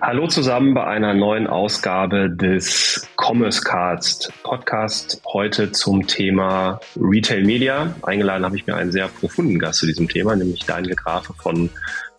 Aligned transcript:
Hallo 0.00 0.28
zusammen 0.28 0.74
bei 0.74 0.86
einer 0.86 1.12
neuen 1.12 1.48
Ausgabe 1.48 2.30
des 2.30 3.08
Commerce 3.16 3.62
Cast 3.62 4.32
Podcast. 4.44 5.20
Heute 5.26 5.72
zum 5.72 6.06
Thema 6.06 6.78
Retail 6.96 7.44
Media. 7.44 7.94
Eingeladen 8.02 8.44
habe 8.44 8.56
ich 8.56 8.66
mir 8.66 8.76
einen 8.76 8.92
sehr 8.92 9.08
profunden 9.08 9.58
Gast 9.58 9.80
zu 9.80 9.86
diesem 9.86 10.08
Thema, 10.08 10.36
nämlich 10.36 10.64
Daniel 10.64 10.94
Grafe 10.94 11.34
von 11.34 11.68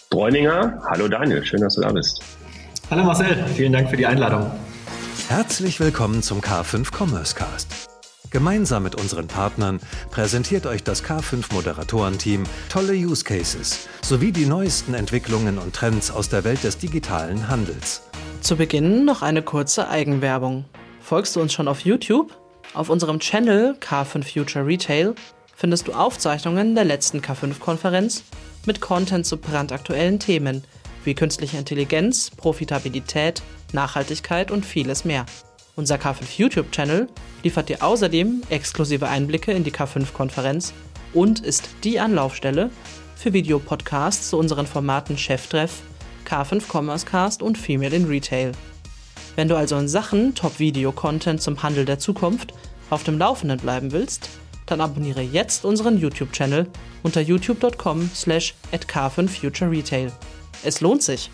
Bräuninger. 0.09 0.81
Hallo 0.89 1.07
Daniel, 1.07 1.45
schön, 1.45 1.61
dass 1.61 1.75
du 1.75 1.81
da 1.81 1.91
bist. 1.93 2.21
Hallo 2.91 3.03
Marcel, 3.03 3.45
vielen 3.55 3.71
Dank 3.71 3.89
für 3.89 3.97
die 3.97 4.05
Einladung. 4.05 4.51
Herzlich 5.29 5.79
willkommen 5.79 6.21
zum 6.21 6.41
K5 6.41 6.93
Commerce 6.93 7.33
Cast. 7.33 7.88
Gemeinsam 8.31 8.83
mit 8.83 8.95
unseren 8.95 9.27
Partnern 9.27 9.79
präsentiert 10.11 10.67
euch 10.67 10.83
das 10.83 11.03
K5 11.03 11.51
Moderatorenteam 11.51 12.43
tolle 12.69 12.93
Use 12.93 13.23
Cases 13.23 13.87
sowie 14.03 14.31
die 14.31 14.45
neuesten 14.45 14.93
Entwicklungen 14.93 15.57
und 15.57 15.75
Trends 15.75 16.11
aus 16.11 16.29
der 16.29 16.43
Welt 16.43 16.63
des 16.63 16.77
digitalen 16.77 17.47
Handels. 17.47 18.03
Zu 18.41 18.55
Beginn 18.55 19.03
noch 19.03 19.23
eine 19.23 19.41
kurze 19.41 19.89
Eigenwerbung. 19.89 20.65
Folgst 21.01 21.35
du 21.35 21.41
uns 21.41 21.53
schon 21.53 21.67
auf 21.67 21.81
YouTube? 21.81 22.37
Auf 22.75 22.89
unserem 22.89 23.19
Channel 23.19 23.75
K5 23.79 24.23
Future 24.23 24.65
Retail 24.65 25.15
findest 25.55 25.87
du 25.87 25.93
Aufzeichnungen 25.93 26.75
der 26.75 26.85
letzten 26.85 27.21
K5-Konferenz 27.21 28.23
mit 28.65 28.79
Content 28.79 29.25
zu 29.25 29.37
brandaktuellen 29.37 30.19
Themen 30.19 30.63
wie 31.03 31.15
künstliche 31.15 31.57
Intelligenz, 31.57 32.29
Profitabilität, 32.29 33.41
Nachhaltigkeit 33.73 34.51
und 34.51 34.65
vieles 34.65 35.05
mehr. 35.05 35.25
Unser 35.79 35.95
K5 35.95 36.37
YouTube-Channel 36.37 37.07
liefert 37.41 37.69
dir 37.69 37.81
außerdem 37.81 38.41
exklusive 38.49 39.07
Einblicke 39.07 39.53
in 39.53 39.63
die 39.63 39.71
K5-Konferenz 39.71 40.73
und 41.13 41.39
ist 41.39 41.69
die 41.85 42.01
Anlaufstelle 42.01 42.69
für 43.15 43.31
Videopodcasts 43.31 44.29
zu 44.29 44.37
unseren 44.37 44.67
Formaten 44.67 45.17
Cheftreff, 45.17 45.81
K5 46.27 46.63
Commerce 46.69 47.05
Cast 47.05 47.41
und 47.41 47.57
Female 47.57 47.95
in 47.95 48.07
Retail. 48.07 48.51
Wenn 49.37 49.47
du 49.47 49.55
also 49.55 49.77
in 49.77 49.87
Sachen 49.87 50.35
Top-Video-Content 50.35 51.41
zum 51.41 51.63
Handel 51.63 51.85
der 51.85 51.97
Zukunft 51.97 52.53
auf 52.89 53.05
dem 53.05 53.17
Laufenden 53.17 53.57
bleiben 53.57 53.93
willst, 53.93 54.29
dann 54.65 54.81
abonniere 54.81 55.21
jetzt 55.21 55.63
unseren 55.63 55.97
YouTube-Channel 55.97 56.67
unter 57.03 57.21
youtube.com 57.21 58.11
slash 58.13 58.53
at 58.73 58.85
k5futureretail. 58.85 60.11
Es 60.61 60.81
lohnt 60.81 61.03
sich! 61.03 61.31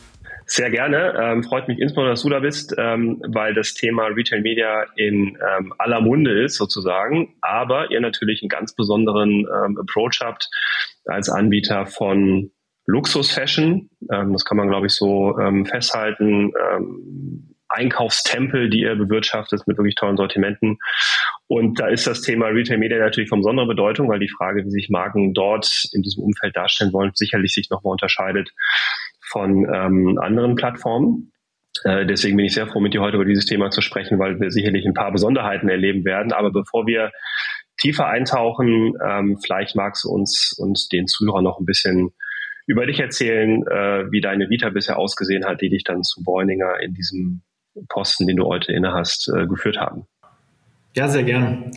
Sehr 0.47 0.69
gerne. 0.69 1.13
Ähm, 1.19 1.43
freut 1.43 1.67
mich 1.67 1.79
insbesondere, 1.79 2.13
dass 2.13 2.21
du 2.21 2.29
da 2.29 2.39
bist, 2.39 2.75
ähm, 2.77 3.19
weil 3.27 3.55
das 3.55 3.73
Thema 3.73 4.05
Retail 4.07 4.41
Media 4.41 4.85
in 4.95 5.37
ähm, 5.57 5.73
aller 5.79 6.01
Munde 6.01 6.43
ist 6.43 6.55
sozusagen, 6.55 7.35
aber 7.41 7.89
ihr 7.89 7.99
natürlich 7.99 8.43
einen 8.43 8.49
ganz 8.49 8.75
besonderen 8.75 9.47
ähm, 9.47 9.77
Approach 9.79 10.19
habt 10.21 10.49
als 11.05 11.29
Anbieter 11.29 11.87
von 11.87 12.51
Luxus-Fashion. 12.85 13.89
Ähm, 14.11 14.33
das 14.33 14.45
kann 14.45 14.57
man, 14.57 14.69
glaube 14.69 14.85
ich, 14.85 14.93
so 14.93 15.37
ähm, 15.39 15.65
festhalten. 15.65 16.51
Einkaufstempel, 17.67 18.69
die 18.69 18.81
ihr 18.81 18.95
bewirtschaftet 18.95 19.67
mit 19.67 19.77
wirklich 19.77 19.95
tollen 19.95 20.17
Sortimenten. 20.17 20.77
Und 21.47 21.79
da 21.79 21.87
ist 21.87 22.07
das 22.07 22.21
Thema 22.21 22.47
Retail 22.47 22.77
Media 22.77 22.99
natürlich 22.99 23.29
von 23.29 23.39
besonderer 23.39 23.67
Bedeutung, 23.67 24.07
weil 24.07 24.19
die 24.19 24.29
Frage, 24.29 24.63
wie 24.63 24.69
sich 24.69 24.89
Marken 24.89 25.33
dort 25.33 25.89
in 25.91 26.03
diesem 26.03 26.23
Umfeld 26.23 26.55
darstellen 26.55 26.93
wollen, 26.93 27.11
sicherlich 27.15 27.53
sich 27.53 27.69
nochmal 27.69 27.91
unterscheidet 27.91 28.51
von 29.29 29.67
ähm, 29.73 30.17
anderen 30.19 30.55
Plattformen. 30.55 31.31
Äh, 31.83 32.05
deswegen 32.05 32.37
bin 32.37 32.45
ich 32.45 32.53
sehr 32.53 32.67
froh, 32.67 32.79
mit 32.79 32.93
dir 32.93 33.01
heute 33.01 33.17
über 33.17 33.25
dieses 33.25 33.45
Thema 33.45 33.69
zu 33.69 33.81
sprechen, 33.81 34.19
weil 34.19 34.39
wir 34.39 34.51
sicherlich 34.51 34.85
ein 34.85 34.93
paar 34.93 35.11
Besonderheiten 35.11 35.69
erleben 35.69 36.05
werden. 36.05 36.31
Aber 36.31 36.51
bevor 36.51 36.87
wir 36.87 37.11
tiefer 37.77 38.07
eintauchen, 38.07 38.93
ähm, 39.05 39.37
vielleicht 39.43 39.75
magst 39.75 40.05
du 40.05 40.09
uns 40.09 40.55
und 40.57 40.91
den 40.91 41.07
Zuhörern 41.07 41.43
noch 41.43 41.59
ein 41.59 41.65
bisschen 41.65 42.11
über 42.67 42.85
dich 42.85 42.99
erzählen, 42.99 43.61
äh, 43.67 44.11
wie 44.11 44.21
deine 44.21 44.49
Vita 44.49 44.69
bisher 44.69 44.97
ausgesehen 44.97 45.45
hat, 45.45 45.61
die 45.61 45.69
dich 45.69 45.83
dann 45.83 46.03
zu 46.03 46.23
Bräuninger 46.23 46.79
in 46.81 46.93
diesem 46.93 47.41
Posten, 47.89 48.25
den 48.27 48.37
du 48.37 48.45
heute 48.45 48.71
innehast, 48.71 49.29
äh, 49.35 49.45
geführt 49.45 49.77
haben. 49.77 50.07
Ja, 50.95 51.07
sehr 51.07 51.23
gern. 51.23 51.71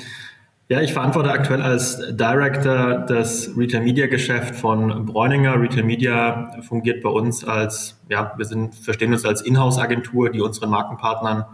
Ja, 0.70 0.82
ich 0.82 0.92
verantworte 0.92 1.32
aktuell 1.32 1.62
als 1.62 1.98
Director 2.10 2.98
das 3.08 3.56
Retail 3.56 3.80
Media 3.80 4.06
Geschäft 4.06 4.54
von 4.54 5.06
Bräuninger. 5.06 5.58
Retail 5.58 5.82
Media 5.82 6.60
fungiert 6.60 7.02
bei 7.02 7.08
uns 7.08 7.42
als, 7.42 7.98
ja, 8.10 8.34
wir 8.36 8.44
sind, 8.44 8.74
verstehen 8.74 9.14
uns 9.14 9.24
als 9.24 9.40
Inhouse-Agentur, 9.40 10.28
die 10.28 10.42
unseren 10.42 10.68
Markenpartnern 10.68 11.46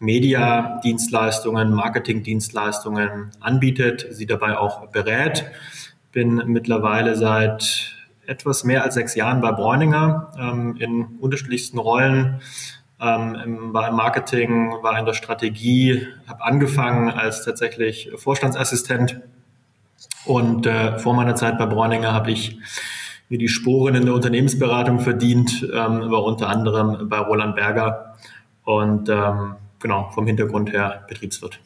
Media-Dienstleistungen, 0.00 1.72
Marketing-Dienstleistungen 1.72 3.30
anbietet, 3.40 4.06
sie 4.10 4.26
dabei 4.26 4.58
auch 4.58 4.86
berät. 4.88 5.46
Bin 6.12 6.42
mittlerweile 6.44 7.16
seit 7.16 7.96
etwas 8.26 8.64
mehr 8.64 8.82
als 8.82 8.92
sechs 8.92 9.14
Jahren 9.14 9.40
bei 9.40 9.52
Bräuninger 9.52 10.30
ähm, 10.38 10.76
in 10.78 11.06
unterschiedlichsten 11.20 11.78
Rollen 11.78 12.42
ähm, 13.02 13.72
war 13.72 13.88
im 13.88 13.96
Marketing, 13.96 14.70
war 14.82 14.98
in 14.98 15.04
der 15.04 15.14
Strategie, 15.14 16.06
habe 16.26 16.44
angefangen 16.44 17.10
als 17.10 17.44
tatsächlich 17.44 18.10
Vorstandsassistent 18.16 19.20
und 20.24 20.66
äh, 20.66 20.98
vor 20.98 21.14
meiner 21.14 21.34
Zeit 21.34 21.58
bei 21.58 21.66
Bräuninger 21.66 22.12
habe 22.12 22.30
ich 22.30 22.58
mir 23.28 23.38
die 23.38 23.48
Sporen 23.48 23.94
in 23.94 24.04
der 24.04 24.14
Unternehmensberatung 24.14 25.00
verdient, 25.00 25.62
ähm, 25.62 26.10
war 26.10 26.22
unter 26.22 26.48
anderem 26.48 27.08
bei 27.08 27.18
Roland 27.18 27.56
Berger 27.56 28.16
und 28.64 29.08
ähm, 29.08 29.56
genau 29.80 30.10
vom 30.12 30.26
Hintergrund 30.26 30.72
her 30.72 31.04
Betriebswirt. 31.08 31.58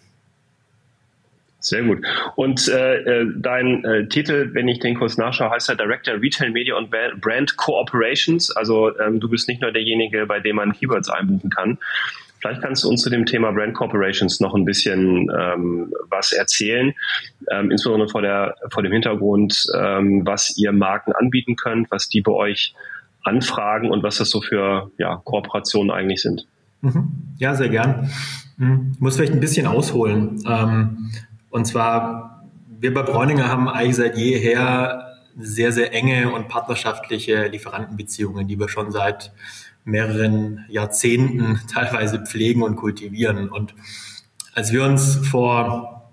Sehr 1.67 1.83
gut. 1.83 2.07
Und 2.37 2.69
äh, 2.69 2.99
äh, 2.99 3.27
dein 3.35 3.85
äh, 3.85 4.07
Titel, 4.07 4.51
wenn 4.53 4.69
ich 4.69 4.79
den 4.79 4.97
kurz 4.97 5.17
nachschaue, 5.17 5.51
heißt 5.51 5.69
ja 5.69 5.75
Director 5.75 6.15
Retail 6.15 6.51
Media 6.51 6.77
und 6.77 6.93
Brand 7.21 7.57
Cooperations. 7.57 8.53
Also 8.53 8.97
ähm, 9.01 9.19
du 9.19 9.29
bist 9.29 9.49
nicht 9.49 9.63
nur 9.63 9.73
derjenige, 9.73 10.27
bei 10.27 10.39
dem 10.39 10.57
man 10.57 10.75
Keywords 10.75 11.09
einbuchen 11.09 11.51
kann. 11.51 11.79
Vielleicht 12.39 12.63
kannst 12.63 12.85
du 12.85 12.89
uns 12.89 13.03
zu 13.03 13.11
dem 13.11 13.27
Thema 13.27 13.51
Brand 13.51 13.75
Corporations 13.75 14.39
noch 14.39 14.55
ein 14.55 14.65
bisschen 14.65 15.29
ähm, 15.37 15.93
was 16.09 16.31
erzählen, 16.31 16.95
ähm, 17.51 17.73
insbesondere 17.73 18.09
vor, 18.11 18.23
der, 18.23 18.55
vor 18.71 18.85
dem 18.85 18.93
Hintergrund, 18.93 19.67
ähm, 19.77 20.25
was 20.25 20.57
ihr 20.57 20.71
Marken 20.71 21.15
anbieten 21.15 21.57
könnt, 21.57 21.91
was 21.91 22.09
die 22.09 22.21
bei 22.21 22.31
euch 22.31 22.75
anfragen 23.25 23.91
und 23.91 24.05
was 24.05 24.19
das 24.19 24.31
so 24.31 24.41
für 24.41 24.93
ja, 24.99 25.21
Kooperationen 25.25 25.91
eigentlich 25.91 26.23
sind. 26.23 26.47
Mhm. 26.83 27.35
Ja, 27.39 27.57
sehr 27.57 27.71
gern. 27.71 28.09
Ich 28.59 29.01
muss 29.01 29.17
vielleicht 29.17 29.35
ein 29.35 29.41
bisschen 29.41 29.67
ausholen. 29.67 30.41
Und 31.57 31.65
zwar, 31.65 32.45
wir 32.69 32.93
bei 32.93 33.01
Bräuninger 33.01 33.49
haben 33.49 33.67
eigentlich 33.67 33.97
seit 33.97 34.19
jeher 34.19 35.15
sehr, 35.39 35.73
sehr 35.73 35.91
enge 35.95 36.31
und 36.31 36.49
partnerschaftliche 36.49 37.47
Lieferantenbeziehungen, 37.47 38.47
die 38.47 38.59
wir 38.59 38.69
schon 38.69 38.93
seit 38.93 39.33
mehreren 39.83 40.67
Jahrzehnten 40.69 41.59
teilweise 41.73 42.19
pflegen 42.19 42.63
und 42.63 42.77
kultivieren. 42.77 43.49
Und 43.49 43.75
als 44.53 44.71
wir 44.71 44.85
uns 44.85 45.17
vor 45.27 46.13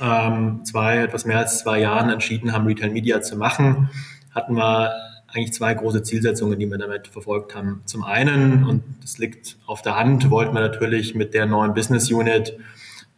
ähm, 0.00 0.64
zwei, 0.64 0.96
etwas 0.96 1.26
mehr 1.26 1.38
als 1.38 1.60
zwei 1.60 1.78
Jahren 1.78 2.10
entschieden 2.10 2.52
haben, 2.52 2.66
Retail 2.66 2.90
Media 2.90 3.22
zu 3.22 3.36
machen, 3.36 3.88
hatten 4.34 4.56
wir 4.56 4.90
eigentlich 5.28 5.52
zwei 5.52 5.74
große 5.74 6.02
Zielsetzungen, 6.02 6.58
die 6.58 6.68
wir 6.68 6.78
damit 6.78 7.06
verfolgt 7.06 7.54
haben. 7.54 7.82
Zum 7.84 8.02
einen, 8.02 8.64
und 8.64 8.82
das 9.00 9.18
liegt 9.18 9.58
auf 9.64 9.80
der 9.82 9.94
Hand, 9.94 10.28
wollten 10.28 10.52
wir 10.54 10.60
natürlich 10.60 11.14
mit 11.14 11.34
der 11.34 11.46
neuen 11.46 11.72
Business 11.72 12.10
Unit 12.10 12.58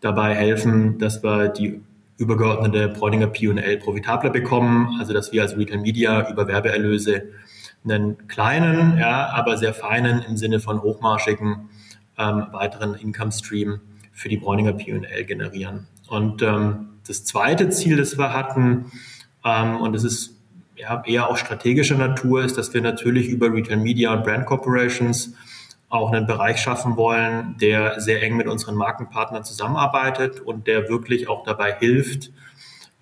dabei 0.04 0.34
helfen, 0.34 0.98
dass 0.98 1.22
wir 1.22 1.48
die 1.48 1.80
übergeordnete 2.18 2.88
Bräuninger 2.88 3.26
P&L 3.26 3.78
profitabler 3.78 4.30
bekommen, 4.30 4.96
also 5.00 5.12
dass 5.12 5.32
wir 5.32 5.42
als 5.42 5.56
Retail 5.56 5.78
Media 5.78 6.30
über 6.30 6.46
Werbeerlöse 6.46 7.24
einen 7.84 8.28
kleinen, 8.28 8.98
ja, 8.98 9.30
aber 9.30 9.56
sehr 9.56 9.74
feinen 9.74 10.22
im 10.22 10.36
Sinne 10.36 10.60
von 10.60 10.80
hochmarschigen 10.82 11.68
ähm, 12.18 12.46
weiteren 12.52 12.94
Income 12.94 13.32
Stream 13.32 13.80
für 14.12 14.28
die 14.28 14.36
Bräuninger 14.36 14.74
P&L 14.74 15.24
generieren. 15.24 15.88
Und 16.08 16.42
ähm, 16.42 16.90
das 17.06 17.24
zweite 17.24 17.70
Ziel, 17.70 17.96
das 17.96 18.16
wir 18.16 18.32
hatten, 18.32 18.92
ähm, 19.44 19.76
und 19.76 19.94
das 19.94 20.04
ist 20.04 20.36
ja, 20.76 21.02
eher 21.06 21.28
auch 21.28 21.36
strategischer 21.36 21.96
Natur, 21.96 22.44
ist, 22.44 22.56
dass 22.56 22.72
wir 22.72 22.80
natürlich 22.80 23.28
über 23.28 23.52
Retail 23.52 23.78
Media 23.78 24.12
und 24.12 24.24
Brand 24.24 24.46
Corporations 24.46 25.34
auch 25.94 26.12
einen 26.12 26.26
Bereich 26.26 26.60
schaffen 26.60 26.96
wollen, 26.96 27.56
der 27.60 28.00
sehr 28.00 28.20
eng 28.20 28.36
mit 28.36 28.48
unseren 28.48 28.74
Markenpartnern 28.74 29.44
zusammenarbeitet 29.44 30.40
und 30.40 30.66
der 30.66 30.88
wirklich 30.88 31.28
auch 31.28 31.44
dabei 31.44 31.72
hilft, 31.78 32.32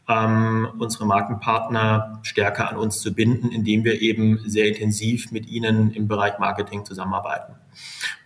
ähm, 0.09 0.69
unsere 0.79 1.07
Markenpartner 1.07 2.21
stärker 2.23 2.69
an 2.69 2.77
uns 2.77 3.01
zu 3.01 3.15
binden, 3.15 3.51
indem 3.51 3.85
wir 3.85 4.03
eben 4.03 4.41
sehr 4.45 4.69
intensiv 4.69 5.33
mit 5.33 5.49
ihnen 5.49 5.93
im 5.93 6.07
Bereich 6.07 6.39
Marketing 6.39 6.85
zusammenarbeiten. 6.85 7.55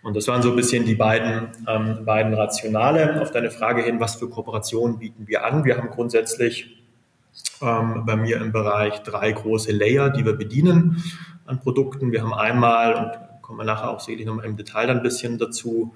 Und 0.02 0.16
das 0.16 0.26
waren 0.26 0.42
so 0.42 0.50
ein 0.50 0.56
bisschen 0.56 0.84
die 0.84 0.96
beiden, 0.96 1.48
ähm, 1.68 2.04
beiden 2.04 2.34
Rationale. 2.34 3.22
Auf 3.22 3.30
deine 3.30 3.52
Frage 3.52 3.82
hin, 3.82 4.00
was 4.00 4.16
für 4.16 4.28
Kooperationen 4.28 4.98
bieten 4.98 5.28
wir 5.28 5.44
an? 5.44 5.64
Wir 5.64 5.76
haben 5.76 5.90
grundsätzlich 5.90 6.82
ähm, 7.62 8.04
bei 8.04 8.16
mir 8.16 8.40
im 8.40 8.50
Bereich 8.50 9.00
drei 9.02 9.30
große 9.30 9.70
Layer, 9.70 10.10
die 10.10 10.24
wir 10.24 10.32
bedienen 10.32 11.04
an 11.44 11.60
Produkten. 11.60 12.10
Wir 12.10 12.22
haben 12.22 12.34
einmal, 12.34 12.94
und 12.94 13.25
kommen 13.46 13.60
wir 13.60 13.64
nachher 13.64 13.90
auch 13.90 14.00
sicherlich 14.00 14.26
nochmal 14.26 14.44
im 14.44 14.56
Detail 14.56 14.88
dann 14.88 14.96
ein 14.96 15.02
bisschen 15.04 15.38
dazu. 15.38 15.94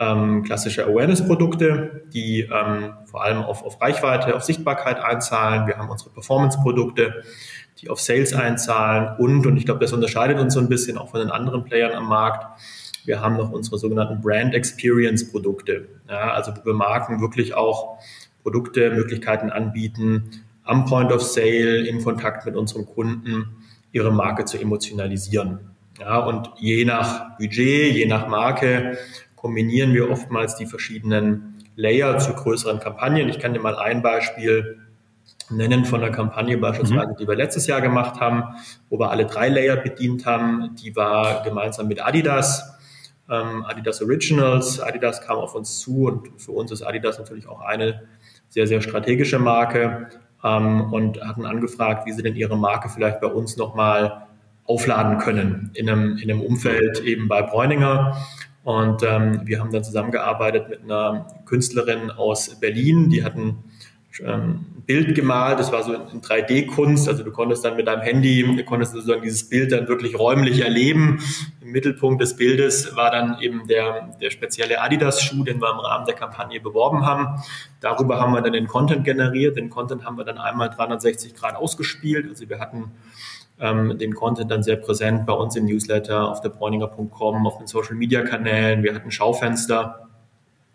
Ähm, 0.00 0.42
klassische 0.42 0.84
Awareness-Produkte, 0.84 2.02
die 2.12 2.40
ähm, 2.40 2.92
vor 3.04 3.22
allem 3.22 3.38
auf, 3.38 3.64
auf 3.64 3.80
Reichweite, 3.80 4.34
auf 4.34 4.42
Sichtbarkeit 4.42 4.98
einzahlen. 4.98 5.68
Wir 5.68 5.76
haben 5.76 5.88
unsere 5.88 6.10
Performance-Produkte, 6.10 7.22
die 7.80 7.88
auf 7.88 8.00
Sales 8.00 8.32
einzahlen 8.32 9.16
und, 9.18 9.46
und 9.46 9.56
ich 9.56 9.64
glaube, 9.64 9.80
das 9.80 9.92
unterscheidet 9.92 10.40
uns 10.40 10.54
so 10.54 10.60
ein 10.60 10.68
bisschen 10.68 10.98
auch 10.98 11.10
von 11.10 11.20
den 11.20 11.30
anderen 11.30 11.64
Playern 11.64 11.92
am 11.92 12.08
Markt. 12.08 12.60
wir 13.04 13.20
haben 13.20 13.36
noch 13.36 13.50
unsere 13.50 13.78
sogenannten 13.78 14.20
Brand 14.20 14.54
Experience 14.54 15.30
Produkte. 15.30 15.88
Ja, 16.08 16.32
also 16.32 16.52
wo 16.52 16.64
wir 16.66 16.74
Marken 16.74 17.20
wirklich 17.20 17.54
auch 17.54 17.98
Produkte, 18.42 18.90
Möglichkeiten 18.90 19.50
anbieten, 19.50 20.42
am 20.64 20.84
Point 20.84 21.12
of 21.12 21.22
Sale, 21.22 21.86
in 21.86 22.02
Kontakt 22.02 22.44
mit 22.44 22.56
unseren 22.56 22.86
Kunden, 22.86 23.64
ihre 23.92 24.12
Marke 24.12 24.44
zu 24.44 24.58
emotionalisieren. 24.58 25.60
Ja, 25.98 26.18
und 26.18 26.50
je 26.58 26.84
nach 26.84 27.36
Budget, 27.38 27.94
je 27.94 28.06
nach 28.06 28.28
Marke 28.28 28.98
kombinieren 29.36 29.92
wir 29.94 30.10
oftmals 30.10 30.56
die 30.56 30.66
verschiedenen 30.66 31.64
Layer 31.76 32.18
zu 32.18 32.34
größeren 32.34 32.80
Kampagnen. 32.80 33.28
Ich 33.28 33.38
kann 33.38 33.52
dir 33.52 33.60
mal 33.60 33.76
ein 33.76 34.02
Beispiel 34.02 34.78
nennen 35.50 35.84
von 35.84 36.00
der 36.00 36.10
Kampagne 36.10 36.58
beispielsweise, 36.58 37.12
mhm. 37.12 37.16
die 37.16 37.26
wir 37.26 37.34
letztes 37.34 37.66
Jahr 37.66 37.80
gemacht 37.80 38.20
haben, 38.20 38.44
wo 38.90 38.98
wir 38.98 39.10
alle 39.10 39.26
drei 39.26 39.48
Layer 39.48 39.76
bedient 39.76 40.26
haben. 40.26 40.74
Die 40.76 40.94
war 40.94 41.42
gemeinsam 41.42 41.88
mit 41.88 42.04
Adidas, 42.04 42.76
ähm, 43.30 43.64
Adidas 43.64 44.02
Originals. 44.02 44.80
Adidas 44.80 45.20
kam 45.20 45.38
auf 45.38 45.54
uns 45.54 45.80
zu 45.80 46.06
und 46.06 46.40
für 46.40 46.52
uns 46.52 46.70
ist 46.70 46.82
Adidas 46.82 47.18
natürlich 47.18 47.48
auch 47.48 47.60
eine 47.60 48.02
sehr, 48.48 48.66
sehr 48.66 48.80
strategische 48.80 49.38
Marke 49.38 50.08
ähm, 50.44 50.92
und 50.92 51.20
hatten 51.22 51.46
angefragt, 51.46 52.06
wie 52.06 52.12
sie 52.12 52.22
denn 52.22 52.36
ihre 52.36 52.56
Marke 52.56 52.88
vielleicht 52.88 53.20
bei 53.20 53.28
uns 53.28 53.56
nochmal 53.56 54.27
aufladen 54.68 55.18
können 55.18 55.70
in 55.74 55.88
einem, 55.88 56.18
in 56.18 56.30
einem 56.30 56.42
Umfeld 56.42 57.00
eben 57.00 57.26
bei 57.26 57.42
Bräuninger. 57.42 58.16
Und 58.62 59.02
ähm, 59.02 59.40
wir 59.44 59.60
haben 59.60 59.72
dann 59.72 59.82
zusammengearbeitet 59.82 60.68
mit 60.68 60.82
einer 60.82 61.26
Künstlerin 61.46 62.10
aus 62.10 62.60
Berlin, 62.60 63.08
die 63.08 63.24
hatten 63.24 63.64
ähm, 64.24 64.66
Bild 64.86 65.14
gemalt, 65.14 65.58
das 65.58 65.70
war 65.70 65.82
so 65.82 65.92
in 65.92 66.22
3D-Kunst, 66.22 67.08
also 67.08 67.22
du 67.22 67.30
konntest 67.30 67.62
dann 67.64 67.76
mit 67.76 67.86
deinem 67.86 68.00
Handy, 68.00 68.42
du 68.42 68.64
konntest 68.64 68.92
sozusagen 68.92 69.20
dieses 69.20 69.46
Bild 69.48 69.70
dann 69.70 69.86
wirklich 69.86 70.18
räumlich 70.18 70.60
erleben. 70.60 71.20
Im 71.60 71.72
Mittelpunkt 71.72 72.22
des 72.22 72.36
Bildes 72.36 72.96
war 72.96 73.10
dann 73.10 73.38
eben 73.40 73.66
der, 73.66 74.14
der 74.18 74.30
spezielle 74.30 74.80
Adidas-Schuh, 74.80 75.44
den 75.44 75.60
wir 75.60 75.70
im 75.70 75.78
Rahmen 75.78 76.06
der 76.06 76.14
Kampagne 76.14 76.58
beworben 76.58 77.04
haben. 77.04 77.42
Darüber 77.80 78.18
haben 78.18 78.32
wir 78.32 78.40
dann 78.40 78.54
den 78.54 78.66
Content 78.66 79.04
generiert, 79.04 79.58
den 79.58 79.68
Content 79.68 80.06
haben 80.06 80.16
wir 80.16 80.24
dann 80.24 80.38
einmal 80.38 80.70
360 80.70 81.34
Grad 81.34 81.56
ausgespielt, 81.56 82.26
also 82.26 82.48
wir 82.48 82.58
hatten 82.58 82.92
ähm, 83.60 83.98
den 83.98 84.14
Content 84.14 84.50
dann 84.50 84.62
sehr 84.62 84.76
präsent 84.76 85.26
bei 85.26 85.34
uns 85.34 85.54
im 85.54 85.66
Newsletter, 85.66 86.30
auf 86.30 86.40
der 86.40 86.48
Bräuninger.com, 86.48 87.46
auf 87.46 87.58
den 87.58 87.66
Social-Media-Kanälen, 87.66 88.82
wir 88.82 88.94
hatten 88.94 89.10
Schaufenster, 89.10 90.07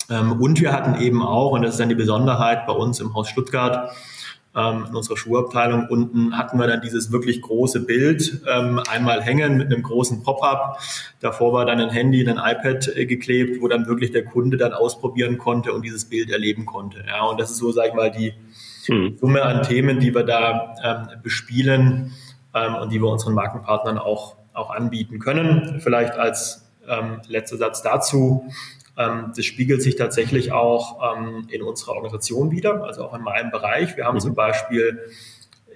und 0.10 0.60
wir 0.60 0.72
hatten 0.72 1.02
eben 1.02 1.24
auch, 1.24 1.52
und 1.52 1.62
das 1.62 1.72
ist 1.72 1.80
dann 1.80 1.90
die 1.90 1.96
Besonderheit 1.96 2.66
bei 2.68 2.74
uns 2.74 3.00
im 3.00 3.14
Haus 3.14 3.30
Stuttgart, 3.30 3.92
ähm, 4.56 4.86
in 4.88 4.96
unserer 4.96 5.18
Schuhabteilung 5.18 5.88
unten 5.90 6.38
hatten 6.38 6.60
wir 6.60 6.68
dann 6.68 6.82
dieses 6.82 7.12
wirklich 7.12 7.42
große 7.42 7.86
Bild 7.86 8.42
ähm, 8.48 8.80
einmal 8.90 9.22
hängen 9.22 9.58
mit 9.58 9.74
einem 9.74 9.82
großen 9.82 10.22
Pop-up. 10.22 10.80
Davor 11.20 11.54
war 11.54 11.66
dann 11.66 11.80
ein 11.80 11.90
Handy, 11.90 12.28
ein 12.28 12.38
iPad 12.38 12.88
äh, 12.96 13.06
geklebt, 13.06 13.62
wo 13.62 13.68
dann 13.68 13.88
wirklich 13.88 14.12
der 14.12 14.26
Kunde 14.26 14.58
dann 14.58 14.74
ausprobieren 14.74 15.38
konnte 15.38 15.74
und 15.74 15.84
dieses 15.84 16.06
Bild 16.06 16.30
erleben 16.30 16.66
konnte. 16.66 17.04
Ja, 17.08 17.24
und 17.24 17.40
das 17.40 17.50
ist 17.50 17.58
so, 17.58 17.72
sag 17.72 17.88
ich 17.88 17.94
mal, 17.94 18.12
die 18.12 18.34
hm. 18.86 19.18
Summe 19.20 19.42
an 19.42 19.64
Themen, 19.64 20.00
die 20.00 20.14
wir 20.14 20.24
da 20.24 20.76
ähm, 20.84 21.22
bespielen 21.24 22.14
ähm, 22.54 22.76
und 22.76 22.92
die 22.92 23.02
wir 23.02 23.10
unseren 23.10 23.34
Markenpartnern 23.34 23.98
auch, 23.98 24.36
auch 24.54 24.70
anbieten 24.70 25.18
können. 25.18 25.80
Vielleicht 25.82 26.14
als 26.14 26.70
ähm, 26.88 27.22
letzter 27.28 27.58
Satz 27.58 27.82
dazu. 27.82 28.46
Ähm, 28.98 29.34
das 29.36 29.46
spiegelt 29.46 29.82
sich 29.82 29.96
tatsächlich 29.96 30.52
auch 30.52 31.16
ähm, 31.16 31.48
in 31.50 31.64
unserer 31.64 31.94
Organisation 31.94 32.52
wieder, 32.52 32.84
also 32.84 33.06
auch 33.06 33.14
in 33.16 33.22
meinem 33.22 33.52
Bereich. 33.52 33.98
Wir 33.98 34.06
haben 34.06 34.16
mhm. 34.16 34.22
zum 34.22 34.36
Beispiel 34.36 35.00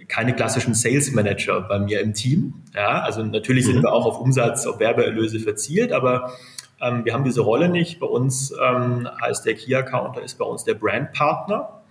keine 0.08 0.34
klassischen 0.36 0.74
Sales 0.74 1.12
Manager 1.12 1.62
bei 1.62 1.80
mir 1.80 2.02
im 2.02 2.14
Team. 2.14 2.54
Ja, 2.74 3.02
also 3.02 3.24
natürlich 3.24 3.66
mhm. 3.68 3.74
sind 3.74 3.84
wir 3.84 3.92
auch 3.92 4.06
auf 4.06 4.20
Umsatz, 4.20 4.66
auf 4.66 4.80
Werbeerlöse 4.80 5.40
verzielt, 5.40 5.92
aber 5.92 6.34
ähm, 6.80 7.06
wir 7.06 7.14
haben 7.14 7.24
diese 7.24 7.42
Rolle 7.42 7.70
nicht. 7.70 8.00
Bei 8.00 8.08
uns 8.08 8.54
ähm, 8.62 9.08
heißt 9.22 9.46
der 9.46 9.56
Key 9.56 9.74
Accounter 9.76 10.22
ist 10.22 10.38
bei 10.38 10.46
uns 10.46 10.64
der 10.64 10.76
Brand 10.76 11.12
Partner. 11.14 11.82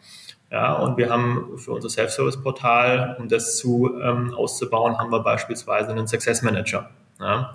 Ja, 0.50 0.74
und 0.74 0.96
wir 0.96 1.10
haben 1.10 1.58
für 1.58 1.72
unser 1.72 1.90
Self-Service-Portal, 1.90 3.16
um 3.18 3.28
das 3.28 3.56
zu 3.56 3.98
ähm, 4.00 4.32
auszubauen, 4.32 4.96
haben 4.96 5.10
wir 5.10 5.20
beispielsweise 5.20 5.90
einen 5.90 6.06
Success 6.06 6.42
Manager. 6.42 6.88
Ja. 7.18 7.52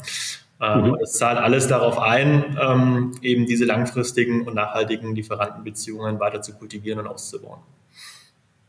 Mhm. 0.62 0.98
Es 1.02 1.14
zahlt 1.14 1.40
alles 1.40 1.68
darauf 1.68 1.98
ein, 1.98 2.56
ähm, 2.62 3.12
eben 3.24 3.48
diese 3.48 3.66
langfristigen 3.66 4.48
und 4.48 4.54
nachhaltigen 4.54 5.16
Lieferantenbeziehungen 5.16 6.20
weiter 6.20 6.44
zu 6.44 6.54
kultivieren 6.54 7.00
und 7.00 7.08
auszubauen. 7.08 7.62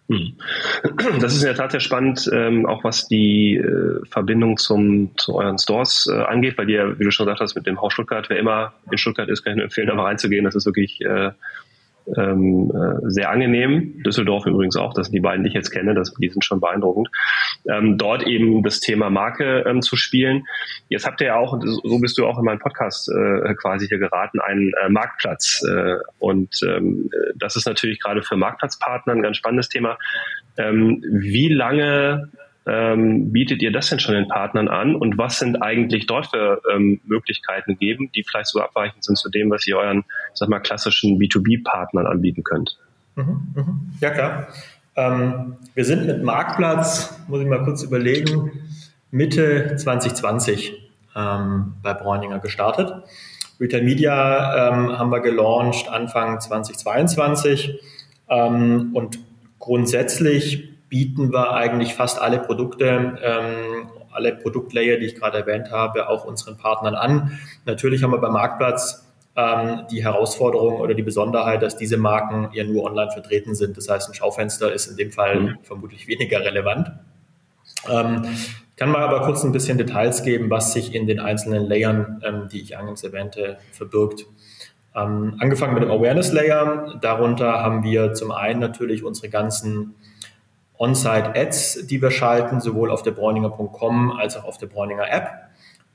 Mhm. 0.09 0.39
Das 1.21 1.35
ist 1.35 1.43
in 1.43 1.49
der 1.49 1.55
Tat 1.55 1.73
sehr 1.73 1.81
spannend, 1.81 2.29
ähm, 2.33 2.65
auch 2.67 2.83
was 2.83 3.09
die 3.09 3.57
äh, 3.57 4.05
Verbindung 4.07 4.57
zum, 4.57 5.17
zu 5.19 5.35
euren 5.35 5.59
Stores 5.59 6.09
äh, 6.11 6.17
angeht, 6.17 6.57
weil 6.57 6.69
ihr, 6.71 6.99
wie 6.99 7.05
du 7.05 7.11
schon 7.11 7.27
gesagt 7.27 7.41
hast, 7.41 7.55
mit 7.55 7.67
dem 7.67 7.81
Haus 7.81 7.93
Stuttgart, 7.93 8.29
wer 8.31 8.39
immer 8.39 8.73
in 8.91 8.97
Stuttgart 8.97 9.29
ist, 9.29 9.43
kann 9.43 9.53
ich 9.53 9.57
nur 9.57 9.65
empfehlen, 9.65 9.87
da 9.87 9.95
mal 9.95 10.05
reinzugehen. 10.05 10.45
Das 10.45 10.55
ist 10.55 10.65
wirklich 10.65 11.01
äh, 11.03 11.33
ähm, 12.17 12.71
äh, 12.75 13.11
sehr 13.11 13.31
angenehm. 13.31 14.03
Düsseldorf 14.05 14.47
übrigens 14.47 14.77
auch, 14.77 14.95
das 14.95 15.11
die 15.11 15.21
beiden, 15.21 15.45
die 15.45 15.49
ich 15.49 15.55
jetzt 15.55 15.71
kenne, 15.71 15.95
das, 15.95 16.15
die 16.15 16.29
sind 16.29 16.45
schon 16.45 16.61
beeindruckend. 16.61 17.09
Ähm, 17.71 17.99
dort 17.99 18.27
eben 18.27 18.63
das 18.63 18.81
Thema 18.81 19.11
Marke 19.11 19.65
ähm, 19.67 19.83
zu 19.83 19.97
spielen. 19.97 20.45
Jetzt 20.89 21.07
habt 21.07 21.21
ihr 21.21 21.29
ja 21.29 21.37
auch, 21.37 21.59
so 21.61 21.99
bist 22.01 22.19
du 22.19 22.27
auch 22.27 22.39
in 22.39 22.45
meinem 22.45 22.59
Podcast 22.59 23.11
äh, 23.11 23.55
quasi 23.55 23.87
hier 23.87 23.99
geraten, 23.99 24.41
einen 24.41 24.73
äh, 24.83 24.89
Marktplatz. 24.89 25.63
Äh, 25.69 25.97
und 26.19 26.61
ähm, 26.67 27.11
das 27.37 27.57
ist 27.57 27.67
natürlich 27.67 28.01
gerade 28.01 28.23
für 28.23 28.37
Marktplatzpartner 28.37 29.13
ein 29.13 29.23
ganz 29.23 29.37
spannendes 29.37 29.69
Thema. 29.69 29.99
Ähm, 30.57 31.03
wie 31.03 31.49
lange 31.49 32.31
ähm, 32.67 33.33
bietet 33.33 33.63
ihr 33.63 33.73
das 33.73 33.89
denn 33.89 33.99
schon 33.99 34.15
den 34.15 34.29
Partnern 34.29 34.69
an 34.69 34.95
und 34.95 35.19
was 35.19 35.39
sind 35.39 35.63
eigentlich 35.63 36.07
dort 36.07 36.29
für 36.29 36.63
ähm, 36.73 37.01
Möglichkeiten 37.05 37.77
geben, 37.77 38.11
die 38.15 38.23
vielleicht 38.23 38.49
so 38.49 38.61
abweichend 38.61 39.03
sind 39.05 39.17
zu 39.17 39.31
dem, 39.31 39.51
was 39.51 39.67
ihr 39.67 39.77
euren, 39.77 40.05
sag 40.35 40.49
mal, 40.49 40.61
klassischen 40.61 41.19
B2B-Partnern 41.19 42.07
anbieten 42.07 42.45
könnt? 42.45 42.79
Mhm, 43.17 43.53
mhm. 43.55 43.93
Ja, 44.01 44.11
klar. 44.11 44.49
Ähm, 44.95 45.57
wir 45.75 45.85
sind 45.85 46.07
mit 46.07 46.23
Marktplatz, 46.23 47.19
muss 47.27 47.41
ich 47.41 47.49
mal 47.49 47.65
kurz 47.65 47.83
überlegen, 47.83 48.53
Mitte 49.11 49.77
2020 49.77 50.91
ähm, 51.17 51.75
bei 51.83 51.95
Bräuninger 51.95 52.39
gestartet. 52.39 52.93
Retail 53.61 53.83
Media 53.83 54.69
ähm, 54.69 54.99
haben 54.99 55.11
wir 55.11 55.21
gelauncht 55.21 55.89
Anfang 55.89 56.41
2022 56.41 57.81
ähm, 58.29 58.91
und 58.95 59.19
grundsätzlich 59.59 60.72
bieten 60.93 61.33
wir 61.33 61.55
eigentlich 61.55 61.95
fast 61.95 62.21
alle 62.21 62.39
Produkte, 62.39 63.19
ähm, 63.25 63.89
alle 64.13 64.35
Produktlayer, 64.35 64.99
die 64.99 65.07
ich 65.07 65.15
gerade 65.15 65.39
erwähnt 65.39 65.71
habe, 65.71 66.11
auch 66.11 66.27
unseren 66.27 66.59
Partnern 66.59 66.95
an. 66.95 67.39
Natürlich 67.65 68.03
haben 68.03 68.11
wir 68.11 68.19
beim 68.19 68.35
Marktplatz 68.35 69.11
ähm, 69.35 69.87
die 69.91 70.05
Herausforderung 70.05 70.81
oder 70.81 70.93
die 70.93 71.03
Besonderheit, 71.03 71.63
dass 71.63 71.79
diese 71.79 71.97
Marken 71.97 72.51
ja 72.53 72.65
nur 72.65 72.85
online 72.85 73.11
vertreten 73.11 73.55
sind. 73.55 73.79
Das 73.79 73.89
heißt, 73.89 74.11
ein 74.11 74.13
Schaufenster 74.13 74.71
ist 74.71 74.87
in 74.87 74.99
dem 74.99 75.13
Fall 75.13 75.41
mhm. 75.41 75.59
vermutlich 75.63 76.09
weniger 76.09 76.41
relevant. 76.41 76.93
Ähm, 77.89 78.27
ich 78.27 78.77
kann 78.77 78.91
mal 78.91 79.01
aber 79.03 79.23
kurz 79.25 79.45
ein 79.45 79.53
bisschen 79.53 79.79
Details 79.79 80.23
geben, 80.23 80.51
was 80.51 80.75
sich 80.75 80.95
in 80.95 81.07
den 81.07 81.21
einzelnen 81.21 81.67
Layern, 81.67 82.21
ähm, 82.23 82.49
die 82.53 82.61
ich 82.61 82.77
eingangs 82.77 83.03
erwähnte, 83.03 83.57
verbirgt. 83.71 84.27
Ähm, 84.95 85.37
angefangen 85.39 85.73
mit 85.73 85.83
dem 85.85 85.91
Awareness 85.91 86.33
Layer. 86.33 86.99
Darunter 87.01 87.63
haben 87.63 87.83
wir 87.83 88.13
zum 88.13 88.31
einen 88.31 88.61
natürlich 88.61 89.03
unsere 89.05 89.31
ganzen 89.31 89.95
On-Site-Ads, 90.83 91.87
die 91.87 92.03
wir 92.03 92.11
schalten, 92.11 92.61
sowohl 92.61 92.91
auf 92.91 93.03
der 93.03 93.13
Bräuninger.com 93.13 94.11
als 94.11 94.37
auch 94.37 94.45
auf 94.45 94.59
der 94.59 94.67
Bräuninger 94.67 95.09
App. 95.09 95.29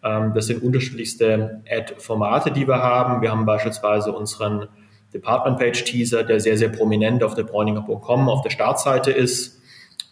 Ähm, 0.01 0.34
das 0.34 0.48
sind 0.48 0.63
unterschiedlichste 0.63 1.62
Ad-Formate, 1.70 2.51
die 2.51 2.65
wir 2.65 2.82
haben. 2.82 3.22
Wir 3.22 3.32
haben 3.32 3.46
beispielsweise 3.46 4.13
unseren 4.13 4.70
Department 5.13 5.60
Page 5.60 5.84
Teaser, 5.84 6.24
der 6.24 6.39
sehr, 6.39 6.58
sehr 6.58 6.70
prominent 6.70 7.22
auf 7.22 7.36
der 7.36 7.44
Bräuninger.com 7.44 8.29
auf 8.29 8.41
der 8.44 8.50
Startseite 8.50 9.12
ist, 9.12 9.62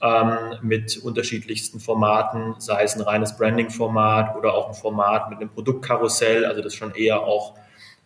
ähm, 0.01 0.37
mit 0.61 0.97
unterschiedlichsten 0.97 1.79
Formaten, 1.79 2.55
sei 2.57 2.83
es 2.83 2.95
ein 2.95 3.01
reines 3.01 3.37
Branding-Format 3.37 4.35
oder 4.35 4.55
auch 4.55 4.67
ein 4.67 4.73
Format 4.73 5.29
mit 5.29 5.39
einem 5.39 5.51
Produktkarussell, 5.51 6.43
also 6.43 6.61
das 6.61 6.75
schon 6.75 6.93
eher 6.95 7.21
auch 7.21 7.53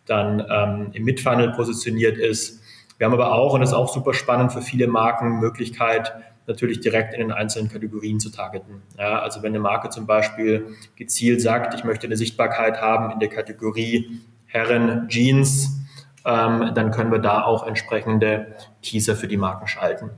dann 0.06 0.44
ähm, 0.48 0.90
im 0.92 1.02
Midfunnel 1.02 1.50
positioniert 1.50 2.16
ist. 2.16 2.60
Wir 2.98 3.06
haben 3.06 3.14
aber 3.14 3.32
auch, 3.32 3.54
und 3.54 3.60
das 3.60 3.70
ist 3.70 3.76
auch 3.76 3.92
super 3.92 4.14
spannend 4.14 4.52
für 4.52 4.62
viele 4.62 4.86
Marken, 4.86 5.40
Möglichkeit, 5.40 6.12
natürlich 6.46 6.80
direkt 6.80 7.14
in 7.14 7.20
den 7.20 7.32
einzelnen 7.32 7.70
Kategorien 7.70 8.20
zu 8.20 8.30
targeten. 8.30 8.82
Ja, 8.98 9.20
also 9.20 9.42
wenn 9.42 9.52
eine 9.52 9.60
Marke 9.60 9.90
zum 9.90 10.06
Beispiel 10.06 10.74
gezielt 10.96 11.40
sagt, 11.40 11.74
ich 11.74 11.84
möchte 11.84 12.06
eine 12.06 12.16
Sichtbarkeit 12.16 12.80
haben 12.80 13.12
in 13.12 13.20
der 13.20 13.28
Kategorie 13.28 14.20
Herren 14.46 15.08
Jeans, 15.08 15.80
ähm, 16.24 16.72
dann 16.74 16.90
können 16.90 17.12
wir 17.12 17.18
da 17.18 17.44
auch 17.44 17.66
entsprechende 17.66 18.54
Teaser 18.82 19.16
für 19.16 19.28
die 19.28 19.36
Marken 19.36 19.66
schalten. 19.66 20.10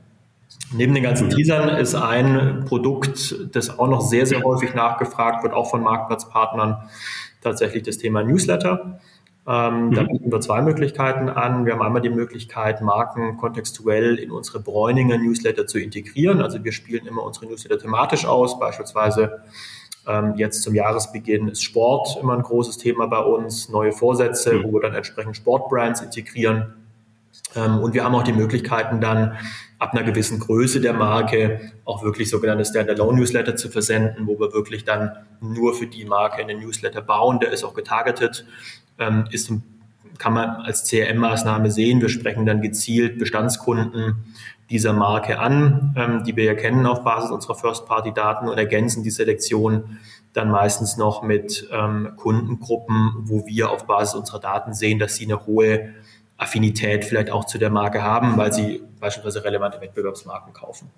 Neben 0.74 0.94
den 0.94 1.02
ganzen 1.02 1.28
Teasern 1.28 1.68
ist 1.68 1.94
ein 1.94 2.64
Produkt, 2.66 3.34
das 3.52 3.78
auch 3.78 3.88
noch 3.88 4.00
sehr, 4.00 4.26
sehr 4.26 4.42
häufig 4.42 4.74
nachgefragt 4.74 5.42
wird, 5.42 5.52
auch 5.52 5.70
von 5.70 5.82
Marktplatzpartnern, 5.82 6.88
tatsächlich 7.42 7.82
das 7.82 7.98
Thema 7.98 8.22
Newsletter. 8.22 9.00
Ähm, 9.46 9.86
mhm. 9.86 9.94
Da 9.94 10.02
bieten 10.04 10.30
wir 10.30 10.40
zwei 10.40 10.62
Möglichkeiten 10.62 11.28
an. 11.28 11.66
Wir 11.66 11.72
haben 11.72 11.82
einmal 11.82 12.02
die 12.02 12.10
Möglichkeit, 12.10 12.80
Marken 12.80 13.36
kontextuell 13.36 14.16
in 14.18 14.30
unsere 14.30 14.60
Bräuninger 14.60 15.18
Newsletter 15.18 15.66
zu 15.66 15.78
integrieren. 15.78 16.40
Also 16.40 16.62
wir 16.62 16.72
spielen 16.72 17.06
immer 17.06 17.22
unsere 17.22 17.46
Newsletter 17.46 17.78
thematisch 17.78 18.24
aus, 18.24 18.58
beispielsweise 18.58 19.42
Ähm, 20.04 20.34
jetzt 20.36 20.62
zum 20.62 20.74
Jahresbeginn 20.74 21.46
ist 21.46 21.62
Sport 21.62 22.18
immer 22.20 22.34
ein 22.34 22.42
großes 22.42 22.76
Thema 22.76 23.06
bei 23.06 23.20
uns, 23.20 23.68
neue 23.68 23.92
Vorsätze, 23.92 24.54
mhm. 24.54 24.64
wo 24.64 24.72
wir 24.72 24.80
dann 24.80 24.94
entsprechend 24.94 25.36
Sportbrands 25.36 26.00
integrieren. 26.00 26.74
Ähm, 27.54 27.78
und 27.78 27.94
wir 27.94 28.02
haben 28.02 28.14
auch 28.16 28.24
die 28.24 28.32
Möglichkeiten 28.32 29.00
dann 29.00 29.38
ab 29.78 29.92
einer 29.92 30.02
gewissen 30.02 30.40
Größe 30.40 30.80
der 30.80 30.92
Marke 30.92 31.72
auch 31.84 32.02
wirklich 32.02 32.30
sogenannte 32.30 32.64
Standalone-Newsletter 32.64 33.54
zu 33.54 33.68
versenden, 33.68 34.26
wo 34.26 34.40
wir 34.40 34.52
wirklich 34.52 34.84
dann 34.84 35.12
nur 35.40 35.72
für 35.72 35.86
die 35.86 36.04
Marke 36.04 36.42
einen 36.42 36.58
Newsletter 36.58 37.00
bauen. 37.00 37.38
Der 37.38 37.52
ist 37.52 37.62
auch 37.62 37.74
getargetet, 37.74 38.44
ähm, 39.02 39.24
ist 39.30 39.52
kann 40.18 40.34
man 40.34 40.50
als 40.50 40.84
CRM-Maßnahme 40.88 41.70
sehen. 41.70 42.00
Wir 42.00 42.08
sprechen 42.08 42.46
dann 42.46 42.62
gezielt 42.62 43.18
Bestandskunden 43.18 44.24
dieser 44.70 44.92
Marke 44.92 45.40
an, 45.40 45.94
ähm, 45.96 46.22
die 46.24 46.36
wir 46.36 46.44
ja 46.44 46.54
kennen 46.54 46.86
auf 46.86 47.02
Basis 47.02 47.30
unserer 47.30 47.56
First-Party-Daten 47.56 48.48
und 48.48 48.56
ergänzen 48.56 49.02
die 49.02 49.10
Selektion 49.10 49.98
dann 50.32 50.50
meistens 50.50 50.96
noch 50.96 51.22
mit 51.22 51.68
ähm, 51.72 52.12
Kundengruppen, 52.16 53.14
wo 53.24 53.46
wir 53.46 53.70
auf 53.70 53.86
Basis 53.86 54.14
unserer 54.14 54.38
Daten 54.38 54.74
sehen, 54.74 54.98
dass 54.98 55.16
sie 55.16 55.24
eine 55.24 55.44
hohe 55.44 55.92
Affinität 56.36 57.04
vielleicht 57.04 57.30
auch 57.30 57.44
zu 57.44 57.58
der 57.58 57.70
Marke 57.70 58.02
haben, 58.02 58.36
weil 58.36 58.52
sie 58.52 58.82
beispielsweise 59.00 59.44
relevante 59.44 59.80
Wettbewerbsmarken 59.80 60.52
kaufen. 60.52 60.90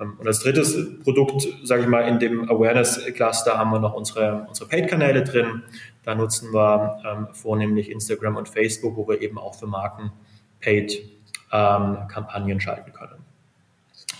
Ähm, 0.00 0.14
und 0.18 0.26
als 0.26 0.40
drittes 0.40 0.76
Produkt, 1.02 1.46
sage 1.64 1.82
ich 1.82 1.88
mal, 1.88 2.02
in 2.02 2.18
dem 2.18 2.48
Awareness-Cluster 2.48 3.58
haben 3.58 3.70
wir 3.70 3.80
noch 3.80 3.94
unsere, 3.94 4.46
unsere 4.48 4.68
Paid-Kanäle 4.68 5.22
drin. 5.22 5.62
Da 6.04 6.14
nutzen 6.14 6.52
wir 6.52 6.98
ähm, 7.06 7.28
vornehmlich 7.32 7.90
Instagram 7.90 8.36
und 8.36 8.48
Facebook, 8.48 8.96
wo 8.96 9.08
wir 9.08 9.20
eben 9.20 9.38
auch 9.38 9.54
für 9.54 9.66
Marken 9.66 10.12
Paid 10.60 11.02
ähm, 11.52 11.98
Kampagnen 12.08 12.60
schalten 12.60 12.92
können. 12.92 13.24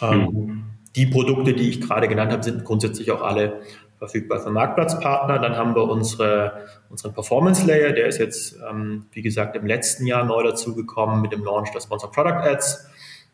Ähm, 0.01 0.21
mhm. 0.21 0.65
Die 0.95 1.07
Produkte, 1.07 1.55
die 1.55 1.71
ich 1.71 1.81
gerade 1.81 2.07
genannt 2.07 2.33
habe, 2.33 2.43
sind 2.43 2.65
grundsätzlich 2.65 3.11
auch 3.11 3.23
alle 3.23 3.63
verfügbar 3.99 4.41
für 4.41 4.51
Marktplatzpartner. 4.51 5.39
Dann 5.39 5.57
haben 5.57 5.75
wir 5.75 5.85
unsere, 5.85 6.67
unseren 6.91 7.15
Performance 7.15 7.67
Layer, 7.67 7.93
der 7.93 8.07
ist 8.07 8.19
jetzt, 8.19 8.57
ähm, 8.69 9.07
wie 9.13 9.23
gesagt, 9.23 9.57
im 9.57 9.65
letzten 9.65 10.07
Jahr 10.07 10.25
neu 10.25 10.43
dazugekommen 10.43 11.23
mit 11.23 11.33
dem 11.33 11.45
Launch 11.45 11.71
der 11.71 11.81
Sponsor 11.81 12.11
Product 12.11 12.43
Ads. 12.45 12.87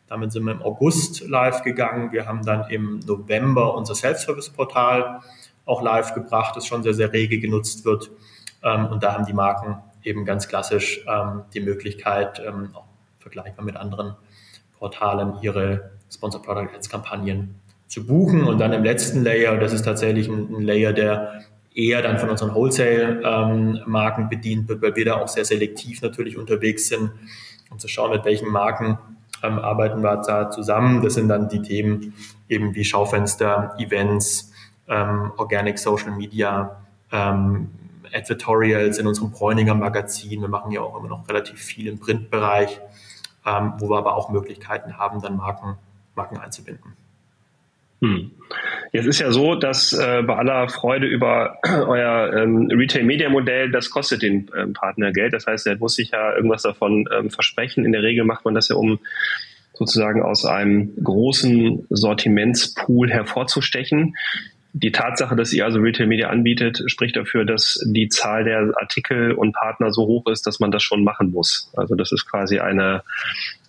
Damit 0.09 0.33
sind 0.33 0.45
wir 0.45 0.53
im 0.53 0.63
August 0.63 1.27
live 1.27 1.63
gegangen. 1.63 2.13
Wir 2.13 2.27
haben 2.27 2.45
dann 2.45 2.71
im 2.71 3.01
November 3.01 3.75
unser 3.75 3.95
Self-Service-Portal 3.95 5.21
auch 5.67 5.83
live 5.83 6.15
gebracht, 6.15 6.57
das 6.57 6.67
schon 6.67 6.83
sehr, 6.83 6.95
sehr 6.95 7.13
rege 7.13 7.39
genutzt 7.39 7.85
wird. 7.85 8.11
Ähm, 8.63 8.87
und 8.87 9.03
da 9.03 9.15
haben 9.15 9.25
die 9.25 9.33
Marken 9.33 9.79
eben 10.03 10.25
ganz 10.25 10.49
klassisch 10.49 11.01
ähm, 11.07 11.43
die 11.55 11.61
Möglichkeit, 11.61 12.43
ähm, 12.47 12.71
auch 12.75 12.85
vergleichbar 13.19 13.65
mit 13.65 13.77
anderen 13.77 14.15
Portalen, 14.79 15.35
ihre 15.43 15.91
Sponsor 16.11 16.43
Product 16.43 16.75
Ads 16.75 16.89
Kampagnen 16.89 17.57
zu 17.87 18.07
buchen. 18.07 18.45
Und 18.45 18.59
dann 18.59 18.73
im 18.73 18.85
letzten 18.85 19.23
Layer, 19.23 19.57
das 19.57 19.73
ist 19.73 19.85
tatsächlich 19.85 20.29
ein, 20.29 20.55
ein 20.55 20.63
Layer, 20.63 20.93
der 20.93 21.43
eher 21.75 22.03
dann 22.03 22.19
von 22.19 22.31
unseren 22.31 22.55
Wholesale-Marken 22.55 24.23
ähm, 24.23 24.29
bedient 24.29 24.69
wird, 24.69 24.83
weil 24.83 24.97
wir 24.97 25.05
da 25.05 25.17
auch 25.17 25.29
sehr 25.29 25.45
selektiv 25.45 26.03
natürlich 26.03 26.37
unterwegs 26.37 26.89
sind, 26.89 27.11
um 27.71 27.79
zu 27.79 27.89
schauen, 27.89 28.11
mit 28.11 28.25
welchen 28.25 28.49
Marken 28.49 28.99
ähm, 29.43 29.59
arbeiten 29.59 30.03
wir 30.03 30.17
da 30.17 30.51
zusammen. 30.51 31.03
Das 31.03 31.15
sind 31.15 31.29
dann 31.29 31.49
die 31.49 31.63
Themen 31.63 32.15
eben 32.49 32.75
wie 32.75 32.85
Schaufenster, 32.85 33.75
Events, 33.79 34.53
ähm, 34.89 35.33
Organic 35.37 35.79
Social 35.79 36.11
Media, 36.11 36.83
Advertorials 38.13 38.99
in 38.99 39.07
unserem 39.07 39.31
Bräuninger 39.31 39.75
Magazin. 39.75 40.41
Wir 40.41 40.49
machen 40.49 40.73
ja 40.73 40.81
auch 40.81 40.99
immer 40.99 41.09
noch 41.09 41.29
relativ 41.29 41.61
viel 41.61 41.89
im 41.89 41.99
Printbereich, 41.99 42.81
ähm, 43.47 43.75
wo 43.79 43.91
wir 43.91 43.99
aber 43.99 44.17
auch 44.17 44.31
Möglichkeiten 44.31 44.99
haben, 44.99 45.21
dann 45.21 45.37
Marken, 45.37 45.77
Marken 46.15 46.39
einzubinden. 46.39 46.95
Hm. 48.01 48.31
Jetzt 48.93 49.07
ist 49.07 49.19
ja 49.19 49.33
so, 49.33 49.57
dass 49.57 49.93
äh, 49.93 50.23
bei 50.23 50.37
aller 50.37 50.69
Freude 50.69 51.07
über 51.07 51.59
euer 51.65 52.33
ähm, 52.33 52.69
Retail-Media-Modell, 52.71 53.71
das 53.71 53.91
kostet 53.91 54.23
den 54.23 54.51
ähm, 54.57 54.73
Partner 54.73 55.13
Geld. 55.13 55.33
Das 55.33 55.47
heißt, 55.47 55.67
er 55.67 55.77
muss 55.79 55.95
sich 55.95 56.11
ja 56.13 56.35
irgendwas 56.35 56.63
davon 56.63 57.09
ähm, 57.13 57.31
versprechen. 57.31 57.85
In 57.85 57.93
der 57.93 58.03
Regel 58.03 58.25
macht 58.25 58.45
man 58.45 58.55
das 58.55 58.69
ja, 58.69 58.77
um 58.77 59.01
sozusagen 59.75 60.23
aus 60.23 60.45
einem 60.45 60.93
großen 61.03 61.87
Sortimentspool 61.91 63.11
hervorzustechen. 63.11 64.17
Die 64.81 64.93
Tatsache, 64.93 65.35
dass 65.35 65.53
ihr 65.53 65.65
also 65.65 65.81
Retail 65.81 66.07
Media 66.07 66.29
anbietet, 66.29 66.83
spricht 66.87 67.17
dafür, 67.17 67.45
dass 67.45 67.85
die 67.85 68.09
Zahl 68.09 68.45
der 68.45 68.73
Artikel 68.77 69.33
und 69.33 69.53
Partner 69.53 69.93
so 69.93 70.07
hoch 70.07 70.27
ist, 70.29 70.47
dass 70.47 70.61
man 70.61 70.71
das 70.71 70.85
schon 70.85 71.03
machen 71.03 71.33
muss. 71.33 71.73
Also 71.77 71.97
das 71.97 72.13
ist 72.13 72.31
quasi 72.31 72.61
eine, 72.61 73.03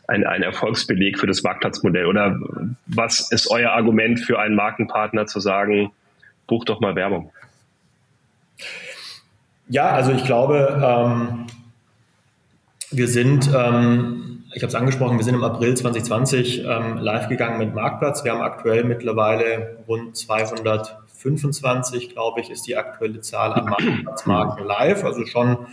ein, 0.08 0.24
ein 0.24 0.44
Erfolgsbeleg 0.44 1.18
für 1.18 1.26
das 1.26 1.42
Marktplatzmodell. 1.42 2.06
Oder 2.06 2.40
was 2.86 3.32
ist 3.32 3.50
euer 3.50 3.72
Argument 3.72 4.20
für 4.20 4.40
einen 4.40 4.56
Markenpartner 4.56 5.26
zu 5.26 5.40
sagen, 5.40 5.92
buch 6.46 6.64
doch 6.66 6.80
mal 6.80 6.96
Werbung? 6.96 7.32
Ja, 9.68 9.90
also 9.90 10.12
ich 10.12 10.26
glaube, 10.26 10.80
ähm, 10.84 11.48
wir 12.92 13.08
sind, 13.08 13.50
ähm, 13.56 14.39
ich 14.54 14.64
habe 14.64 14.70
es 14.70 14.76
angesprochen, 14.76 15.18
wir 15.18 15.24
sind 15.24 15.36
im 15.36 15.44
April 15.44 15.76
2020 15.76 16.64
ähm, 16.66 16.98
live 16.98 17.28
gegangen 17.28 17.60
mit 17.60 17.76
Marktplatz. 17.76 18.24
Wir 18.24 18.32
haben 18.32 18.42
aktuell 18.42 18.84
mittlerweile 18.84 19.78
rund 19.88 20.18
225, 20.18 22.10
glaube 22.10 22.42
ich, 22.42 22.50
ist 22.50 22.66
die 22.66 22.76
aktuelle 22.76 23.22
Zahl 23.22 23.54
an 23.54 23.66
Marktplatzmarken 23.66 24.66
live. 24.66 25.04
Also 25.04 25.26
schon 25.26 25.68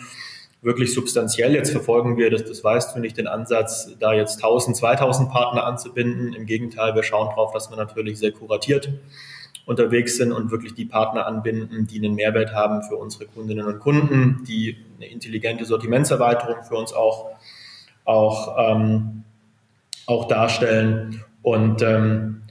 wirklich 0.61 0.93
substanziell. 0.93 1.55
Jetzt 1.55 1.71
verfolgen 1.71 2.19
wir, 2.19 2.31
das, 2.31 2.45
das 2.45 2.63
weißt 2.63 2.95
du 2.97 3.01
nicht, 3.01 3.17
den 3.17 3.29
Ansatz, 3.29 3.97
da 3.99 4.13
jetzt 4.13 4.37
1000, 4.37 4.77
2000 4.77 5.31
Partner 5.31 5.65
anzubinden. 5.65 6.35
Im 6.35 6.45
Gegenteil, 6.45 6.95
wir 6.95 7.03
schauen 7.03 7.29
darauf, 7.31 7.53
dass 7.53 7.71
wir 7.71 7.77
natürlich 7.77 8.19
sehr 8.19 8.33
kuratiert 8.33 8.91
unterwegs 9.65 10.17
sind 10.17 10.33
und 10.33 10.51
wirklich 10.51 10.75
die 10.75 10.85
Partner 10.85 11.27
anbinden, 11.27 11.87
die 11.87 11.99
einen 11.99 12.15
Mehrwert 12.15 12.55
haben 12.55 12.83
für 12.83 12.97
unsere 12.97 13.27
Kundinnen 13.27 13.67
und 13.67 13.81
Kunden, 13.81 14.45
die 14.47 14.77
eine 14.97 15.11
intelligente 15.11 15.65
Sortimentserweiterung 15.65 16.63
für 16.63 16.77
uns 16.77 16.93
auch, 16.93 17.31
auch, 18.07 18.57
ähm, 18.59 19.25
auch 20.07 20.27
darstellen. 20.29 21.23
Und 21.43 21.83
ähm, 21.83 22.43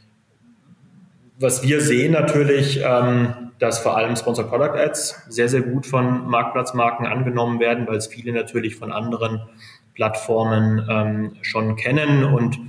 was 1.40 1.64
wir 1.64 1.82
sehen 1.82 2.12
natürlich, 2.12 2.82
ähm, 2.84 3.34
dass 3.60 3.80
vor 3.80 3.98
allem 3.98 4.16
Sponsor 4.16 4.46
Product 4.46 4.78
Ads 4.78 5.26
sehr, 5.30 5.50
sehr 5.50 5.62
gut 5.62 5.86
von 5.86 6.28
Marktplatzmarken 6.28 7.06
angenommen 7.06 7.60
werden, 7.60 7.88
weil 7.88 7.98
es 7.98 8.08
viele 8.08 8.34
natürlich 8.34 8.76
von 8.76 8.92
anderen 8.92 9.42
Plattformen 9.94 10.86
ähm, 10.90 11.38
schon 11.42 11.76
kennen 11.78 12.26
und 12.26 12.60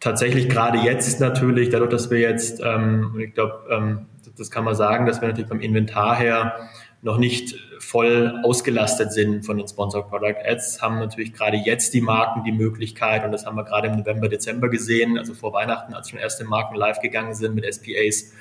tatsächlich 0.00 0.48
gerade 0.48 0.78
jetzt 0.78 1.20
natürlich, 1.20 1.68
dadurch, 1.68 1.90
dass 1.90 2.10
wir 2.10 2.18
jetzt, 2.18 2.60
ähm, 2.64 3.14
ich 3.18 3.34
glaube, 3.34 3.62
ähm, 3.70 4.06
das 4.36 4.50
kann 4.50 4.64
man 4.64 4.74
sagen, 4.74 5.06
dass 5.06 5.20
wir 5.20 5.28
natürlich 5.28 5.50
beim 5.50 5.60
Inventar 5.60 6.16
her 6.16 6.68
noch 7.02 7.16
nicht 7.16 7.54
voll 7.78 8.40
ausgelastet 8.44 9.12
sind 9.12 9.46
von 9.46 9.56
den 9.56 9.66
Sponsor 9.66 10.06
Product 10.06 10.36
Ads, 10.44 10.82
haben 10.82 10.98
natürlich 10.98 11.32
gerade 11.32 11.56
jetzt 11.56 11.94
die 11.94 12.02
Marken 12.02 12.44
die 12.44 12.52
Möglichkeit, 12.52 13.24
und 13.24 13.32
das 13.32 13.46
haben 13.46 13.56
wir 13.56 13.64
gerade 13.64 13.88
im 13.88 13.96
November, 13.96 14.28
Dezember 14.28 14.68
gesehen, 14.68 15.16
also 15.16 15.32
vor 15.32 15.52
Weihnachten, 15.52 15.94
als 15.94 16.10
schon 16.10 16.18
erste 16.18 16.44
Marken 16.44 16.76
live 16.76 17.00
gegangen 17.00 17.34
sind 17.34 17.54
mit 17.54 17.64
SPAs, 17.64 18.32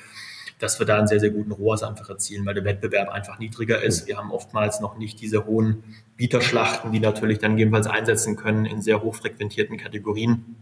dass 0.60 0.78
wir 0.78 0.86
da 0.86 0.98
einen 0.98 1.08
sehr, 1.08 1.22
sehr 1.22 1.30
guten 1.30 1.54
ROAS 1.54 1.84
einfach 1.84 2.10
erzielen, 2.10 2.46
weil 2.46 2.54
der 2.54 2.66
Wettbewerb 2.66 3.08
einfach 3.10 3.40
niedriger 3.40 3.82
ist. 3.82 4.08
Wir 4.08 4.18
haben 4.18 4.32
oftmals 4.32 4.82
noch 4.82 4.98
nicht 4.98 5.22
diese 5.22 5.46
hohen 5.46 5.84
Bieterschlachten, 6.18 6.92
die 6.92 7.00
natürlich 7.00 7.40
dann 7.40 7.56
gegebenenfalls 7.56 7.88
einsetzen 7.88 8.36
können 8.36 8.66
in 8.66 8.82
sehr 8.82 9.02
hochfrequentierten 9.02 9.78
Kategorien. 9.78 10.58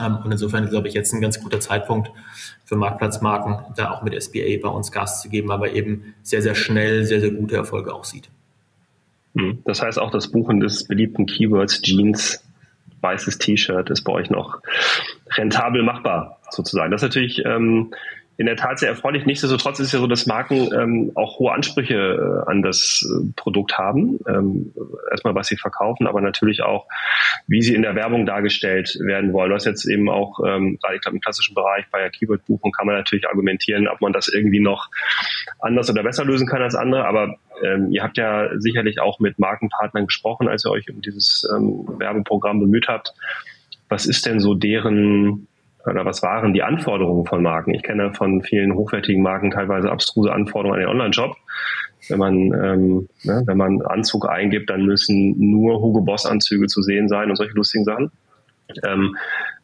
Ähm, 0.00 0.18
und 0.24 0.30
insofern 0.32 0.68
glaube 0.68 0.88
ich 0.88 0.94
jetzt 0.94 1.12
ein 1.12 1.20
ganz 1.20 1.40
guter 1.40 1.60
Zeitpunkt 1.60 2.10
für 2.64 2.76
Marktplatzmarken, 2.76 3.74
da 3.76 3.90
auch 3.90 4.02
mit 4.02 4.20
SBA 4.20 4.58
bei 4.62 4.68
uns 4.68 4.92
Gas 4.92 5.22
zu 5.22 5.28
geben, 5.28 5.50
aber 5.50 5.72
eben 5.72 6.14
sehr, 6.22 6.42
sehr 6.42 6.54
schnell 6.54 7.04
sehr, 7.04 7.20
sehr 7.20 7.30
gute 7.30 7.56
Erfolge 7.56 7.94
auch 7.94 8.04
sieht. 8.04 8.30
Hm. 9.36 9.62
Das 9.64 9.82
heißt 9.82 9.98
auch 9.98 10.10
das 10.10 10.28
Buchen 10.28 10.60
des 10.60 10.86
beliebten 10.86 11.26
Keywords 11.26 11.82
Jeans, 11.82 12.44
weißes 13.00 13.38
T-Shirt 13.38 13.90
ist 13.90 14.02
bei 14.02 14.12
euch 14.12 14.30
noch 14.30 14.60
rentabel 15.36 15.82
machbar 15.82 16.40
sozusagen. 16.50 16.90
Das 16.90 17.02
ist 17.02 17.08
natürlich 17.08 17.44
ähm, 17.44 17.92
in 18.38 18.46
der 18.46 18.54
Tat 18.54 18.78
sehr 18.78 18.88
erfreulich. 18.88 19.26
Nichtsdestotrotz 19.26 19.80
ist 19.80 19.88
es 19.88 19.92
ja 19.92 19.98
so, 19.98 20.06
dass 20.06 20.26
Marken 20.26 20.72
ähm, 20.72 21.10
auch 21.16 21.40
hohe 21.40 21.52
Ansprüche 21.52 21.94
äh, 22.46 22.48
an 22.48 22.62
das 22.62 23.04
äh, 23.04 23.32
Produkt 23.34 23.76
haben. 23.76 24.20
Ähm, 24.28 24.72
erstmal, 25.10 25.34
was 25.34 25.48
sie 25.48 25.56
verkaufen, 25.56 26.06
aber 26.06 26.20
natürlich 26.20 26.62
auch, 26.62 26.86
wie 27.48 27.62
sie 27.62 27.74
in 27.74 27.82
der 27.82 27.96
Werbung 27.96 28.26
dargestellt 28.26 28.96
werden 29.00 29.32
wollen. 29.32 29.50
Du 29.50 29.56
hast 29.56 29.64
jetzt 29.64 29.84
eben 29.86 30.08
auch, 30.08 30.38
ähm, 30.46 30.78
gerade 30.80 30.94
ich 30.94 31.00
glaube 31.00 31.16
im 31.16 31.20
klassischen 31.20 31.56
Bereich 31.56 31.86
bei 31.90 31.98
der 31.98 32.10
Keyword-Buchung 32.10 32.70
kann 32.70 32.86
man 32.86 32.94
natürlich 32.94 33.26
argumentieren, 33.28 33.88
ob 33.88 34.00
man 34.00 34.12
das 34.12 34.28
irgendwie 34.28 34.60
noch 34.60 34.88
anders 35.58 35.90
oder 35.90 36.04
besser 36.04 36.24
lösen 36.24 36.46
kann 36.46 36.62
als 36.62 36.76
andere. 36.76 37.06
Aber 37.06 37.34
ähm, 37.64 37.90
ihr 37.90 38.04
habt 38.04 38.18
ja 38.18 38.50
sicherlich 38.60 39.00
auch 39.00 39.18
mit 39.18 39.40
Markenpartnern 39.40 40.06
gesprochen, 40.06 40.46
als 40.46 40.64
ihr 40.64 40.70
euch 40.70 40.88
um 40.88 41.02
dieses 41.02 41.44
ähm, 41.52 41.88
Werbeprogramm 41.98 42.60
bemüht 42.60 42.86
habt. 42.86 43.14
Was 43.88 44.06
ist 44.06 44.26
denn 44.26 44.38
so 44.38 44.54
deren 44.54 45.47
oder 45.90 46.04
was 46.04 46.22
waren 46.22 46.52
die 46.52 46.62
Anforderungen 46.62 47.26
von 47.26 47.42
Marken? 47.42 47.74
Ich 47.74 47.82
kenne 47.82 48.12
von 48.14 48.42
vielen 48.42 48.74
hochwertigen 48.74 49.22
Marken 49.22 49.50
teilweise 49.50 49.90
abstruse 49.90 50.32
Anforderungen 50.32 50.80
an 50.80 50.86
den 50.86 50.90
Online-Shop. 50.90 51.36
Wenn 52.08 52.18
man, 52.18 52.34
ähm, 52.34 53.08
ne, 53.24 53.42
wenn 53.46 53.56
man 53.56 53.82
Anzug 53.82 54.28
eingibt, 54.28 54.70
dann 54.70 54.84
müssen 54.84 55.34
nur 55.38 55.80
Hugo 55.80 56.00
Boss 56.00 56.26
Anzüge 56.26 56.66
zu 56.66 56.82
sehen 56.82 57.08
sein 57.08 57.28
und 57.28 57.36
solche 57.36 57.54
lustigen 57.54 57.84
Sachen. 57.84 58.10
Ähm, 58.86 59.16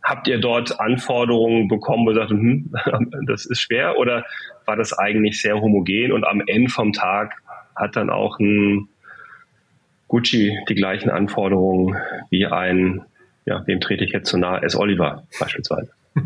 habt 0.02 0.28
ihr 0.28 0.38
dort 0.38 0.80
Anforderungen 0.80 1.68
bekommen, 1.68 2.06
wo 2.06 2.10
ihr 2.10 2.16
sagt, 2.16 2.30
hm, 2.30 2.72
das 3.26 3.46
ist 3.46 3.60
schwer? 3.60 3.98
Oder 3.98 4.24
war 4.66 4.76
das 4.76 4.92
eigentlich 4.92 5.40
sehr 5.40 5.60
homogen 5.60 6.12
und 6.12 6.24
am 6.24 6.42
Ende 6.46 6.70
vom 6.70 6.92
Tag 6.92 7.34
hat 7.76 7.96
dann 7.96 8.10
auch 8.10 8.38
ein 8.38 8.88
Gucci 10.08 10.56
die 10.68 10.74
gleichen 10.74 11.10
Anforderungen 11.10 11.96
wie 12.30 12.46
ein, 12.46 13.02
ja, 13.46 13.66
wem 13.66 13.80
trete 13.80 14.04
ich 14.04 14.12
jetzt 14.12 14.28
zu 14.28 14.38
nahe, 14.38 14.62
S. 14.62 14.76
Oliver 14.76 15.24
beispielsweise. 15.40 15.90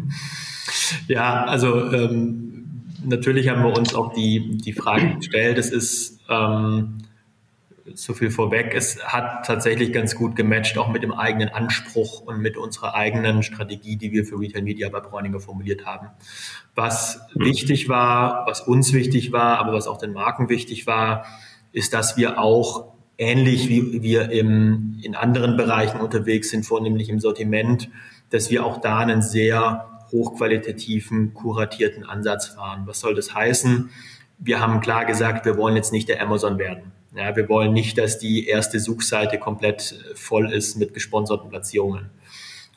Ja, 1.07 1.45
also 1.45 1.91
ähm, 1.93 2.59
natürlich 3.05 3.49
haben 3.49 3.63
wir 3.63 3.77
uns 3.77 3.95
auch 3.95 4.13
die, 4.13 4.59
die 4.59 4.73
Frage 4.73 5.17
gestellt, 5.17 5.59
es 5.59 5.71
ist 5.71 6.21
ähm, 6.29 6.99
so 7.95 8.15
viel 8.15 8.31
vorweg, 8.31 8.75
es 8.75 9.03
hat 9.05 9.47
tatsächlich 9.47 9.93
ganz 9.93 10.15
gut 10.15 10.37
gematcht, 10.37 10.77
auch 10.79 10.89
mit 10.89 11.03
dem 11.03 11.13
eigenen 11.13 11.49
Anspruch 11.49 12.21
und 12.21 12.41
mit 12.41 12.57
unserer 12.57 12.95
eigenen 12.95 13.43
Strategie, 13.43 13.97
die 13.97 14.13
wir 14.13 14.25
für 14.25 14.39
Retail 14.39 14.63
Media 14.63 14.89
bei 14.89 15.01
Bräuninger 15.01 15.41
formuliert 15.41 15.87
haben. 15.87 16.09
Was 16.75 17.21
mhm. 17.35 17.45
wichtig 17.45 17.89
war, 17.89 18.47
was 18.47 18.61
uns 18.61 18.93
wichtig 18.93 19.33
war, 19.33 19.59
aber 19.59 19.73
was 19.73 19.87
auch 19.87 19.99
den 19.99 20.13
Marken 20.13 20.49
wichtig 20.49 20.87
war, 20.87 21.25
ist, 21.73 21.95
dass 21.95 22.17
wir 22.17 22.39
auch 22.39 22.93
ähnlich 23.17 23.69
wie 23.69 24.03
wir 24.03 24.31
im, 24.31 24.99
in 25.03 25.17
anderen 25.17 25.57
Bereichen 25.57 26.01
unterwegs 26.01 26.51
sind, 26.51 26.65
vornehmlich 26.65 27.09
im 27.09 27.19
Sortiment, 27.19 27.89
dass 28.31 28.51
wir 28.51 28.65
auch 28.65 28.81
da 28.81 28.99
einen 28.99 29.23
sehr 29.23 29.87
hochqualitativen, 30.13 31.35
kuratierten 31.35 32.05
Ansatz 32.05 32.47
fahren. 32.47 32.83
Was 32.87 33.01
soll 33.01 33.15
das 33.15 33.35
heißen? 33.35 33.91
Wir 34.39 34.61
haben 34.61 34.81
klar 34.81 35.05
gesagt, 35.05 35.45
wir 35.45 35.57
wollen 35.57 35.77
jetzt 35.77 35.93
nicht 35.93 36.09
der 36.09 36.23
Amazon 36.23 36.59
werden. 36.59 36.93
Ja, 37.15 37.35
wir 37.35 37.49
wollen 37.49 37.73
nicht, 37.73 37.99
dass 37.99 38.19
die 38.19 38.47
erste 38.47 38.81
Suchseite 38.81 39.39
komplett 39.39 39.95
voll 40.15 40.53
ist 40.53 40.77
mit 40.77 40.95
gesponserten 40.95 41.49
Platzierungen. 41.49 42.11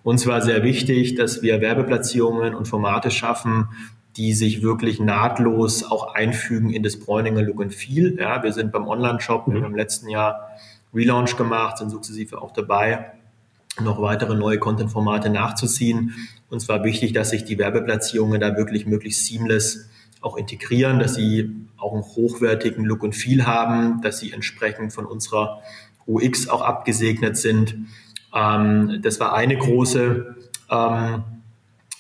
Uns 0.04 0.26
war 0.26 0.42
sehr 0.42 0.64
wichtig, 0.64 1.16
dass 1.16 1.42
wir 1.42 1.62
Werbeplatzierungen 1.62 2.56
und 2.56 2.68
Formate 2.68 3.12
schaffen, 3.12 3.68
die 4.18 4.34
sich 4.34 4.62
wirklich 4.62 5.00
nahtlos 5.00 5.84
auch 5.84 6.16
einfügen 6.16 6.72
in 6.72 6.84
das 6.84 6.98
Bräuninger 7.00 7.42
Look 7.44 7.62
and 7.62 7.74
Feel. 7.74 8.18
Ja, 8.20 8.42
wir 8.44 8.52
sind 8.52 8.72
beim 8.72 8.88
Online-Shop, 8.88 9.46
wir 9.48 9.62
haben 9.62 9.72
im 9.72 9.76
letzten 9.76 10.10
Jahr 10.10 10.50
Relaunch 10.94 11.38
gemacht, 11.38 11.78
sind 11.78 11.90
sukzessive 11.90 12.42
auch 12.42 12.52
dabei, 12.52 13.12
noch 13.84 14.02
weitere 14.02 14.36
neue 14.36 14.60
Content-Formate 14.60 15.30
nachzuziehen. 15.30 16.14
Uns 16.50 16.68
war 16.70 16.84
wichtig, 16.84 17.14
dass 17.14 17.30
sich 17.30 17.46
die 17.46 17.58
Werbeplatzierungen 17.58 18.40
da 18.40 18.58
wirklich 18.58 18.86
möglichst 18.86 19.26
seamless 19.26 19.90
auch 20.22 20.38
integrieren, 20.38 21.00
dass 21.00 21.16
sie 21.16 21.68
auch 21.78 21.94
einen 21.94 22.04
hochwertigen 22.04 22.86
Look 22.86 23.04
und 23.04 23.16
Feel 23.16 23.46
haben, 23.46 24.02
dass 24.02 24.20
sie 24.20 24.32
entsprechend 24.32 24.94
von 24.94 25.06
unserer 25.06 25.62
UX 26.08 26.48
auch 26.48 26.62
abgesegnet 26.62 27.38
sind. 27.38 27.76
Ähm, 28.34 29.00
das 29.02 29.20
war 29.20 29.34
eine 29.34 29.58
große 29.58 30.36
ähm, 30.70 31.24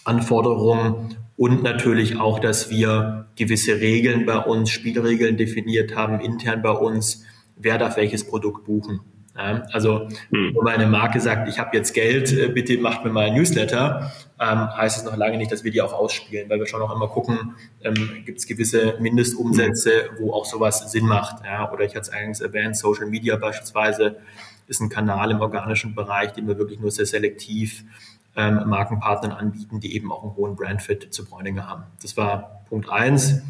Anforderung 0.03 1.15
und 1.37 1.63
natürlich 1.63 2.19
auch, 2.19 2.39
dass 2.39 2.69
wir 2.69 3.27
gewisse 3.35 3.79
Regeln 3.79 4.25
bei 4.25 4.37
uns, 4.37 4.69
Spielregeln 4.69 5.37
definiert 5.37 5.95
haben, 5.95 6.19
intern 6.19 6.61
bei 6.61 6.71
uns, 6.71 7.23
wer 7.55 7.77
darf 7.77 7.97
welches 7.97 8.25
Produkt 8.25 8.65
buchen. 8.65 8.99
Also, 9.33 10.09
hm. 10.31 10.55
wenn 10.55 10.63
meine 10.63 10.87
Marke 10.87 11.19
sagt, 11.21 11.47
ich 11.47 11.57
habe 11.57 11.75
jetzt 11.75 11.93
Geld, 11.93 12.31
äh, 12.33 12.49
bitte 12.49 12.77
macht 12.77 13.05
mir 13.05 13.11
mal 13.11 13.27
ein 13.27 13.33
Newsletter, 13.33 14.11
ähm, 14.39 14.75
heißt 14.75 14.97
es 14.97 15.03
noch 15.05 15.15
lange 15.15 15.37
nicht, 15.37 15.51
dass 15.51 15.63
wir 15.63 15.71
die 15.71 15.81
auch 15.81 15.93
ausspielen, 15.93 16.49
weil 16.49 16.59
wir 16.59 16.67
schon 16.67 16.81
auch 16.81 16.93
immer 16.93 17.07
gucken, 17.07 17.55
ähm, 17.81 18.23
gibt 18.25 18.39
es 18.39 18.47
gewisse 18.47 18.97
Mindestumsätze, 18.99 20.09
wo 20.19 20.33
auch 20.33 20.45
sowas 20.45 20.91
Sinn 20.91 21.05
macht. 21.05 21.45
Ja? 21.45 21.71
Oder 21.71 21.85
ich 21.85 21.91
hatte 21.91 22.01
es 22.01 22.09
eingangs 22.09 22.41
erwähnt, 22.41 22.75
Social 22.75 23.05
Media 23.05 23.37
beispielsweise 23.37 24.17
ist 24.67 24.81
ein 24.81 24.89
Kanal 24.89 25.31
im 25.31 25.41
organischen 25.41 25.95
Bereich, 25.95 26.33
den 26.33 26.47
wir 26.47 26.57
wirklich 26.57 26.79
nur 26.79 26.91
sehr 26.91 27.05
selektiv 27.05 27.83
ähm, 28.35 28.61
Markenpartnern 28.67 29.31
anbieten, 29.31 29.79
die 29.79 29.95
eben 29.95 30.11
auch 30.11 30.23
einen 30.23 30.35
hohen 30.35 30.55
Brandfit 30.55 31.13
zu 31.13 31.25
Bräuninger 31.25 31.67
haben. 31.67 31.83
Das 32.01 32.17
war 32.17 32.63
Punkt 32.69 32.89
eins. 32.89 33.41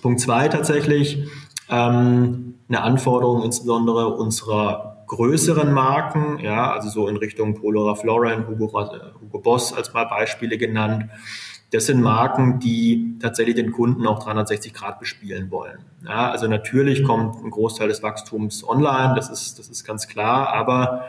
Punkt 0.00 0.20
zwei 0.20 0.48
tatsächlich, 0.48 1.28
ähm, 1.68 2.54
eine 2.68 2.82
Anforderung 2.82 3.42
insbesondere 3.42 4.08
unserer 4.08 5.04
größeren 5.06 5.72
Marken, 5.72 6.38
ja, 6.38 6.72
also 6.72 6.88
so 6.88 7.08
in 7.08 7.16
Richtung 7.16 7.54
Polo 7.54 7.86
Ralph 7.86 8.02
Lauren, 8.02 8.48
Hugo, 8.48 8.72
Hugo 9.20 9.38
Boss 9.40 9.74
als 9.74 9.92
mal 9.92 10.04
Beispiele 10.04 10.56
genannt. 10.56 11.10
Das 11.70 11.86
sind 11.86 12.00
Marken, 12.00 12.60
die 12.60 13.18
tatsächlich 13.20 13.56
den 13.56 13.72
Kunden 13.72 14.06
auch 14.06 14.22
360 14.22 14.72
Grad 14.72 15.00
bespielen 15.00 15.50
wollen. 15.50 15.78
Ja, 16.04 16.30
also 16.30 16.46
natürlich 16.46 17.04
kommt 17.04 17.42
ein 17.42 17.50
Großteil 17.50 17.88
des 17.88 18.02
Wachstums 18.02 18.66
online, 18.66 19.14
das 19.14 19.28
ist, 19.30 19.58
das 19.58 19.68
ist 19.68 19.84
ganz 19.84 20.08
klar, 20.08 20.48
aber 20.48 21.06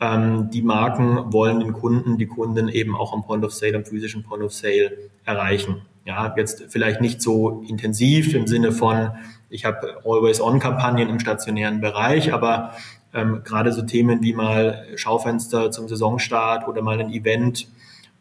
ähm, 0.00 0.50
die 0.50 0.62
Marken 0.62 1.32
wollen 1.32 1.60
den 1.60 1.72
Kunden, 1.72 2.18
die 2.18 2.26
Kunden 2.26 2.68
eben 2.68 2.96
auch 2.96 3.12
am 3.12 3.22
Point 3.22 3.44
of 3.44 3.52
Sale, 3.52 3.76
am 3.76 3.84
physischen 3.84 4.22
Point 4.24 4.42
of 4.42 4.52
Sale 4.52 5.10
erreichen. 5.24 5.82
Ja, 6.04 6.34
jetzt 6.36 6.64
vielleicht 6.68 7.00
nicht 7.00 7.22
so 7.22 7.62
intensiv 7.66 8.34
im 8.34 8.46
Sinne 8.46 8.72
von, 8.72 9.12
ich 9.48 9.64
habe 9.64 10.00
Always-On-Kampagnen 10.04 11.08
im 11.08 11.18
stationären 11.18 11.80
Bereich, 11.80 12.32
aber 12.32 12.72
ähm, 13.14 13.42
gerade 13.44 13.72
so 13.72 13.82
Themen 13.82 14.22
wie 14.22 14.34
mal 14.34 14.86
Schaufenster 14.96 15.70
zum 15.70 15.88
Saisonstart 15.88 16.68
oder 16.68 16.82
mal 16.82 17.00
ein 17.00 17.10
Event 17.10 17.68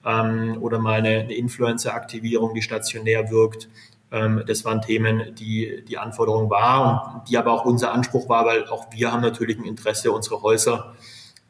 ähm, 0.06 0.58
oder 0.62 0.80
mal 0.80 1.00
eine, 1.00 1.22
eine 1.22 1.34
Influencer-Aktivierung, 1.34 2.54
die 2.54 2.62
stationär 2.62 3.30
wirkt, 3.32 3.68
ähm, 4.14 4.44
das 4.46 4.64
waren 4.64 4.82
Themen, 4.82 5.36
die 5.36 5.84
die 5.88 5.98
Anforderung 5.98 6.50
war 6.50 7.16
und 7.16 7.30
die 7.30 7.38
aber 7.38 7.52
auch 7.52 7.66
unser 7.66 7.92
Anspruch 7.92 8.30
war, 8.30 8.46
weil 8.46 8.68
auch 8.68 8.86
wir 8.94 9.12
haben 9.12 9.22
natürlich 9.22 9.58
ein 9.58 9.66
Interesse, 9.66 10.12
unsere 10.12 10.42
Häuser, 10.44 10.94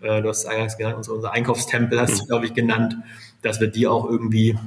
äh, 0.01 0.21
du 0.21 0.29
hast 0.29 0.39
es 0.39 0.45
eingangs 0.45 0.77
genannt, 0.77 0.95
unser, 0.97 1.13
unser 1.13 1.31
Einkaufstempel 1.33 1.99
hast 1.99 2.21
du, 2.21 2.25
glaube 2.25 2.45
ich, 2.45 2.53
genannt, 2.53 2.95
dass 3.41 3.59
wir 3.59 3.67
die 3.67 3.85
auch 3.85 4.09
irgendwie 4.09 4.57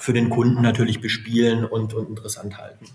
für 0.00 0.12
den 0.12 0.30
Kunden 0.30 0.62
natürlich 0.62 1.00
bespielen 1.00 1.64
und, 1.64 1.94
und 1.94 2.08
interessant 2.08 2.58
halten. 2.58 2.86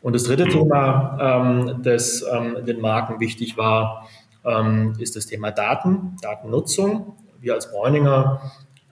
Und 0.00 0.14
das 0.14 0.24
dritte 0.24 0.46
Thema, 0.46 1.18
ähm, 1.20 1.82
das 1.82 2.24
ähm, 2.32 2.64
den 2.64 2.80
Marken 2.80 3.18
wichtig 3.18 3.56
war, 3.56 4.08
ähm, 4.44 4.94
ist 5.00 5.16
das 5.16 5.26
Thema 5.26 5.50
Daten, 5.50 6.16
Datennutzung. 6.22 7.16
Wir 7.40 7.54
als 7.54 7.70
Bräuninger 7.72 8.40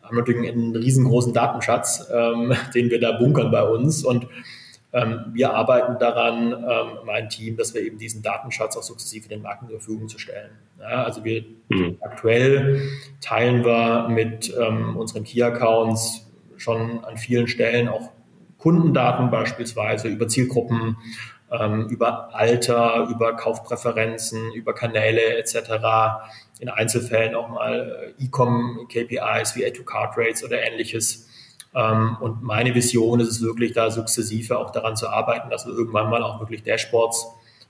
haben 0.02 0.16
natürlich 0.16 0.50
einen 0.50 0.74
riesengroßen 0.74 1.32
Datenschatz, 1.32 2.08
ähm, 2.12 2.52
den 2.74 2.90
wir 2.90 3.00
da 3.00 3.12
bunkern 3.12 3.52
bei 3.52 3.62
uns. 3.62 4.04
Und 4.04 4.26
ähm, 4.92 5.26
wir 5.32 5.54
arbeiten 5.54 5.98
daran, 6.00 6.52
ähm, 6.52 6.98
mein 7.06 7.28
Team, 7.28 7.56
dass 7.56 7.72
wir 7.74 7.82
eben 7.82 7.98
diesen 7.98 8.22
Datenschatz 8.22 8.76
auch 8.76 8.82
sukzessive 8.82 9.28
den 9.28 9.42
Marken 9.42 9.68
zur 9.68 9.78
Verfügung 9.78 10.08
zu 10.08 10.18
stellen. 10.18 10.50
Ja, 10.80 11.04
also 11.04 11.22
wir 11.22 11.44
mhm. 11.68 11.98
aktuell 12.00 12.82
teilen 13.20 13.64
wir 13.64 14.08
mit 14.08 14.52
unseren 14.52 15.24
Key-Accounts 15.24 16.23
schon 16.56 17.04
an 17.04 17.16
vielen 17.16 17.46
Stellen 17.48 17.88
auch 17.88 18.10
Kundendaten 18.58 19.30
beispielsweise 19.30 20.08
über 20.08 20.26
Zielgruppen, 20.28 20.96
ähm, 21.50 21.88
über 21.88 22.34
Alter, 22.34 23.08
über 23.10 23.34
Kaufpräferenzen, 23.36 24.52
über 24.52 24.74
Kanäle 24.74 25.36
etc. 25.36 25.56
In 26.60 26.68
Einzelfällen 26.68 27.34
auch 27.34 27.48
mal 27.48 28.14
äh, 28.18 28.24
E-Com-KPIs 28.24 29.56
wie 29.56 29.66
Add-to-Card-Rates 29.66 30.44
oder 30.44 30.62
ähnliches. 30.62 31.28
Ähm, 31.74 32.16
und 32.20 32.42
meine 32.42 32.74
Vision 32.74 33.20
ist 33.20 33.28
es 33.28 33.42
wirklich, 33.42 33.72
da 33.72 33.90
sukzessive 33.90 34.58
auch 34.58 34.70
daran 34.70 34.96
zu 34.96 35.08
arbeiten, 35.08 35.50
dass 35.50 35.66
wir 35.66 35.74
irgendwann 35.74 36.08
mal 36.08 36.22
auch 36.22 36.40
wirklich 36.40 36.62
Dashboards 36.62 37.26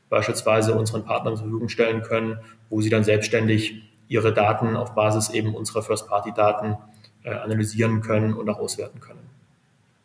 beispielsweise 0.08 0.74
unseren 0.74 1.04
Partnern 1.04 1.36
zur 1.36 1.46
Verfügung 1.46 1.68
stellen 1.68 2.02
können, 2.02 2.38
wo 2.70 2.80
sie 2.80 2.90
dann 2.90 3.04
selbstständig 3.04 3.82
ihre 4.06 4.32
Daten 4.32 4.76
auf 4.76 4.94
Basis 4.94 5.30
eben 5.30 5.54
unserer 5.54 5.82
First-Party-Daten 5.82 6.76
analysieren 7.24 8.00
können 8.00 8.34
und 8.34 8.48
auch 8.48 8.58
auswerten 8.58 9.00
können. 9.00 9.20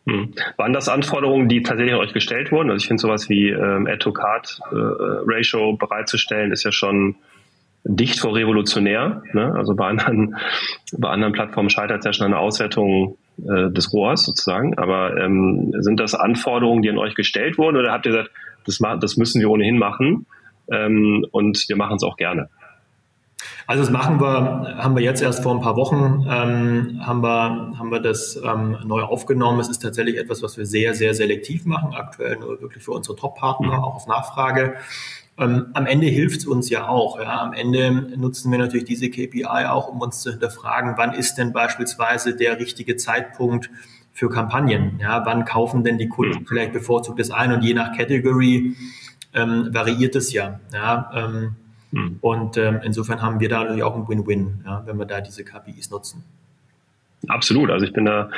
Hm. 0.08 0.34
Waren 0.58 0.74
das 0.74 0.90
Anforderungen, 0.90 1.50
die 1.50 1.62
tatsächlich 1.62 1.94
an 1.94 2.00
euch 2.00 2.14
gestellt 2.14 2.52
wurden? 2.52 2.70
Also 2.70 2.82
ich 2.82 2.88
finde 2.88 3.02
sowas 3.02 3.30
wie 3.30 3.50
ähm, 3.50 3.88
Add-to-Card-Ratio 3.88 5.74
äh, 5.74 5.78
bereitzustellen, 5.78 6.52
ist 6.52 6.64
ja 6.64 6.72
schon 6.72 7.16
dicht 7.84 8.20
vor 8.20 8.36
revolutionär. 8.36 9.22
Ne? 9.34 9.54
Also 9.56 9.76
bei 9.76 9.88
anderen, 9.88 10.36
bei 10.98 11.10
anderen 11.10 11.34
Plattformen 11.34 11.70
scheitert 11.70 12.00
es 12.00 12.06
ja 12.06 12.14
schon 12.14 12.26
an 12.26 12.32
der 12.32 12.40
Auswertung 12.40 13.18
äh, 13.38 13.72
des 13.72 13.94
Rohrs 13.94 14.26
sozusagen. 14.26 14.78
Aber 14.78 15.18
ähm, 15.18 15.74
sind 15.80 16.00
das 16.00 16.16
Anforderungen, 16.16 16.82
die 16.82 16.90
an 16.90 16.98
euch 16.98 17.16
gestellt 17.16 17.58
wurden 17.58 17.78
oder 17.78 17.92
habt 17.92 18.06
ihr 18.06 18.12
gesagt, 18.12 18.32
das, 18.66 18.80
das 19.00 19.18
müssen 19.18 19.42
wir 19.42 19.50
ohnehin 19.50 19.78
machen 19.78 20.26
ähm, 20.72 21.26
und 21.32 21.66
wir 21.68 21.76
machen 21.76 21.96
es 21.96 22.04
auch 22.04 22.18
gerne? 22.18 22.50
Also 23.68 23.84
das 23.84 23.92
machen 23.92 24.20
wir, 24.20 24.78
haben 24.78 24.96
wir 24.96 25.04
jetzt 25.04 25.22
erst 25.22 25.44
vor 25.44 25.54
ein 25.54 25.62
paar 25.62 25.76
Wochen, 25.76 26.26
ähm, 26.28 27.02
haben, 27.06 27.22
wir, 27.22 27.78
haben 27.78 27.92
wir 27.92 28.00
das 28.00 28.36
ähm, 28.44 28.78
neu 28.84 29.04
aufgenommen. 29.04 29.60
Es 29.60 29.70
ist 29.70 29.80
tatsächlich 29.80 30.18
etwas, 30.18 30.42
was 30.42 30.58
wir 30.58 30.66
sehr, 30.66 30.94
sehr 30.96 31.14
selektiv 31.14 31.66
machen, 31.66 31.94
aktuell 31.94 32.38
nur 32.38 32.62
wirklich 32.62 32.84
für 32.84 32.92
unsere 32.92 33.16
Top-Partner, 33.16 33.78
mhm. 33.78 33.84
auch 33.84 33.96
auf 33.96 34.08
Nachfrage. 34.08 34.76
Ähm, 35.38 35.68
am 35.74 35.86
Ende 35.86 36.08
hilft 36.08 36.40
es 36.40 36.48
uns 36.48 36.70
ja 36.70 36.88
auch. 36.88 37.20
Ja. 37.20 37.42
Am 37.42 37.54
Ende 37.54 37.92
nutzen 38.18 38.52
wir 38.52 38.60
natürlich 38.60 38.86
diese 38.86 39.10
KPI 39.10 39.46
auch, 39.46 39.88
um 39.88 40.02
uns 40.02 40.22
zu 40.22 40.32
hinterfragen, 40.32 40.96
wann 40.98 41.14
ist 41.14 41.36
denn 41.36 41.54
beispielsweise 41.54 42.36
der 42.36 42.60
richtige 42.60 42.98
Zeitpunkt 42.98 43.70
für 44.12 44.30
Kampagnen? 44.30 45.00
Ja, 45.00 45.26
wann 45.26 45.46
kaufen 45.46 45.84
denn 45.84 45.98
die 45.98 46.10
Kunden 46.10 46.40
mhm. 46.40 46.46
vielleicht 46.46 46.74
bevorzugt 46.74 47.20
das 47.20 47.32
ein? 47.32 47.54
Und 47.54 47.64
je 47.64 47.74
nach 47.74 47.96
Category 47.96 48.76
ähm, 49.34 49.70
variiert 49.72 50.16
es 50.16 50.34
ja. 50.34 50.60
ja 50.74 51.10
ähm, 51.14 51.56
Mhm. 51.92 52.18
Und 52.22 52.58
ähm, 52.58 52.80
insofern 52.84 53.22
haben 53.22 53.40
wir 53.40 53.50
da 53.50 53.62
natürlich 53.62 53.84
auch 53.84 53.96
ein 53.96 54.08
Win-Win, 54.08 54.62
ja, 54.66 54.84
wenn 54.86 54.98
wir 54.98 55.06
da 55.06 55.22
diese 55.22 55.44
KPIs 55.44 55.90
nutzen. 55.90 56.24
Absolut. 57.28 57.70
Also 57.70 57.86
ich 57.86 57.94
bin 57.94 58.06
da 58.06 58.30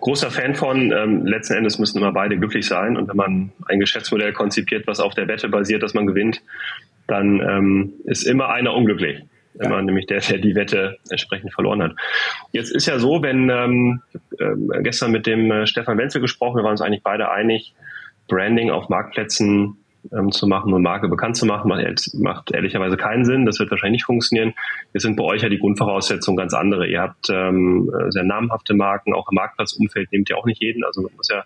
großer 0.00 0.30
Fan 0.30 0.54
von. 0.54 0.92
Ähm, 0.92 1.26
letzten 1.26 1.54
Endes 1.54 1.78
müssen 1.78 1.98
immer 1.98 2.12
beide 2.12 2.38
glücklich 2.38 2.66
sein. 2.66 2.96
Und 2.96 3.08
wenn 3.08 3.16
man 3.16 3.52
ein 3.66 3.80
Geschäftsmodell 3.80 4.32
konzipiert, 4.32 4.86
was 4.86 5.00
auf 5.00 5.14
der 5.14 5.28
Wette 5.28 5.48
basiert, 5.48 5.82
dass 5.82 5.92
man 5.92 6.06
gewinnt, 6.06 6.42
dann 7.06 7.40
ähm, 7.40 7.92
ist 8.04 8.22
immer 8.22 8.48
einer 8.48 8.74
unglücklich. 8.74 9.22
Ja. 9.54 9.66
Immer 9.66 9.82
nämlich 9.82 10.06
der, 10.06 10.20
der 10.20 10.38
die 10.38 10.54
Wette 10.54 10.96
entsprechend 11.10 11.52
verloren 11.52 11.82
hat. 11.82 11.92
Jetzt 12.52 12.70
ist 12.70 12.86
ja 12.86 12.98
so, 12.98 13.22
wenn 13.22 13.50
ähm, 13.50 14.00
äh, 14.38 14.82
gestern 14.82 15.10
mit 15.10 15.26
dem 15.26 15.50
äh, 15.50 15.66
Stefan 15.66 15.98
Wenzel 15.98 16.20
gesprochen, 16.20 16.56
wir 16.56 16.62
waren 16.62 16.72
uns 16.72 16.82
eigentlich 16.82 17.02
beide 17.02 17.30
einig, 17.30 17.74
Branding 18.28 18.70
auf 18.70 18.88
Marktplätzen 18.88 19.79
ähm, 20.12 20.30
zu 20.30 20.46
machen 20.46 20.72
und 20.72 20.82
Marke 20.82 21.08
bekannt 21.08 21.36
zu 21.36 21.46
machen, 21.46 21.68
macht, 21.68 22.14
macht 22.14 22.52
ehrlicherweise 22.52 22.96
keinen 22.96 23.24
Sinn. 23.24 23.46
Das 23.46 23.58
wird 23.58 23.70
wahrscheinlich 23.70 23.98
nicht 23.98 24.06
funktionieren. 24.06 24.54
Jetzt 24.92 25.02
sind 25.02 25.16
bei 25.16 25.24
euch 25.24 25.42
ja 25.42 25.48
die 25.48 25.58
Grundvoraussetzungen 25.58 26.36
ganz 26.36 26.54
andere. 26.54 26.86
Ihr 26.86 27.00
habt 27.00 27.28
ähm, 27.30 27.90
sehr 28.08 28.24
namhafte 28.24 28.74
Marken, 28.74 29.14
auch 29.14 29.28
im 29.30 29.34
Marktplatzumfeld 29.34 30.10
nehmt 30.12 30.30
ihr 30.30 30.38
auch 30.38 30.46
nicht 30.46 30.60
jeden. 30.60 30.84
Also 30.84 31.02
man 31.02 31.12
muss 31.16 31.28
ja 31.28 31.44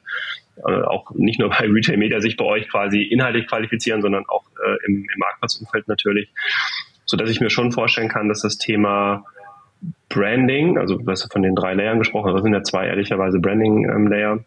äh, 0.67 0.83
auch 0.83 1.11
nicht 1.15 1.41
nur 1.41 1.51
bei 1.51 1.67
Retail 1.69 1.97
Media 1.97 2.21
sich 2.21 2.37
bei 2.37 2.45
euch 2.45 2.69
quasi 2.69 3.03
inhaltlich 3.03 3.47
qualifizieren, 3.47 4.03
sondern 4.03 4.25
auch 4.29 4.45
äh, 4.65 4.87
im, 4.87 4.97
im 4.97 5.19
Marktplatzumfeld 5.19 5.89
natürlich. 5.89 6.31
So 7.07 7.17
dass 7.17 7.31
ich 7.31 7.41
mir 7.41 7.51
schon 7.51 7.73
vorstellen 7.73 8.09
kann, 8.09 8.29
dass 8.29 8.41
das 8.41 8.57
Thema 8.57 9.25
Branding, 10.09 10.79
also 10.79 10.97
du 10.97 11.11
hast 11.11 11.31
von 11.33 11.43
den 11.43 11.55
drei 11.55 11.75
Layern 11.75 11.99
gesprochen, 11.99 12.33
das 12.33 12.43
sind 12.43 12.55
ja 12.55 12.63
zwei 12.63 12.87
ehrlicherweise 12.87 13.41
Branding-Layer, 13.41 14.33
ähm, 14.33 14.45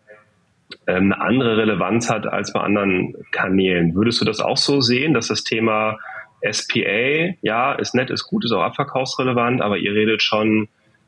eine 0.85 1.19
andere 1.19 1.57
Relevanz 1.57 2.09
hat 2.09 2.27
als 2.27 2.53
bei 2.53 2.59
anderen 2.59 3.15
Kanälen. 3.31 3.95
Würdest 3.95 4.21
du 4.21 4.25
das 4.25 4.39
auch 4.39 4.57
so 4.57 4.81
sehen, 4.81 5.13
dass 5.13 5.27
das 5.27 5.43
Thema 5.43 5.97
SPA, 6.49 7.33
ja, 7.41 7.73
ist 7.73 7.95
nett, 7.95 8.09
ist 8.09 8.25
gut, 8.25 8.45
ist 8.45 8.51
auch 8.51 8.61
abverkaufsrelevant, 8.61 9.61
aber 9.61 9.77
ihr 9.77 9.93
redet 9.93 10.21
schon 10.21 10.67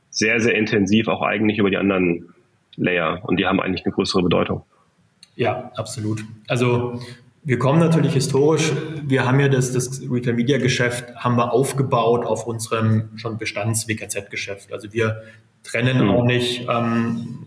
sehr, 0.10 0.40
sehr 0.40 0.56
intensiv 0.56 1.08
auch 1.08 1.22
eigentlich 1.22 1.60
über 1.60 1.70
die 1.70 1.78
anderen 1.78 2.34
Layer 2.76 3.20
und 3.24 3.38
die 3.38 3.46
haben 3.46 3.60
eigentlich 3.60 3.86
eine 3.86 3.94
größere 3.94 4.24
Bedeutung. 4.24 4.64
Ja, 5.36 5.72
absolut. 5.76 6.24
Also 6.48 7.00
wir 7.44 7.60
kommen 7.60 7.80
natürlich 7.80 8.14
historisch, 8.14 8.72
wir 9.04 9.26
haben 9.26 9.40
ja 9.40 9.48
das, 9.48 9.72
das 9.72 10.02
Retail 10.10 10.34
Media 10.34 10.58
Geschäft 10.58 11.16
haben 11.16 11.36
wir 11.38 11.54
aufgebaut 11.54 12.26
auf 12.26 12.48
unserem 12.48 13.18
schon 13.18 13.38
Bestands-WKZ-Geschäft. 13.38 14.74
Also 14.74 14.92
wir 14.94 15.22
trennen 15.64 16.04
mhm. 16.04 16.10
auch 16.10 16.24
nicht 16.26 16.68
ähm, 16.70 17.46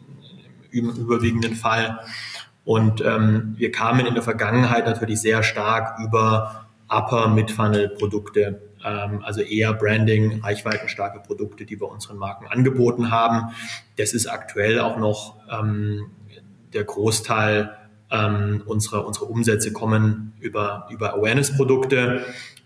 im 0.73 0.91
überwiegenden 0.91 1.55
Fall. 1.55 2.01
Und 2.65 3.01
ähm, 3.01 3.55
wir 3.57 3.73
kamen 3.73 4.07
in 4.07 4.15
der 4.15 4.23
Vergangenheit 4.23 4.87
natürlich 4.87 5.21
sehr 5.21 5.43
stark 5.43 5.99
über 6.01 6.67
Upper 6.89 7.29
Mid-Funnel 7.29 7.89
Produkte, 7.91 8.63
ähm, 8.85 9.23
also 9.25 9.41
eher 9.41 9.73
Branding, 9.73 10.41
reichweitenstarke 10.43 11.21
Produkte, 11.21 11.65
die 11.65 11.81
wir 11.81 11.89
unseren 11.89 12.19
Marken 12.19 12.47
angeboten 12.47 13.11
haben. 13.11 13.53
Das 13.97 14.13
ist 14.13 14.27
aktuell 14.27 14.81
auch 14.81 14.97
noch 14.99 15.37
ähm, 15.51 16.11
der 16.73 16.85
Großteil 16.85 17.77
ähm, 18.11 18.63
unserer, 18.67 19.07
unserer 19.07 19.31
Umsätze 19.31 19.73
kommen 19.73 20.35
über, 20.41 20.87
über 20.91 21.15
Awareness-Produkte. 21.15 22.25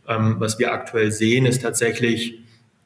Ähm, 0.09 0.37
was 0.39 0.59
wir 0.59 0.73
aktuell 0.73 1.13
sehen, 1.13 1.47
ist 1.47 1.63
tatsächlich 1.63 2.41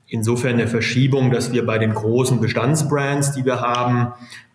insofern 0.06 0.54
eine 0.54 0.68
Verschiebung, 0.68 1.30
dass 1.30 1.52
wir 1.52 1.64
bei 1.64 1.78
den 1.78 1.94
großen 1.94 2.40
Bestandsbrands, 2.40 3.32
die 3.32 3.44
wir 3.44 3.60
haben, 3.60 4.12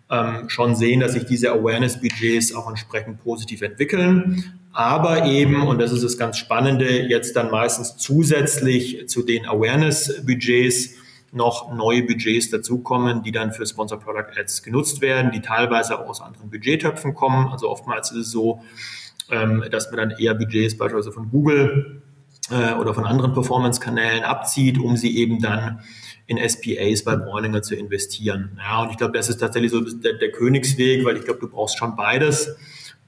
ähm, 0.09 0.49
schon 0.49 0.75
sehen, 0.75 0.99
dass 0.99 1.13
sich 1.13 1.25
diese 1.25 1.51
Awareness-Budgets 1.51 2.53
auch 2.53 2.69
entsprechend 2.69 3.23
positiv 3.23 3.61
entwickeln. 3.61 4.59
Aber 4.71 5.25
eben, 5.25 5.63
und 5.67 5.79
das 5.79 5.91
ist 5.91 6.03
das 6.03 6.17
ganz 6.17 6.37
Spannende, 6.37 7.07
jetzt 7.07 7.35
dann 7.35 7.49
meistens 7.49 7.97
zusätzlich 7.97 9.07
zu 9.07 9.23
den 9.23 9.45
Awareness-Budgets 9.45 10.95
noch 11.31 11.73
neue 11.73 12.03
Budgets 12.03 12.49
dazukommen, 12.49 13.21
die 13.21 13.31
dann 13.31 13.51
für 13.51 13.65
Sponsor 13.65 13.99
Product 13.99 14.39
Ads 14.39 14.63
genutzt 14.63 15.01
werden, 15.01 15.31
die 15.31 15.41
teilweise 15.41 15.99
auch 15.99 16.07
aus 16.07 16.21
anderen 16.21 16.49
Budgettöpfen 16.49 17.13
kommen. 17.13 17.47
Also 17.47 17.69
oftmals 17.69 18.11
ist 18.11 18.17
es 18.17 18.31
so, 18.31 18.61
ähm, 19.29 19.63
dass 19.69 19.91
man 19.91 20.09
dann 20.09 20.19
eher 20.19 20.33
Budgets 20.33 20.77
beispielsweise 20.77 21.11
von 21.11 21.29
Google 21.29 22.01
äh, 22.49 22.73
oder 22.75 22.93
von 22.93 23.05
anderen 23.05 23.33
Performance-Kanälen 23.33 24.23
abzieht, 24.23 24.77
um 24.77 24.95
sie 24.95 25.17
eben 25.17 25.41
dann 25.41 25.81
in 26.27 26.37
SPAs 26.37 27.03
bei 27.03 27.15
Bräuninger 27.15 27.61
zu 27.61 27.75
investieren. 27.75 28.57
Ja, 28.57 28.81
und 28.81 28.91
ich 28.91 28.97
glaube, 28.97 29.13
das 29.17 29.29
ist 29.29 29.37
tatsächlich 29.37 29.71
so 29.71 29.81
der, 29.81 30.13
der 30.13 30.31
Königsweg, 30.31 31.05
weil 31.05 31.17
ich 31.17 31.23
glaube, 31.23 31.39
du 31.39 31.47
brauchst 31.47 31.77
schon 31.77 31.95
beides. 31.95 32.55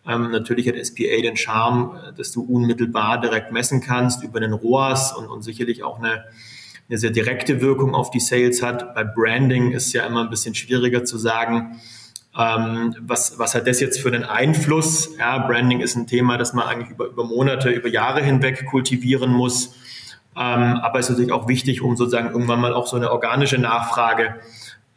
Ähm, 0.08 0.32
natürlich 0.32 0.68
hat 0.68 0.76
SPA 0.84 1.22
den 1.22 1.36
Charme, 1.36 1.98
äh, 1.98 2.14
dass 2.14 2.32
du 2.32 2.42
unmittelbar 2.44 3.20
direkt 3.20 3.52
messen 3.52 3.82
kannst 3.82 4.24
über 4.24 4.40
den 4.40 4.54
ROAS 4.54 5.14
und, 5.14 5.28
und 5.28 5.42
sicherlich 5.42 5.84
auch 5.84 6.00
eine, 6.00 6.26
eine 6.88 6.98
sehr 6.98 7.10
direkte 7.10 7.60
Wirkung 7.60 7.96
auf 7.96 8.12
die 8.12 8.20
Sales 8.20 8.62
hat. 8.62 8.96
Bei 8.96 9.04
Branding 9.04 9.72
ist 9.72 9.92
ja 9.94 10.06
immer 10.06 10.24
ein 10.24 10.30
bisschen 10.30 10.56
schwieriger 10.56 11.04
zu 11.04 11.18
sagen, 11.18 11.80
ähm, 12.38 12.96
was, 13.02 13.40
was 13.40 13.56
hat 13.56 13.68
das 13.68 13.80
jetzt 13.80 14.00
für 14.00 14.10
einen 14.10 14.24
Einfluss? 14.24 15.10
Ja, 15.18 15.40
Branding 15.40 15.82
ist 15.82 15.96
ein 15.96 16.06
Thema, 16.06 16.38
das 16.38 16.54
man 16.54 16.68
eigentlich 16.68 16.92
über, 16.92 17.08
über 17.08 17.24
Monate, 17.24 17.72
über 17.72 17.90
Jahre 17.90 18.24
hinweg 18.24 18.66
kultivieren 18.68 19.32
muss. 19.32 19.76
Ähm, 20.38 20.78
aber 20.82 21.00
es 21.00 21.06
ist 21.06 21.12
natürlich 21.12 21.32
auch 21.32 21.48
wichtig, 21.48 21.82
um 21.82 21.98
sozusagen 21.98 22.30
irgendwann 22.30 22.62
mal 22.62 22.74
auch 22.74 22.86
so 22.86 22.96
eine 22.96 23.12
organische 23.12 23.58
Nachfrage 23.58 24.36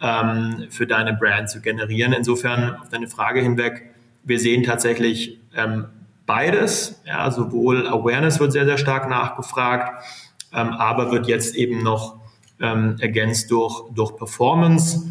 ähm, 0.00 0.66
für 0.70 0.86
deine 0.86 1.14
Brand 1.14 1.48
zu 1.48 1.60
generieren. 1.60 2.12
Insofern 2.12 2.76
auf 2.76 2.88
deine 2.90 3.08
Frage 3.08 3.40
hinweg, 3.40 3.94
wir 4.22 4.38
sehen 4.38 4.64
tatsächlich 4.64 5.40
ähm, 5.56 5.86
beides. 6.26 7.00
Ja, 7.06 7.30
sowohl 7.30 7.88
Awareness 7.88 8.38
wird 8.38 8.52
sehr, 8.52 8.66
sehr 8.66 8.78
stark 8.78 9.08
nachgefragt, 9.08 10.04
ähm, 10.52 10.68
aber 10.70 11.10
wird 11.10 11.26
jetzt 11.26 11.54
eben 11.54 11.82
noch 11.82 12.20
ähm, 12.60 12.96
ergänzt 13.00 13.50
durch, 13.50 13.82
durch 13.94 14.14
Performance. 14.16 15.10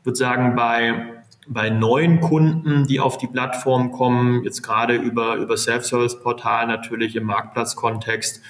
Ich 0.00 0.06
würde 0.06 0.16
sagen, 0.16 0.54
bei 0.54 1.20
bei 1.52 1.68
neuen 1.68 2.20
Kunden, 2.20 2.86
die 2.86 3.00
auf 3.00 3.18
die 3.18 3.26
Plattform 3.26 3.90
kommen, 3.90 4.44
jetzt 4.44 4.62
gerade 4.62 4.94
über, 4.94 5.34
über 5.34 5.56
Self-Service-Portal 5.56 6.68
natürlich 6.68 7.16
im 7.16 7.24
Marktplatzkontext, 7.24 8.40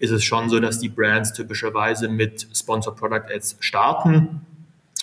ist 0.00 0.10
es 0.10 0.24
schon 0.24 0.48
so, 0.48 0.58
dass 0.58 0.80
die 0.80 0.88
Brands 0.88 1.32
typischerweise 1.34 2.08
mit 2.08 2.48
Sponsor 2.52 2.96
Product 2.96 3.32
Ads 3.32 3.58
starten 3.60 4.40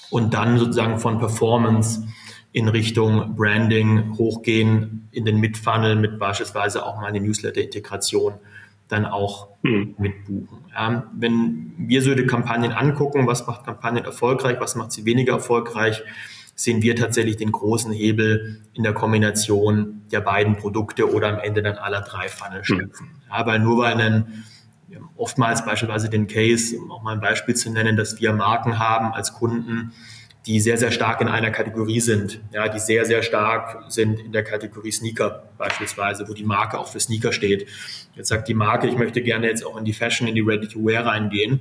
und 0.09 0.33
dann 0.33 0.57
sozusagen 0.57 0.99
von 0.99 1.19
Performance 1.19 2.05
in 2.51 2.67
Richtung 2.67 3.35
Branding 3.35 4.17
hochgehen, 4.17 5.07
in 5.11 5.23
den 5.25 5.39
Mid-Funnel 5.39 5.95
mit 5.95 6.17
beispielsweise 6.17 6.83
auch 6.83 6.95
mal 6.99 7.07
eine 7.07 7.21
Newsletter-Integration 7.21 8.33
dann 8.87 9.05
auch 9.05 9.49
mhm. 9.61 9.95
mitbuchen. 9.99 10.65
Ja, 10.73 11.03
wenn 11.13 11.73
wir 11.77 12.01
so 12.01 12.15
die 12.15 12.25
Kampagnen 12.25 12.71
angucken, 12.71 13.27
was 13.27 13.45
macht 13.45 13.65
Kampagnen 13.65 14.05
erfolgreich, 14.05 14.57
was 14.59 14.75
macht 14.75 14.91
sie 14.93 15.05
weniger 15.05 15.33
erfolgreich, 15.33 16.03
sehen 16.55 16.81
wir 16.81 16.95
tatsächlich 16.95 17.37
den 17.37 17.51
großen 17.51 17.91
Hebel 17.91 18.61
in 18.73 18.81
der 18.81 18.93
Kombination 18.93 20.01
der 20.11 20.21
beiden 20.21 20.55
Produkte 20.55 21.13
oder 21.13 21.27
am 21.27 21.39
Ende 21.39 21.61
dann 21.61 21.75
aller 21.75 22.01
drei 22.01 22.29
Funnel-Stufen. 22.29 23.07
Mhm. 23.07 23.21
Ja, 23.29 23.45
weil 23.45 23.59
nur 23.59 23.77
weil 23.83 24.01
ein 24.01 24.45
oftmals 25.15 25.65
beispielsweise 25.65 26.09
den 26.09 26.27
Case, 26.27 26.77
um 26.77 26.91
auch 26.91 27.01
mal 27.01 27.13
ein 27.13 27.21
Beispiel 27.21 27.55
zu 27.55 27.69
nennen, 27.69 27.97
dass 27.97 28.19
wir 28.19 28.33
Marken 28.33 28.79
haben 28.79 29.13
als 29.13 29.33
Kunden, 29.33 29.93
die 30.45 30.61
sehr, 30.61 30.77
sehr 30.77 30.91
stark 30.91 31.19
in 31.19 31.27
einer 31.27 31.51
Kategorie 31.51 31.99
sind, 31.99 32.39
ja, 32.53 32.69
die 32.69 32.79
sehr, 32.79 33.05
sehr 33.05 33.21
stark 33.21 33.83
sind 33.89 34.19
in 34.19 34.31
der 34.31 34.43
Kategorie 34.43 34.91
Sneaker 34.91 35.43
beispielsweise, 35.57 36.27
wo 36.29 36.33
die 36.33 36.45
Marke 36.45 36.79
auch 36.79 36.87
für 36.87 37.01
Sneaker 37.01 37.33
steht. 37.33 37.67
Jetzt 38.15 38.29
sagt 38.29 38.47
die 38.47 38.53
Marke, 38.53 38.87
ich 38.87 38.97
möchte 38.97 39.21
gerne 39.21 39.47
jetzt 39.47 39.65
auch 39.65 39.75
in 39.77 39.83
die 39.83 39.93
Fashion, 39.93 40.25
in 40.27 40.35
die 40.35 40.41
Ready-to-Wear 40.41 41.05
reingehen. 41.05 41.59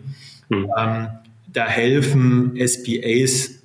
Mhm. 0.48 0.72
Ähm, 0.78 1.08
da 1.48 1.66
helfen 1.66 2.54
SPAs 2.56 3.55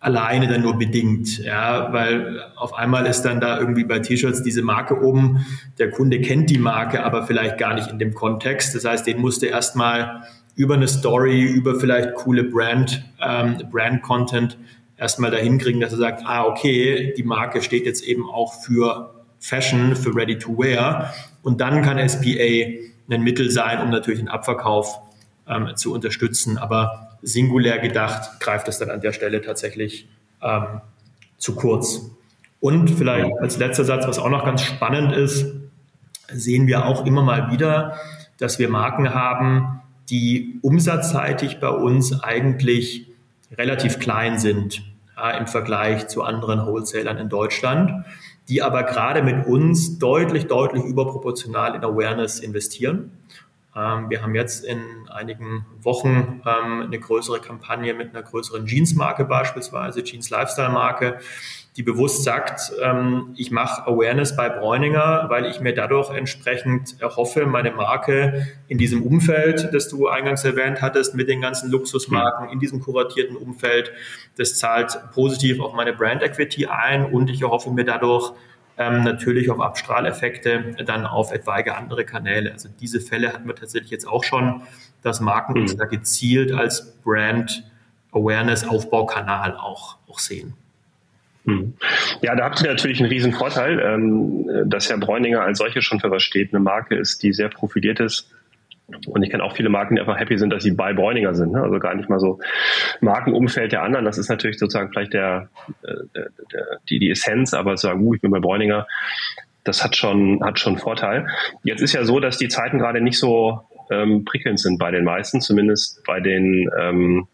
alleine 0.00 0.48
dann 0.48 0.62
nur 0.62 0.78
bedingt, 0.78 1.38
ja, 1.38 1.92
weil 1.92 2.42
auf 2.56 2.72
einmal 2.72 3.04
ist 3.06 3.22
dann 3.22 3.38
da 3.38 3.58
irgendwie 3.58 3.84
bei 3.84 3.98
T-Shirts 3.98 4.42
diese 4.42 4.62
Marke 4.62 5.02
oben, 5.02 5.44
der 5.78 5.90
Kunde 5.90 6.20
kennt 6.22 6.48
die 6.48 6.58
Marke, 6.58 7.04
aber 7.04 7.26
vielleicht 7.26 7.58
gar 7.58 7.74
nicht 7.74 7.88
in 7.88 7.98
dem 7.98 8.14
Kontext. 8.14 8.74
Das 8.74 8.86
heißt, 8.86 9.06
den 9.06 9.20
musste 9.20 9.46
erstmal 9.46 10.22
über 10.56 10.74
eine 10.74 10.88
Story, 10.88 11.42
über 11.42 11.78
vielleicht 11.78 12.14
coole 12.14 12.44
Brand, 12.44 13.04
ähm, 13.20 13.58
Brand-Content 13.70 14.56
erstmal 14.96 15.30
dahin 15.30 15.58
kriegen, 15.58 15.80
dass 15.80 15.92
er 15.92 15.98
sagt, 15.98 16.22
ah, 16.24 16.44
okay, 16.44 17.12
die 17.16 17.22
Marke 17.22 17.60
steht 17.62 17.84
jetzt 17.84 18.02
eben 18.02 18.28
auch 18.28 18.54
für 18.54 19.14
Fashion, 19.38 19.96
für 19.96 20.14
Ready 20.14 20.38
to 20.38 20.56
Wear. 20.58 21.12
Und 21.42 21.60
dann 21.60 21.82
kann 21.82 21.96
SPA 22.08 22.28
ein 23.10 23.22
Mittel 23.22 23.50
sein, 23.50 23.80
um 23.80 23.90
natürlich 23.90 24.20
den 24.20 24.28
Abverkauf 24.28 24.98
ähm, 25.48 25.68
zu 25.76 25.92
unterstützen. 25.92 26.58
Aber 26.58 27.09
singulär 27.22 27.78
gedacht, 27.78 28.40
greift 28.40 28.68
es 28.68 28.78
dann 28.78 28.90
an 28.90 29.00
der 29.00 29.12
Stelle 29.12 29.40
tatsächlich 29.40 30.08
ähm, 30.42 30.80
zu 31.38 31.54
kurz. 31.54 32.10
Und 32.60 32.90
vielleicht 32.90 33.30
als 33.40 33.56
letzter 33.56 33.84
Satz, 33.84 34.06
was 34.06 34.18
auch 34.18 34.28
noch 34.28 34.44
ganz 34.44 34.62
spannend 34.62 35.12
ist, 35.12 35.46
sehen 36.32 36.66
wir 36.66 36.86
auch 36.86 37.06
immer 37.06 37.22
mal 37.22 37.50
wieder, 37.50 37.96
dass 38.38 38.58
wir 38.58 38.68
Marken 38.68 39.14
haben, 39.14 39.80
die 40.08 40.58
umsatzseitig 40.62 41.60
bei 41.60 41.68
uns 41.68 42.22
eigentlich 42.22 43.06
relativ 43.56 43.98
klein 43.98 44.38
sind 44.38 44.82
ja, 45.16 45.30
im 45.32 45.46
Vergleich 45.46 46.08
zu 46.08 46.22
anderen 46.22 46.66
Wholesalern 46.66 47.18
in 47.18 47.28
Deutschland, 47.28 48.04
die 48.48 48.62
aber 48.62 48.82
gerade 48.82 49.22
mit 49.22 49.46
uns 49.46 49.98
deutlich, 49.98 50.46
deutlich 50.46 50.84
überproportional 50.84 51.74
in 51.74 51.84
Awareness 51.84 52.40
investieren 52.40 53.12
wir 53.74 54.22
haben 54.22 54.34
jetzt 54.34 54.64
in 54.64 54.80
einigen 55.08 55.64
Wochen 55.80 56.42
ähm, 56.44 56.82
eine 56.82 56.98
größere 56.98 57.40
Kampagne 57.40 57.94
mit 57.94 58.10
einer 58.10 58.22
größeren 58.22 58.66
Jeans-Marke 58.66 59.24
beispielsweise, 59.24 60.02
Jeans-Lifestyle-Marke, 60.02 61.20
die 61.76 61.84
bewusst 61.84 62.24
sagt, 62.24 62.72
ähm, 62.82 63.32
ich 63.36 63.52
mache 63.52 63.86
Awareness 63.86 64.34
bei 64.34 64.48
Bräuninger, 64.48 65.26
weil 65.28 65.46
ich 65.46 65.60
mir 65.60 65.72
dadurch 65.72 66.10
entsprechend 66.10 67.00
erhoffe, 67.00 67.46
meine 67.46 67.70
Marke 67.70 68.48
in 68.66 68.76
diesem 68.76 69.02
Umfeld, 69.02 69.72
das 69.72 69.88
du 69.88 70.08
eingangs 70.08 70.44
erwähnt 70.44 70.82
hattest, 70.82 71.14
mit 71.14 71.28
den 71.28 71.40
ganzen 71.40 71.70
Luxusmarken, 71.70 72.48
in 72.50 72.58
diesem 72.58 72.80
kuratierten 72.80 73.36
Umfeld, 73.36 73.92
das 74.36 74.58
zahlt 74.58 74.98
positiv 75.14 75.60
auf 75.60 75.72
meine 75.72 75.92
Brand 75.92 76.22
Equity 76.22 76.66
ein 76.66 77.04
und 77.04 77.30
ich 77.30 77.42
erhoffe 77.42 77.70
mir 77.70 77.84
dadurch 77.84 78.32
ähm, 78.80 79.04
natürlich 79.04 79.50
auf 79.50 79.60
Abstrahleffekte 79.60 80.74
dann 80.86 81.04
auf 81.04 81.32
etwaige 81.32 81.76
andere 81.76 82.04
Kanäle. 82.04 82.50
Also 82.50 82.70
diese 82.80 83.00
Fälle 83.00 83.32
hatten 83.32 83.46
wir 83.46 83.54
tatsächlich 83.54 83.90
jetzt 83.90 84.08
auch 84.08 84.24
schon, 84.24 84.62
dass 85.02 85.20
Marken 85.20 85.58
uns 85.58 85.74
mhm. 85.74 85.78
da 85.78 85.84
gezielt 85.84 86.52
als 86.52 86.96
Brand 87.02 87.62
Awareness 88.10 88.66
Aufbaukanal 88.66 89.54
auch, 89.54 89.98
auch 90.08 90.18
sehen. 90.18 90.54
Mhm. 91.44 91.74
Ja, 92.22 92.34
da 92.34 92.44
habt 92.44 92.62
ihr 92.62 92.70
natürlich 92.70 93.00
einen 93.00 93.10
riesen 93.10 93.34
Vorteil, 93.34 93.78
ähm, 93.80 94.48
dass 94.64 94.88
ja 94.88 94.96
Bräuninger 94.96 95.42
als 95.42 95.58
solche 95.58 95.82
schon 95.82 96.00
für 96.00 96.10
was 96.10 96.22
steht. 96.22 96.52
Eine 96.52 96.60
Marke 96.60 96.96
ist, 96.96 97.22
die 97.22 97.34
sehr 97.34 97.50
profiliert 97.50 98.00
ist 98.00 98.30
und 99.06 99.22
ich 99.22 99.30
kenne 99.30 99.42
auch 99.42 99.54
viele 99.54 99.68
Marken, 99.68 99.96
die 99.96 100.00
einfach 100.00 100.18
happy 100.18 100.38
sind, 100.38 100.50
dass 100.52 100.62
sie 100.62 100.72
bei 100.72 100.92
Bräuninger 100.92 101.34
sind. 101.34 101.52
Ne? 101.52 101.62
Also 101.62 101.78
gar 101.78 101.94
nicht 101.94 102.08
mal 102.08 102.20
so 102.20 102.38
Markenumfeld 103.00 103.72
der 103.72 103.82
anderen. 103.82 104.04
Das 104.04 104.18
ist 104.18 104.28
natürlich 104.28 104.58
sozusagen 104.58 104.90
vielleicht 104.90 105.12
der, 105.12 105.48
äh, 105.82 105.94
der, 106.14 106.28
der 106.52 106.66
die, 106.88 106.98
die 106.98 107.10
Essenz, 107.10 107.54
aber 107.54 107.76
zu 107.76 107.88
sagen, 107.88 108.02
uh, 108.02 108.14
ich 108.14 108.20
bin 108.20 108.30
bei 108.30 108.40
Bräuninger, 108.40 108.86
das 109.64 109.84
hat 109.84 109.96
schon, 109.96 110.44
hat 110.44 110.58
schon 110.58 110.78
Vorteil. 110.78 111.26
Jetzt 111.62 111.82
ist 111.82 111.92
ja 111.92 112.04
so, 112.04 112.20
dass 112.20 112.38
die 112.38 112.48
Zeiten 112.48 112.78
gerade 112.78 113.00
nicht 113.00 113.18
so 113.18 113.60
ähm, 113.90 114.24
prickelnd 114.24 114.58
sind 114.58 114.78
bei 114.78 114.90
den 114.90 115.04
meisten, 115.04 115.40
zumindest 115.40 116.02
bei 116.06 116.20
den 116.20 116.70
ähm, 116.80 117.28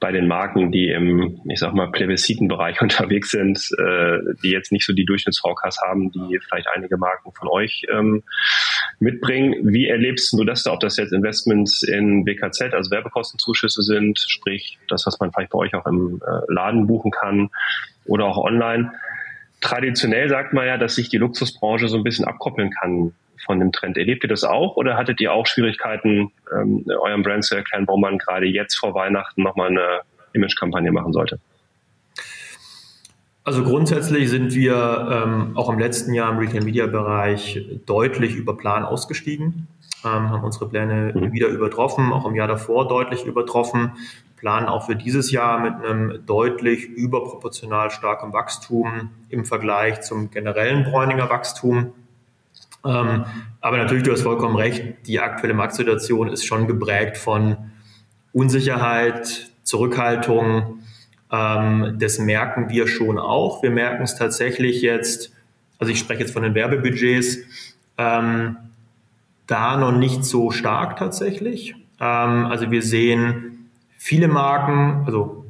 bei 0.00 0.12
den 0.12 0.28
Marken, 0.28 0.70
die 0.70 0.88
im, 0.88 1.40
ich 1.48 1.58
sag 1.58 1.74
mal, 1.74 1.90
Plebiszitenbereich 1.90 2.80
unterwegs 2.82 3.30
sind, 3.30 3.58
äh, 3.78 4.18
die 4.42 4.50
jetzt 4.50 4.72
nicht 4.72 4.86
so 4.86 4.92
die 4.92 5.04
Durchschnittsforecast 5.04 5.80
haben, 5.82 6.10
die 6.12 6.38
vielleicht 6.38 6.68
einige 6.74 6.96
Marken 6.96 7.32
von 7.32 7.48
euch 7.48 7.86
ähm, 7.92 8.22
mitbringen. 9.00 9.54
Wie 9.62 9.88
erlebst 9.88 10.32
du 10.32 10.44
das 10.44 10.62
da, 10.62 10.72
ob 10.72 10.80
das 10.80 10.96
jetzt 10.96 11.12
Investments 11.12 11.82
in 11.82 12.26
WKZ, 12.26 12.74
also 12.74 12.90
Werbekostenzuschüsse 12.90 13.82
sind, 13.82 14.18
sprich 14.18 14.78
das, 14.88 15.06
was 15.06 15.18
man 15.18 15.32
vielleicht 15.32 15.50
bei 15.50 15.58
euch 15.58 15.74
auch 15.74 15.86
im 15.86 16.20
äh, 16.24 16.52
Laden 16.52 16.86
buchen 16.86 17.10
kann 17.10 17.50
oder 18.04 18.26
auch 18.26 18.38
online? 18.38 18.92
Traditionell 19.60 20.28
sagt 20.28 20.52
man 20.52 20.66
ja, 20.66 20.76
dass 20.76 20.94
sich 20.94 21.08
die 21.08 21.18
Luxusbranche 21.18 21.88
so 21.88 21.96
ein 21.96 22.04
bisschen 22.04 22.24
abkoppeln 22.24 22.70
kann 22.70 23.12
von 23.48 23.58
dem 23.60 23.72
Trend. 23.72 23.96
Erlebt 23.96 24.24
ihr 24.24 24.28
das 24.28 24.44
auch 24.44 24.76
oder 24.76 24.98
hattet 24.98 25.22
ihr 25.22 25.32
auch 25.32 25.46
Schwierigkeiten, 25.46 26.30
ähm, 26.54 26.84
eurem 27.00 27.22
Brand 27.22 27.44
zu 27.44 27.56
erklären, 27.56 27.84
warum 27.86 28.02
man 28.02 28.18
gerade 28.18 28.44
jetzt 28.44 28.76
vor 28.76 28.92
Weihnachten 28.94 29.42
nochmal 29.42 29.70
eine 29.70 30.00
Image-Kampagne 30.34 30.92
machen 30.92 31.14
sollte? 31.14 31.40
Also 33.44 33.64
grundsätzlich 33.64 34.28
sind 34.28 34.54
wir 34.54 34.74
ähm, 35.10 35.56
auch 35.56 35.70
im 35.70 35.78
letzten 35.78 36.12
Jahr 36.12 36.30
im 36.30 36.36
Retail-Media-Bereich 36.36 37.80
deutlich 37.86 38.36
über 38.36 38.54
Plan 38.54 38.84
ausgestiegen, 38.84 39.66
ähm, 40.04 40.28
haben 40.28 40.44
unsere 40.44 40.68
Pläne 40.68 41.14
mhm. 41.14 41.32
wieder 41.32 41.48
übertroffen, 41.48 42.12
auch 42.12 42.26
im 42.26 42.34
Jahr 42.34 42.48
davor 42.48 42.86
deutlich 42.86 43.24
übertroffen, 43.24 43.92
planen 44.36 44.66
auch 44.66 44.84
für 44.84 44.96
dieses 44.96 45.32
Jahr 45.32 45.60
mit 45.60 45.72
einem 45.82 46.26
deutlich 46.26 46.84
überproportional 46.84 47.90
starken 47.90 48.34
Wachstum 48.34 49.08
im 49.30 49.46
Vergleich 49.46 50.02
zum 50.02 50.30
generellen 50.30 50.84
Bräuninger 50.84 51.30
Wachstum. 51.30 51.94
Ähm, 52.84 53.24
aber 53.60 53.76
natürlich, 53.76 54.04
du 54.04 54.12
hast 54.12 54.22
vollkommen 54.22 54.56
recht, 54.56 55.06
die 55.06 55.20
aktuelle 55.20 55.54
Marktsituation 55.54 56.28
ist 56.28 56.44
schon 56.44 56.66
geprägt 56.66 57.16
von 57.16 57.56
Unsicherheit, 58.32 59.50
Zurückhaltung. 59.62 60.80
Ähm, 61.30 61.96
das 61.98 62.18
merken 62.18 62.70
wir 62.70 62.86
schon 62.86 63.18
auch. 63.18 63.62
Wir 63.62 63.70
merken 63.70 64.02
es 64.02 64.16
tatsächlich 64.16 64.80
jetzt, 64.80 65.32
also 65.78 65.92
ich 65.92 65.98
spreche 65.98 66.20
jetzt 66.20 66.32
von 66.32 66.42
den 66.42 66.54
Werbebudgets, 66.54 67.38
ähm, 67.98 68.56
da 69.46 69.76
noch 69.76 69.92
nicht 69.92 70.24
so 70.24 70.50
stark 70.50 70.96
tatsächlich. 70.96 71.74
Ähm, 72.00 72.46
also 72.46 72.70
wir 72.70 72.82
sehen 72.82 73.70
viele 73.96 74.28
Marken, 74.28 75.02
also 75.04 75.44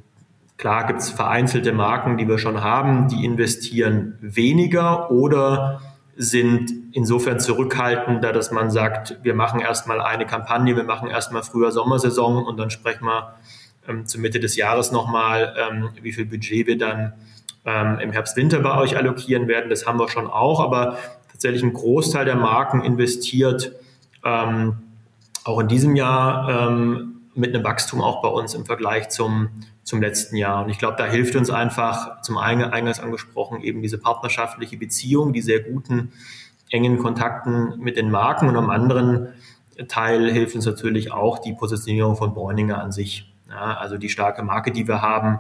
klar 0.57 0.87
gibt 0.87 1.01
es 1.01 1.11
vereinzelte 1.11 1.73
Marken, 1.73 2.17
die 2.17 2.27
wir 2.27 2.39
schon 2.39 2.63
haben, 2.63 3.09
die 3.09 3.25
investieren 3.25 4.19
weniger 4.21 5.11
oder 5.11 5.81
sind 6.21 6.73
insofern 6.93 7.39
zurückhaltender, 7.39 8.33
dass 8.33 8.51
man 8.51 8.73
sagt, 8.73 9.19
wir 9.23 9.35
machen 9.35 9.61
erstmal 9.61 10.01
eine 10.01 10.27
Kampagne, 10.27 10.75
wir 10.75 10.83
machen 10.83 11.09
erstmal 11.09 11.45
früher 11.45 11.71
Sommersaison 11.71 12.45
und 12.45 12.57
dann 12.57 12.71
sprechen 12.71 13.05
wir 13.05 13.37
ähm, 13.87 14.05
zur 14.05 14.21
Mitte 14.21 14.41
des 14.41 14.57
Jahres 14.57 14.91
nochmal, 14.91 15.55
ähm, 15.57 15.91
wie 16.03 16.13
viel 16.13 16.27
Budget 16.27 16.67
wir 16.67 16.77
dann 16.77 17.13
ähm, 17.65 18.01
im 18.01 18.11
Herbst-Winter 18.11 18.59
bei 18.59 18.77
euch 18.79 18.97
allokieren 18.97 19.47
werden. 19.47 19.71
Das 19.71 19.87
haben 19.87 20.01
wir 20.01 20.09
schon 20.09 20.27
auch, 20.27 20.59
aber 20.59 20.99
tatsächlich 21.31 21.63
ein 21.63 21.73
Großteil 21.73 22.25
der 22.25 22.35
Marken 22.35 22.83
investiert 22.83 23.73
ähm, 24.25 24.79
auch 25.45 25.61
in 25.61 25.69
diesem 25.69 25.95
Jahr 25.95 26.69
ähm, 26.69 27.21
mit 27.37 27.55
einem 27.55 27.63
Wachstum 27.63 28.03
auch 28.03 28.21
bei 28.23 28.29
uns 28.29 28.55
im 28.55 28.67
Vergleich 28.67 29.09
zum, 29.11 29.51
zum 29.89 30.03
letzten 30.03 30.37
Jahr. 30.37 30.65
Und 30.65 30.71
ich 30.71 30.79
glaube, 30.79 30.99
da 30.99 31.07
hilft 31.07 31.35
uns 31.35 31.49
einfach 31.49 32.21
zum 32.21 32.37
einen 32.37 32.63
eingangs 32.63 33.01
angesprochen 33.01 33.63
eben 33.63 33.81
diese 33.81 33.97
partnerschaftliche 33.97 34.77
Beziehung, 34.77 35.33
die 35.33 35.41
sehr 35.41 35.61
guten, 35.61 36.13
engen 36.71 36.99
Kontakten 36.99 37.79
mit 37.79 37.97
den 37.97 38.11
Marken 38.11 38.49
und 38.49 38.57
am 38.57 38.69
anderen 38.69 39.29
Teil 39.89 40.31
hilft 40.31 40.55
uns 40.55 40.67
natürlich 40.67 41.11
auch 41.11 41.39
die 41.39 41.55
Positionierung 41.55 42.17
von 42.17 42.35
Bräuninger 42.35 42.79
an 42.79 42.93
sich. 42.93 43.33
Ja, 43.49 43.79
also 43.79 43.97
die 43.97 44.11
starke 44.11 44.43
Marke, 44.43 44.73
die 44.73 44.87
wir 44.87 45.01
haben, 45.01 45.39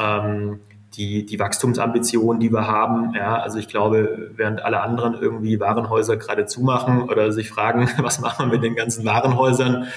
ähm, 0.00 0.60
die, 0.94 1.26
die 1.26 1.38
Wachstumsambitionen, 1.38 2.40
die 2.40 2.50
wir 2.50 2.66
haben. 2.66 3.12
Ja, 3.14 3.36
also 3.36 3.58
ich 3.58 3.68
glaube, 3.68 4.30
während 4.36 4.64
alle 4.64 4.80
anderen 4.80 5.12
irgendwie 5.12 5.60
Warenhäuser 5.60 6.16
gerade 6.16 6.46
zumachen 6.46 7.02
oder 7.02 7.30
sich 7.30 7.50
fragen, 7.50 7.90
was 7.98 8.20
machen 8.22 8.46
wir 8.46 8.54
mit 8.54 8.64
den 8.64 8.74
ganzen 8.74 9.04
Warenhäusern, 9.04 9.88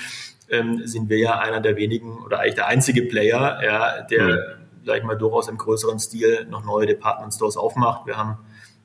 ähm, 0.50 0.86
sind 0.86 1.10
wir 1.10 1.18
ja 1.18 1.40
einer 1.40 1.62
der 1.62 1.76
wenigen 1.76 2.20
oder 2.26 2.40
eigentlich 2.40 2.56
der 2.56 2.68
einzige 2.68 3.04
Player, 3.04 3.60
ja, 3.64 4.02
der, 4.02 4.26
mhm. 4.26 4.38
sag 4.86 4.98
ich 4.98 5.04
mal, 5.04 5.18
durchaus 5.18 5.48
im 5.48 5.58
größeren 5.58 6.00
Stil 6.00 6.48
noch 6.50 6.64
neue 6.64 6.86
Department 6.86 7.34
Stores 7.34 7.58
aufmacht. 7.58 8.06
Wir 8.06 8.18
haben 8.18 8.38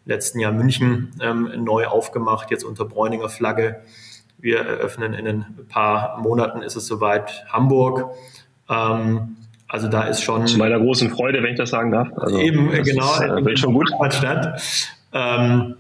letzten 0.04 0.40
Jahr 0.40 0.52
München 0.52 1.12
ähm, 1.20 1.50
neu 1.64 1.86
aufgemacht, 1.86 2.50
jetzt 2.50 2.64
unter 2.64 2.84
Bräuninger 2.84 3.28
Flagge. 3.28 3.80
Wir 4.38 4.60
eröffnen 4.60 5.14
in 5.14 5.26
ein 5.26 5.66
paar 5.68 6.18
Monaten, 6.18 6.62
ist 6.62 6.76
es 6.76 6.86
soweit, 6.86 7.44
Hamburg. 7.48 8.10
Ähm, 8.68 9.36
also 9.68 9.88
da 9.88 10.02
ist 10.02 10.22
schon. 10.22 10.46
Zu 10.46 10.58
meiner 10.58 10.78
großen 10.78 11.10
Freude, 11.10 11.42
wenn 11.42 11.52
ich 11.52 11.58
das 11.58 11.70
sagen 11.70 11.90
darf. 11.90 12.08
Also 12.16 12.38
eben, 12.38 12.70
genau. 12.70 13.12
Ist, 13.14 13.20
äh, 13.22 13.44
wird 13.44 13.58
schon 13.58 13.74
gut. 13.74 13.88
Stadt. 14.12 14.60
Ähm, 15.12 15.76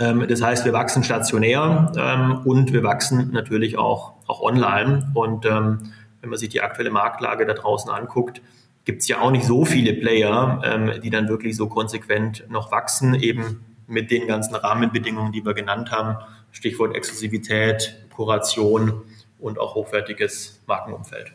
das 0.00 0.40
heißt, 0.40 0.64
wir 0.64 0.72
wachsen 0.72 1.04
stationär 1.04 1.92
ähm, 1.96 2.40
und 2.46 2.72
wir 2.72 2.82
wachsen 2.82 3.32
natürlich 3.32 3.76
auch, 3.76 4.14
auch 4.26 4.40
online. 4.40 5.10
Und 5.14 5.44
ähm, 5.44 5.92
wenn 6.20 6.30
man 6.30 6.38
sich 6.38 6.48
die 6.48 6.62
aktuelle 6.62 6.90
Marktlage 6.90 7.44
da 7.44 7.52
draußen 7.52 7.90
anguckt, 7.90 8.40
gibt 8.86 9.02
es 9.02 9.08
ja 9.08 9.20
auch 9.20 9.30
nicht 9.30 9.44
so 9.44 9.66
viele 9.66 9.92
Player, 9.92 10.98
die 11.02 11.10
dann 11.10 11.28
wirklich 11.28 11.54
so 11.54 11.68
konsequent 11.68 12.44
noch 12.48 12.72
wachsen, 12.72 13.14
eben 13.14 13.62
mit 13.86 14.10
den 14.10 14.26
ganzen 14.26 14.54
Rahmenbedingungen, 14.54 15.32
die 15.32 15.44
wir 15.44 15.52
genannt 15.52 15.90
haben. 15.90 16.16
Stichwort 16.50 16.96
Exklusivität, 16.96 17.96
Kuration 18.14 19.02
und 19.38 19.58
auch 19.58 19.74
hochwertiges 19.74 20.62
Markenumfeld. 20.66 21.32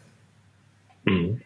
Mhm. 1.03 1.41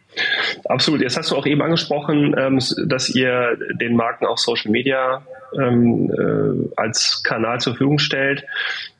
Absolut. 0.64 1.00
Jetzt 1.00 1.16
hast 1.16 1.30
du 1.30 1.36
auch 1.36 1.46
eben 1.46 1.62
angesprochen, 1.62 2.34
ähm, 2.36 2.58
dass 2.86 3.08
ihr 3.08 3.56
den 3.80 3.94
Marken 3.94 4.26
auch 4.26 4.38
Social 4.38 4.70
Media 4.70 5.22
ähm, 5.58 6.10
äh, 6.10 6.68
als 6.76 7.22
Kanal 7.24 7.60
zur 7.60 7.72
Verfügung 7.74 7.98
stellt. 7.98 8.44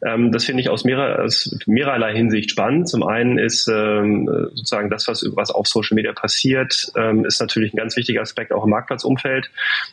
Ähm, 0.05 0.33
das 0.33 0.45
finde 0.45 0.63
ich 0.63 0.69
aus, 0.69 0.85
mehrer, 0.85 1.23
aus 1.23 1.59
mehrerlei 1.67 2.15
Hinsicht 2.15 2.51
spannend. 2.51 2.89
Zum 2.89 3.03
einen 3.03 3.39
ist 3.39 3.65
sozusagen 3.65 4.91
das, 4.91 5.07
was, 5.09 5.25
was 5.35 5.51
auf 5.51 5.67
Social 5.67 5.95
Media 5.95 6.13
passiert, 6.13 6.93
ist 7.25 7.41
natürlich 7.41 7.73
ein 7.73 7.77
ganz 7.77 7.97
wichtiger 7.97 8.23
Aspekt 8.23 8.53
auch 8.53 8.65
im 8.65 8.71
Marktplatzumfeld, 8.71 9.51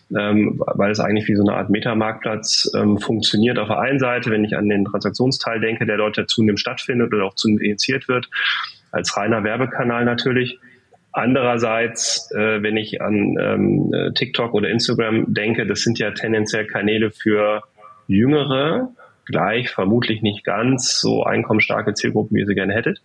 weil 0.10 0.92
es 0.92 1.00
eigentlich 1.00 1.28
wie 1.28 1.36
so 1.36 1.46
eine 1.46 1.58
Art 1.58 1.70
Metamarktplatz 1.70 2.72
funktioniert. 3.00 3.60
Auf 3.60 3.68
der 3.68 3.80
einen 3.80 4.00
Seite, 4.00 4.32
wenn 4.32 4.44
ich 4.44 4.56
an 4.56 4.70
den 4.70 4.86
Transaktionsteil 4.86 5.60
denke, 5.60 5.86
der 5.86 5.98
dort 5.98 6.18
zunehmend 6.30 6.60
stattfindet 6.60 7.14
oder 7.14 7.26
auch 7.26 7.36
zunehmend 7.36 7.64
initiiert 7.64 8.08
wird, 8.08 8.30
als 8.92 9.16
reiner 9.18 9.44
Werbekanal 9.44 10.06
natürlich. 10.06 10.60
Andererseits, 11.18 12.30
äh, 12.30 12.62
wenn 12.62 12.78
ich 12.78 13.02
an 13.02 13.38
ähm, 13.42 13.92
äh, 13.92 14.14
TikTok 14.14 14.54
oder 14.54 14.70
Instagram 14.70 15.34
denke, 15.34 15.66
das 15.66 15.82
sind 15.82 15.98
ja 15.98 16.12
tendenziell 16.12 16.68
Kanäle 16.68 17.10
für 17.10 17.64
jüngere, 18.08 18.90
gleich, 19.26 19.72
vermutlich 19.72 20.22
nicht 20.22 20.44
ganz 20.44 21.00
so 21.02 21.24
einkommensstarke 21.24 21.96
Zielgruppen, 21.96 22.36
wie 22.36 22.42
ihr 22.42 22.46
sie 22.46 22.54
gerne 22.54 22.76
hättet. 22.76 23.02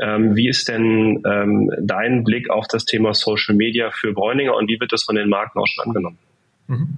Ähm, 0.00 0.36
wie 0.36 0.48
ist 0.48 0.68
denn 0.68 1.24
ähm, 1.26 1.72
dein 1.80 2.22
Blick 2.22 2.50
auf 2.50 2.68
das 2.68 2.84
Thema 2.84 3.14
Social 3.14 3.56
Media 3.56 3.90
für 3.90 4.12
Bräuninger 4.12 4.54
und 4.54 4.68
wie 4.68 4.78
wird 4.78 4.92
das 4.92 5.02
von 5.02 5.16
den 5.16 5.28
Marken 5.28 5.58
auch 5.58 5.66
schon 5.66 5.86
angenommen? 5.86 6.18
Mhm. 6.68 6.88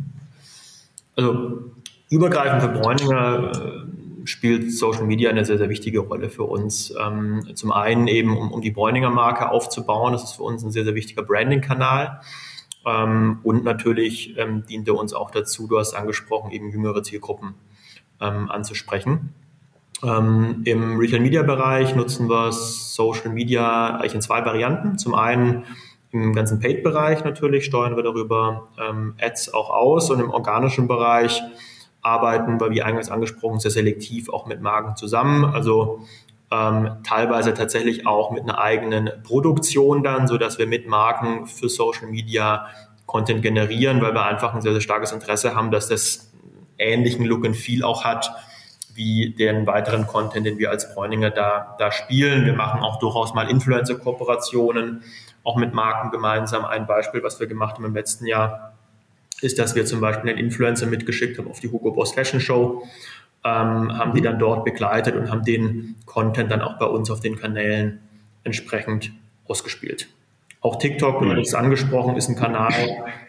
Also 1.17 1.73
übergreifend 2.11 2.61
für 2.61 2.79
Bräuninger 2.79 3.87
spielt 4.25 4.73
Social 4.73 5.05
Media 5.05 5.31
eine 5.31 5.45
sehr, 5.45 5.59
sehr 5.59 5.69
wichtige 5.69 6.01
Rolle 6.01 6.31
für 6.31 6.45
uns. 6.45 6.95
Ähm, 7.01 7.45
zum 7.55 7.73
einen 7.73 8.07
eben, 8.09 8.37
um, 8.37 8.53
um 8.53 8.61
die 8.61 8.71
Bräuninger 8.71 9.11
Marke 9.11 9.51
aufzubauen. 9.51 10.13
Das 10.13 10.25
ist 10.25 10.33
für 10.33 10.43
uns 10.43 10.63
ein 10.63 10.71
sehr, 10.71 10.85
sehr 10.85 10.95
wichtiger 10.95 11.23
Branding-Kanal. 11.23 12.21
Ähm, 12.87 13.39
und 13.43 13.65
natürlich 13.65 14.37
ähm, 14.39 14.65
dient 14.67 14.89
er 14.89 14.97
uns 14.97 15.15
auch 15.15 15.31
dazu, 15.31 15.67
du 15.67 15.79
hast 15.79 15.95
angesprochen, 15.95 16.51
eben 16.51 16.71
jüngere 16.71 17.03
Zielgruppen 17.03 17.55
ähm, 18.21 18.51
anzusprechen. 18.51 19.35
Ähm, 20.03 20.63
Im 20.65 20.99
Retail-Media-Bereich 20.99 21.95
nutzen 21.95 22.29
wir 22.29 22.51
Social 22.53 23.31
Media 23.31 23.97
eigentlich 23.97 24.15
in 24.15 24.23
zwei 24.23 24.45
Varianten. 24.45 24.99
Zum 24.99 25.15
einen 25.15 25.65
im 26.11 26.35
ganzen 26.35 26.61
Paid-Bereich 26.61 27.25
natürlich 27.25 27.65
steuern 27.65 27.97
wir 27.97 28.03
darüber 28.03 28.69
ähm, 28.79 29.15
Ads 29.21 29.55
auch 29.55 29.71
aus 29.71 30.11
und 30.11 30.21
im 30.21 30.31
organischen 30.31 30.89
Bereich 30.89 31.41
arbeiten 32.03 32.61
wir, 32.61 32.71
wie 32.71 32.83
eingangs 32.83 33.11
angesprochen, 33.11 33.61
sehr 33.61 33.71
selektiv 33.71 34.29
auch 34.29 34.47
mit 34.47 34.61
Marken 34.61 34.97
zusammen. 34.97 35.45
Also 35.45 36.03
ähm, 36.51 36.99
teilweise 37.05 37.55
tatsächlich 37.55 38.07
auch 38.07 38.31
mit 38.31 38.43
einer 38.43 38.61
eigenen 38.61 39.11
Produktion 39.23 40.03
dann, 40.03 40.27
so 40.27 40.37
dass 40.37 40.59
wir 40.59 40.67
mit 40.67 40.87
Marken 40.87 41.47
für 41.47 41.69
Social 41.69 42.09
Media 42.09 42.67
Content 43.07 43.43
generieren, 43.43 44.01
weil 44.03 44.15
wir 44.15 44.25
einfach 44.25 44.55
ein 44.55 44.61
sehr, 44.61 44.73
sehr 44.73 44.81
starkes 44.81 45.13
Interesse 45.13 45.55
haben, 45.55 45.71
dass 45.71 45.89
das 45.89 46.33
ähnlichen 46.79 47.25
Look 47.25 47.47
and 47.47 47.57
Feel 47.57 47.85
auch 47.85 48.05
hat 48.05 48.31
wie 48.95 49.35
den 49.35 49.67
weiteren 49.67 50.07
Content, 50.07 50.45
den 50.45 50.59
wir 50.59 50.71
als 50.71 50.95
Bräuninger 50.95 51.31
da, 51.31 51.77
da 51.79 51.91
spielen. 51.91 52.45
Wir 52.45 52.53
machen 52.53 52.83
auch 52.83 52.99
durchaus 52.99 53.33
mal 53.33 53.49
Influencer-Kooperationen, 53.49 55.03
auch 55.45 55.57
mit 55.57 55.73
Marken 55.73 56.11
gemeinsam. 56.11 56.65
Ein 56.65 56.87
Beispiel, 56.87 57.23
was 57.23 57.41
wir 57.41 57.47
gemacht 57.47 57.77
haben 57.77 57.87
im 57.87 57.95
letzten 57.95 58.27
Jahr, 58.27 58.72
ist, 59.43 59.59
dass 59.59 59.75
wir 59.75 59.85
zum 59.85 60.01
Beispiel 60.01 60.31
einen 60.31 60.39
Influencer 60.39 60.87
mitgeschickt 60.87 61.39
haben 61.39 61.49
auf 61.49 61.61
die 61.61 61.71
Hugo 61.71 61.93
Boss 61.93 62.13
Fashion 62.13 62.41
Show, 62.41 62.83
ähm, 63.45 63.99
haben 63.99 64.15
die 64.15 64.21
dann 64.21 64.39
dort 64.39 64.65
begleitet 64.65 65.17
und 65.17 65.31
haben 65.31 65.43
den 65.45 65.97
Content 66.07 66.51
dann 66.51 66.63
auch 66.63 66.79
bei 66.79 66.87
uns 66.87 67.11
auf 67.11 67.21
den 67.21 67.37
Kanälen 67.37 68.01
entsprechend 68.45 69.13
ausgespielt. 69.47 70.09
Auch 70.61 70.77
TikTok, 70.77 71.21
du 71.21 71.31
hast 71.33 71.49
es 71.49 71.55
angesprochen, 71.55 72.17
ist 72.17 72.29
ein 72.29 72.37
Kanal, 72.37 72.73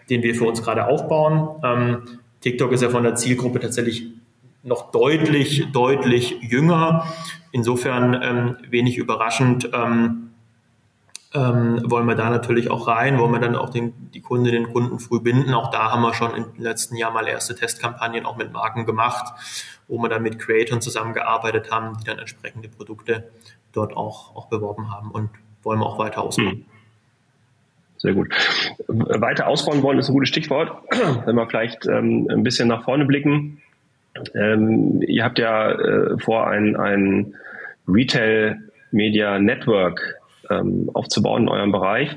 den 0.09 0.21
wir 0.21 0.35
für 0.35 0.45
uns 0.45 0.61
gerade 0.61 0.85
aufbauen. 0.85 1.49
Ähm, 1.63 2.19
TikTok 2.41 2.71
ist 2.71 2.83
ja 2.83 2.89
von 2.89 3.03
der 3.03 3.15
Zielgruppe 3.15 3.59
tatsächlich 3.59 4.07
noch 4.61 4.91
deutlich, 4.91 5.65
deutlich 5.73 6.37
jünger. 6.41 7.07
Insofern 7.51 8.19
ähm, 8.21 8.57
wenig 8.69 8.97
überraschend 8.97 9.69
ähm, 9.73 10.29
ähm, 11.33 11.81
wollen 11.85 12.05
wir 12.05 12.15
da 12.15 12.29
natürlich 12.29 12.69
auch 12.69 12.87
rein, 12.87 13.17
wollen 13.17 13.31
wir 13.31 13.39
dann 13.39 13.55
auch 13.55 13.69
den, 13.69 13.93
die 14.11 14.21
Kundinnen 14.21 14.65
und 14.65 14.73
Kunden 14.73 14.99
früh 14.99 15.19
binden. 15.19 15.53
Auch 15.53 15.71
da 15.71 15.91
haben 15.91 16.01
wir 16.01 16.13
schon 16.13 16.35
im 16.35 16.45
letzten 16.57 16.95
Jahr 16.95 17.11
mal 17.11 17.27
erste 17.27 17.55
Testkampagnen 17.55 18.25
auch 18.25 18.37
mit 18.37 18.53
Marken 18.53 18.85
gemacht, 18.85 19.33
wo 19.87 19.97
wir 19.97 20.09
dann 20.09 20.21
mit 20.21 20.39
Creatoren 20.39 20.81
zusammengearbeitet 20.81 21.71
haben, 21.71 21.97
die 21.99 22.05
dann 22.05 22.19
entsprechende 22.19 22.69
Produkte 22.69 23.29
dort 23.71 23.97
auch, 23.97 24.35
auch 24.35 24.47
beworben 24.47 24.91
haben 24.91 25.11
und 25.11 25.29
wollen 25.63 25.79
wir 25.79 25.85
auch 25.87 25.97
weiter 25.97 26.21
ausbauen. 26.21 26.51
Hm. 26.51 26.65
Sehr 27.97 28.13
gut. 28.13 28.33
Weiter 28.87 29.47
ausbauen 29.47 29.81
wollen 29.81 29.97
ist 29.97 30.09
ein 30.09 30.13
gutes 30.13 30.29
Stichwort. 30.29 30.71
Wenn 31.25 31.35
wir 31.35 31.47
vielleicht 31.47 31.87
ähm, 31.87 32.27
ein 32.29 32.43
bisschen 32.43 32.67
nach 32.67 32.83
vorne 32.83 33.05
blicken. 33.05 33.61
Ähm, 34.35 35.01
ihr 35.01 35.23
habt 35.23 35.39
ja 35.39 35.71
äh, 35.71 36.19
vor, 36.19 36.47
ein, 36.47 36.75
ein 36.75 37.33
Retail 37.87 38.59
Media 38.91 39.39
Network 39.39 40.19
ähm, 40.49 40.89
aufzubauen 40.93 41.43
in 41.43 41.49
eurem 41.49 41.71
Bereich 41.71 42.11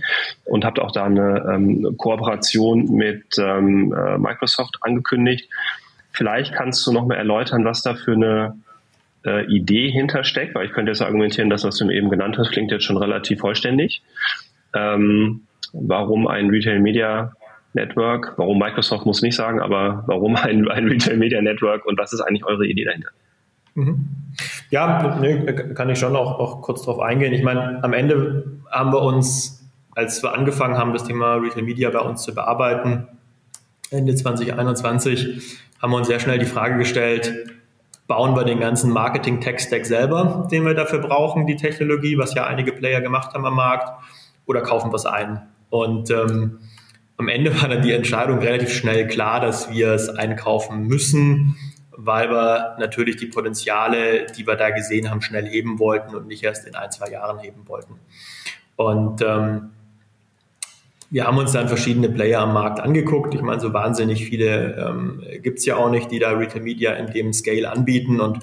und 0.45 0.65
habt 0.65 0.79
auch 0.79 0.93
da 0.93 1.05
eine 1.05 1.45
ähm, 1.53 1.97
Kooperation 1.97 2.91
mit 2.93 3.25
ähm, 3.39 3.93
äh, 3.93 4.19
Microsoft 4.19 4.79
angekündigt. 4.81 5.49
Vielleicht 6.11 6.55
kannst 6.55 6.87
du 6.87 6.93
noch 6.93 7.07
mal 7.07 7.17
erläutern, 7.17 7.65
was 7.65 7.83
da 7.83 7.95
für 7.95 8.12
eine 8.12 8.57
äh, 9.25 9.45
Idee 9.47 9.91
hintersteckt, 9.91 10.55
weil 10.55 10.67
ich 10.67 10.73
könnte 10.73 10.93
jetzt 10.93 11.03
argumentieren, 11.03 11.51
dass 11.51 11.65
was 11.65 11.77
du 11.77 11.91
eben 11.91 12.11
genannt 12.11 12.39
hast, 12.39 12.53
klingt 12.53 12.71
jetzt 12.71 12.85
schon 12.85 12.97
relativ 12.97 13.41
vollständig. 13.41 14.03
Ähm, 14.75 15.43
warum 15.73 16.27
ein 16.27 16.49
Retail 16.51 16.81
Media 16.81 17.33
Network? 17.75 18.35
Warum 18.37 18.59
Microsoft 18.59 19.07
muss 19.07 19.23
nicht 19.23 19.37
sagen, 19.37 19.61
aber 19.61 20.05
warum 20.07 20.37
ein, 20.37 20.69
ein 20.69 20.89
Retail 20.89 21.17
Media 21.17 21.43
Network 21.43 21.85
und 21.85 21.99
was 21.99 22.12
ist 22.12 22.21
eigentlich 22.21 22.45
eure 22.47 22.67
Idee 22.67 22.85
dahinter? 22.85 23.11
Mhm. 23.75 24.07
Ja, 24.70 25.16
nee, 25.20 25.52
kann 25.74 25.90
ich 25.90 25.98
schon 25.98 26.16
auch, 26.16 26.38
auch 26.38 26.62
kurz 26.62 26.83
darauf 26.83 27.00
eingehen. 27.00 27.33
Ich 27.33 27.42
meine, 27.42 27.83
am 27.83 27.92
Ende 27.92 28.44
haben 28.70 28.92
wir 28.92 29.02
uns, 29.02 29.64
als 29.94 30.22
wir 30.22 30.35
angefangen 30.35 30.76
haben, 30.76 30.92
das 30.92 31.05
Thema 31.05 31.35
Retail 31.37 31.62
Media 31.62 31.90
bei 31.90 32.00
uns 32.00 32.22
zu 32.22 32.35
bearbeiten, 32.35 33.07
Ende 33.90 34.14
2021, 34.14 35.59
haben 35.81 35.92
wir 35.92 35.98
uns 35.98 36.09
sehr 36.09 36.18
schnell 36.18 36.38
die 36.38 36.46
Frage 36.46 36.79
gestellt, 36.79 37.33
bauen 38.09 38.35
wir 38.35 38.44
den 38.44 38.61
ganzen 38.61 38.90
Marketing-Tech-Stack 38.90 39.87
selber, 39.87 40.48
den 40.50 40.64
wir 40.64 40.74
dafür 40.74 41.00
brauchen, 41.00 41.46
die 41.46 41.57
Technologie, 41.57 42.18
was 42.18 42.35
ja 42.35 42.46
einige 42.46 42.72
Player 42.72 43.00
gemacht 43.00 43.35
haben 43.35 43.46
am 43.46 43.55
Markt, 43.55 43.88
oder 44.46 44.62
kaufen 44.62 44.90
wir 44.90 44.96
es 44.96 45.07
ein? 45.07 45.42
Und 45.70 46.11
ähm, 46.11 46.59
am 47.16 47.29
Ende 47.29 47.61
war 47.61 47.68
dann 47.68 47.83
die 47.83 47.92
Entscheidung 47.92 48.38
relativ 48.38 48.72
schnell 48.72 49.07
klar, 49.07 49.40
dass 49.40 49.70
wir 49.70 49.92
es 49.92 50.09
einkaufen 50.09 50.87
müssen, 50.87 51.57
weil 51.97 52.31
wir 52.31 52.77
natürlich 52.79 53.17
die 53.17 53.27
Potenziale, 53.27 54.27
die 54.27 54.47
wir 54.47 54.57
da 54.57 54.71
gesehen 54.71 55.11
haben, 55.11 55.23
schnell 55.23 55.47
heben 55.47 55.79
wollten 55.79 56.15
und 56.15 56.27
nicht 56.27 56.43
erst 56.43 56.67
in 56.67 56.75
ein, 56.75 56.91
zwei 56.91 57.11
Jahren 57.11 57.39
heben 57.39 57.67
wollten. 57.67 57.95
Und 58.77 59.23
ähm, 59.23 59.71
wir 61.11 61.25
haben 61.25 61.39
uns 61.39 61.53
dann 61.53 61.69
verschiedene 61.69 62.09
Player 62.09 62.41
am 62.41 62.53
Markt 62.53 62.81
angeguckt. 62.81 63.35
Ich 63.35 63.43
meine, 63.43 63.61
so 63.61 63.73
wahnsinnig 63.73 64.27
viele 64.27 64.75
ähm, 64.75 65.23
gibt 65.43 65.59
es 65.59 65.67
ja 65.67 65.77
auch 65.77 65.91
nicht, 65.91 66.11
die 66.11 66.19
da 66.19 66.31
Retail 66.33 66.61
Media 66.61 66.93
in 66.93 67.07
dem 67.07 67.33
Scale 67.33 67.71
anbieten. 67.71 68.21
Und 68.21 68.41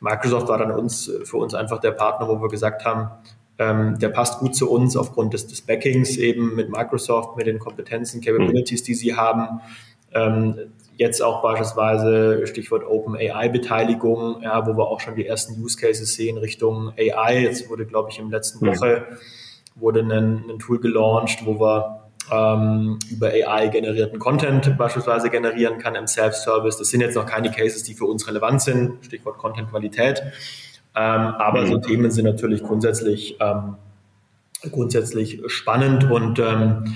Microsoft 0.00 0.48
war 0.48 0.58
dann 0.58 0.72
uns 0.72 1.10
für 1.24 1.38
uns 1.38 1.54
einfach 1.54 1.80
der 1.80 1.92
Partner, 1.92 2.28
wo 2.28 2.40
wir 2.40 2.48
gesagt 2.48 2.84
haben, 2.84 3.10
ähm, 3.58 3.98
der 3.98 4.08
passt 4.08 4.40
gut 4.40 4.54
zu 4.54 4.70
uns 4.70 4.96
aufgrund 4.96 5.34
des, 5.34 5.46
des 5.46 5.62
Backings 5.62 6.16
eben 6.16 6.54
mit 6.54 6.70
Microsoft, 6.70 7.36
mit 7.36 7.46
den 7.46 7.58
Kompetenzen, 7.58 8.20
Capabilities, 8.20 8.82
die 8.82 8.94
sie 8.94 9.14
haben. 9.14 9.60
Ähm, 10.12 10.54
jetzt 10.96 11.22
auch 11.22 11.42
beispielsweise 11.42 12.46
Stichwort 12.46 12.84
Open 12.84 13.16
AI-Beteiligung, 13.16 14.42
ja, 14.42 14.66
wo 14.66 14.76
wir 14.76 14.88
auch 14.88 15.00
schon 15.00 15.14
die 15.14 15.26
ersten 15.26 15.62
Use 15.62 15.76
Cases 15.76 16.14
sehen 16.14 16.38
Richtung 16.38 16.92
AI. 16.98 17.40
Jetzt 17.40 17.68
wurde, 17.68 17.86
glaube 17.86 18.10
ich, 18.10 18.18
im 18.18 18.30
letzten 18.30 18.66
Woche 18.66 19.06
wurde 19.74 20.00
ein, 20.00 20.44
ein 20.50 20.58
Tool 20.58 20.80
gelauncht, 20.80 21.44
wo 21.46 21.58
wir 21.58 22.02
ähm, 22.30 22.98
über 23.10 23.28
AI 23.28 23.68
generierten 23.68 24.18
Content 24.18 24.76
beispielsweise 24.76 25.30
generieren 25.30 25.78
kann 25.78 25.94
im 25.94 26.06
Self-Service. 26.06 26.78
Das 26.78 26.88
sind 26.88 27.00
jetzt 27.00 27.16
noch 27.16 27.26
keine 27.26 27.50
Cases, 27.50 27.82
die 27.82 27.94
für 27.94 28.04
uns 28.04 28.28
relevant 28.28 28.62
sind. 28.62 29.04
Stichwort 29.04 29.38
Content-Qualität. 29.38 30.22
Ähm, 30.94 31.02
aber 31.38 31.62
mhm. 31.62 31.66
so 31.68 31.78
Themen 31.78 32.10
sind 32.10 32.26
natürlich 32.26 32.62
grundsätzlich, 32.62 33.36
ähm, 33.40 33.76
grundsätzlich 34.70 35.40
spannend 35.46 36.10
und 36.10 36.38
ähm, 36.38 36.94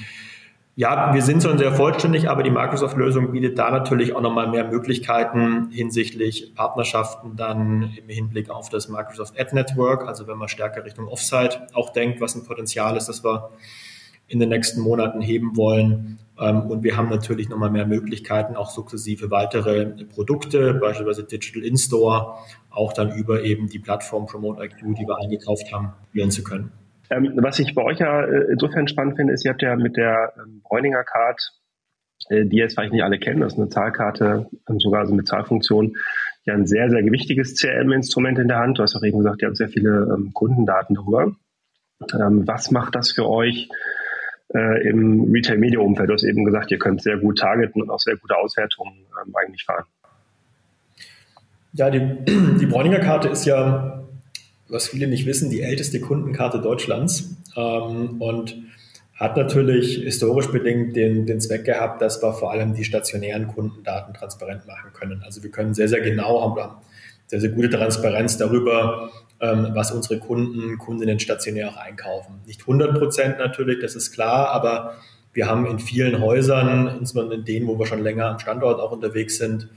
ja, 0.78 1.14
wir 1.14 1.22
sind 1.22 1.42
schon 1.42 1.56
sehr 1.56 1.72
vollständig, 1.72 2.28
aber 2.28 2.42
die 2.42 2.50
Microsoft-Lösung 2.50 3.32
bietet 3.32 3.58
da 3.58 3.70
natürlich 3.70 4.14
auch 4.14 4.20
nochmal 4.20 4.46
mehr 4.46 4.68
Möglichkeiten 4.68 5.70
hinsichtlich 5.70 6.54
Partnerschaften 6.54 7.34
dann 7.34 7.94
im 7.96 8.08
Hinblick 8.10 8.50
auf 8.50 8.68
das 8.68 8.90
Microsoft 8.90 9.40
Ad 9.40 9.54
Network. 9.54 10.06
Also 10.06 10.26
wenn 10.26 10.36
man 10.36 10.48
stärker 10.48 10.84
Richtung 10.84 11.08
Offsite 11.08 11.66
auch 11.72 11.94
denkt, 11.94 12.20
was 12.20 12.34
ein 12.34 12.44
Potenzial 12.44 12.94
ist, 12.98 13.08
das 13.08 13.24
wir 13.24 13.52
in 14.28 14.38
den 14.38 14.50
nächsten 14.50 14.82
Monaten 14.82 15.22
heben 15.22 15.56
wollen. 15.56 16.18
Ähm, 16.38 16.70
und 16.70 16.82
wir 16.82 16.94
haben 16.94 17.08
natürlich 17.08 17.48
nochmal 17.48 17.70
mehr 17.70 17.86
Möglichkeiten, 17.86 18.54
auch 18.54 18.68
sukzessive 18.68 19.30
weitere 19.30 19.86
Produkte, 20.04 20.74
beispielsweise 20.74 21.24
Digital 21.24 21.62
In-Store, 21.62 22.34
auch 22.68 22.92
dann 22.92 23.12
über 23.12 23.42
eben 23.42 23.70
die 23.70 23.78
Plattform 23.78 24.26
Promote 24.26 24.62
IQ, 24.62 24.94
die 24.94 25.06
wir 25.06 25.16
eingekauft 25.16 25.72
haben, 25.72 25.94
wählen 26.12 26.30
zu 26.30 26.44
können. 26.44 26.70
Ähm, 27.10 27.32
was 27.36 27.58
ich 27.58 27.74
bei 27.74 27.82
euch 27.82 27.98
ja 27.98 28.22
äh, 28.24 28.52
insofern 28.52 28.88
spannend 28.88 29.16
finde, 29.16 29.32
ist, 29.32 29.44
ihr 29.44 29.52
habt 29.52 29.62
ja 29.62 29.76
mit 29.76 29.96
der 29.96 30.32
ähm, 30.36 30.62
Bräuninger 30.62 31.04
Card, 31.04 31.40
äh, 32.28 32.44
die 32.44 32.56
jetzt 32.56 32.74
vielleicht 32.74 32.92
nicht 32.92 33.04
alle 33.04 33.18
kennen, 33.18 33.40
das 33.40 33.54
ist 33.54 33.58
eine 33.58 33.68
Zahlkarte, 33.68 34.48
ähm, 34.68 34.80
sogar 34.80 35.06
so 35.06 35.12
eine 35.12 35.24
Zahlfunktion, 35.24 35.96
ja 36.44 36.54
ein 36.54 36.66
sehr, 36.66 36.90
sehr 36.90 37.02
gewichtiges 37.02 37.54
CRM-Instrument 37.56 38.38
in 38.38 38.48
der 38.48 38.58
Hand. 38.58 38.78
Du 38.78 38.82
hast 38.82 38.96
auch 38.96 39.02
eben 39.02 39.18
gesagt, 39.18 39.42
ihr 39.42 39.48
habt 39.48 39.56
sehr 39.56 39.68
viele 39.68 40.14
ähm, 40.14 40.32
Kundendaten 40.32 40.94
darüber. 40.94 41.34
Ähm, 42.14 42.46
was 42.46 42.70
macht 42.70 42.94
das 42.94 43.10
für 43.10 43.28
euch 43.28 43.68
äh, 44.54 44.88
im 44.88 45.30
Retail-Media-Umfeld? 45.32 46.08
Du 46.08 46.14
hast 46.14 46.24
eben 46.24 46.44
gesagt, 46.44 46.70
ihr 46.70 46.78
könnt 46.78 47.02
sehr 47.02 47.18
gut 47.18 47.38
targeten 47.38 47.82
und 47.82 47.90
auch 47.90 48.00
sehr 48.00 48.16
gute 48.16 48.36
Auswertungen 48.36 49.06
ähm, 49.24 49.34
eigentlich 49.34 49.64
fahren. 49.64 49.84
Ja, 51.72 51.90
die, 51.90 52.00
die 52.60 52.66
Bräuninger 52.66 53.00
Karte 53.00 53.28
ist 53.28 53.44
ja 53.44 54.05
was 54.68 54.88
viele 54.88 55.06
nicht 55.06 55.26
wissen, 55.26 55.50
die 55.50 55.62
älteste 55.62 56.00
Kundenkarte 56.00 56.60
Deutschlands 56.60 57.36
ähm, 57.56 58.20
und 58.20 58.56
hat 59.14 59.36
natürlich 59.36 59.96
historisch 59.96 60.48
bedingt 60.48 60.94
den, 60.94 61.24
den 61.24 61.40
Zweck 61.40 61.64
gehabt, 61.64 62.02
dass 62.02 62.22
wir 62.22 62.34
vor 62.34 62.50
allem 62.50 62.74
die 62.74 62.84
stationären 62.84 63.48
Kundendaten 63.48 64.12
transparent 64.12 64.66
machen 64.66 64.92
können. 64.92 65.22
Also 65.24 65.42
wir 65.42 65.50
können 65.50 65.72
sehr, 65.72 65.88
sehr 65.88 66.02
genau 66.02 66.42
haben, 66.42 66.74
sehr, 67.26 67.40
sehr 67.40 67.50
gute 67.50 67.70
Transparenz 67.70 68.36
darüber, 68.36 69.10
ähm, 69.40 69.68
was 69.72 69.90
unsere 69.90 70.18
Kunden, 70.18 70.76
Kundinnen 70.78 71.18
stationär 71.18 71.70
auch 71.70 71.76
einkaufen. 71.76 72.40
Nicht 72.46 72.60
100 72.62 72.98
Prozent 72.98 73.38
natürlich, 73.38 73.80
das 73.80 73.94
ist 73.94 74.12
klar, 74.12 74.50
aber 74.50 74.96
wir 75.32 75.46
haben 75.46 75.66
in 75.66 75.78
vielen 75.78 76.20
Häusern, 76.20 76.88
insbesondere 76.98 77.38
in 77.38 77.44
denen, 77.44 77.66
wo 77.68 77.78
wir 77.78 77.86
schon 77.86 78.02
länger 78.02 78.26
am 78.26 78.38
Standort 78.38 78.80
auch 78.80 78.92
unterwegs 78.92 79.38
sind, 79.38 79.68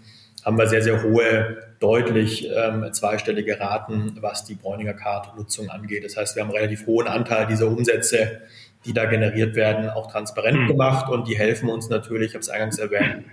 haben 0.49 0.57
wir 0.57 0.67
sehr, 0.67 0.81
sehr 0.81 1.03
hohe, 1.03 1.57
deutlich 1.79 2.49
ähm, 2.51 2.91
zweistellige 2.91 3.59
Raten, 3.59 4.17
was 4.19 4.45
die 4.45 4.55
Bräuninger 4.55 4.95
Card-Nutzung 4.95 5.69
angeht. 5.69 6.03
Das 6.03 6.17
heißt, 6.17 6.35
wir 6.35 6.41
haben 6.41 6.49
einen 6.49 6.57
relativ 6.57 6.87
hohen 6.87 7.07
Anteil 7.07 7.45
dieser 7.45 7.67
Umsätze, 7.67 8.41
die 8.83 8.91
da 8.91 9.05
generiert 9.05 9.55
werden, 9.55 9.91
auch 9.91 10.11
transparent 10.11 10.61
mhm. 10.61 10.67
gemacht 10.67 11.07
und 11.07 11.27
die 11.27 11.37
helfen 11.37 11.69
uns 11.69 11.87
natürlich, 11.89 12.29
ich 12.29 12.33
habe 12.33 12.41
es 12.41 12.49
eingangs 12.49 12.79
erwähnt, 12.79 13.25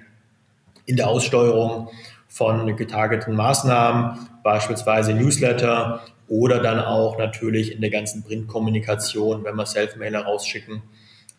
in 0.85 0.97
der 0.97 1.09
Aussteuerung 1.09 1.89
von 2.29 2.77
getargeteten 2.77 3.35
Maßnahmen, 3.35 4.19
beispielsweise 4.43 5.15
Newsletter 5.15 6.03
oder 6.29 6.61
dann 6.61 6.81
auch 6.81 7.17
natürlich 7.17 7.73
in 7.75 7.81
der 7.81 7.89
ganzen 7.89 8.25
Printkommunikation, 8.25 9.43
wenn 9.43 9.57
wir 9.57 9.65
Self-Mailer 9.65 10.25
rausschicken 10.25 10.83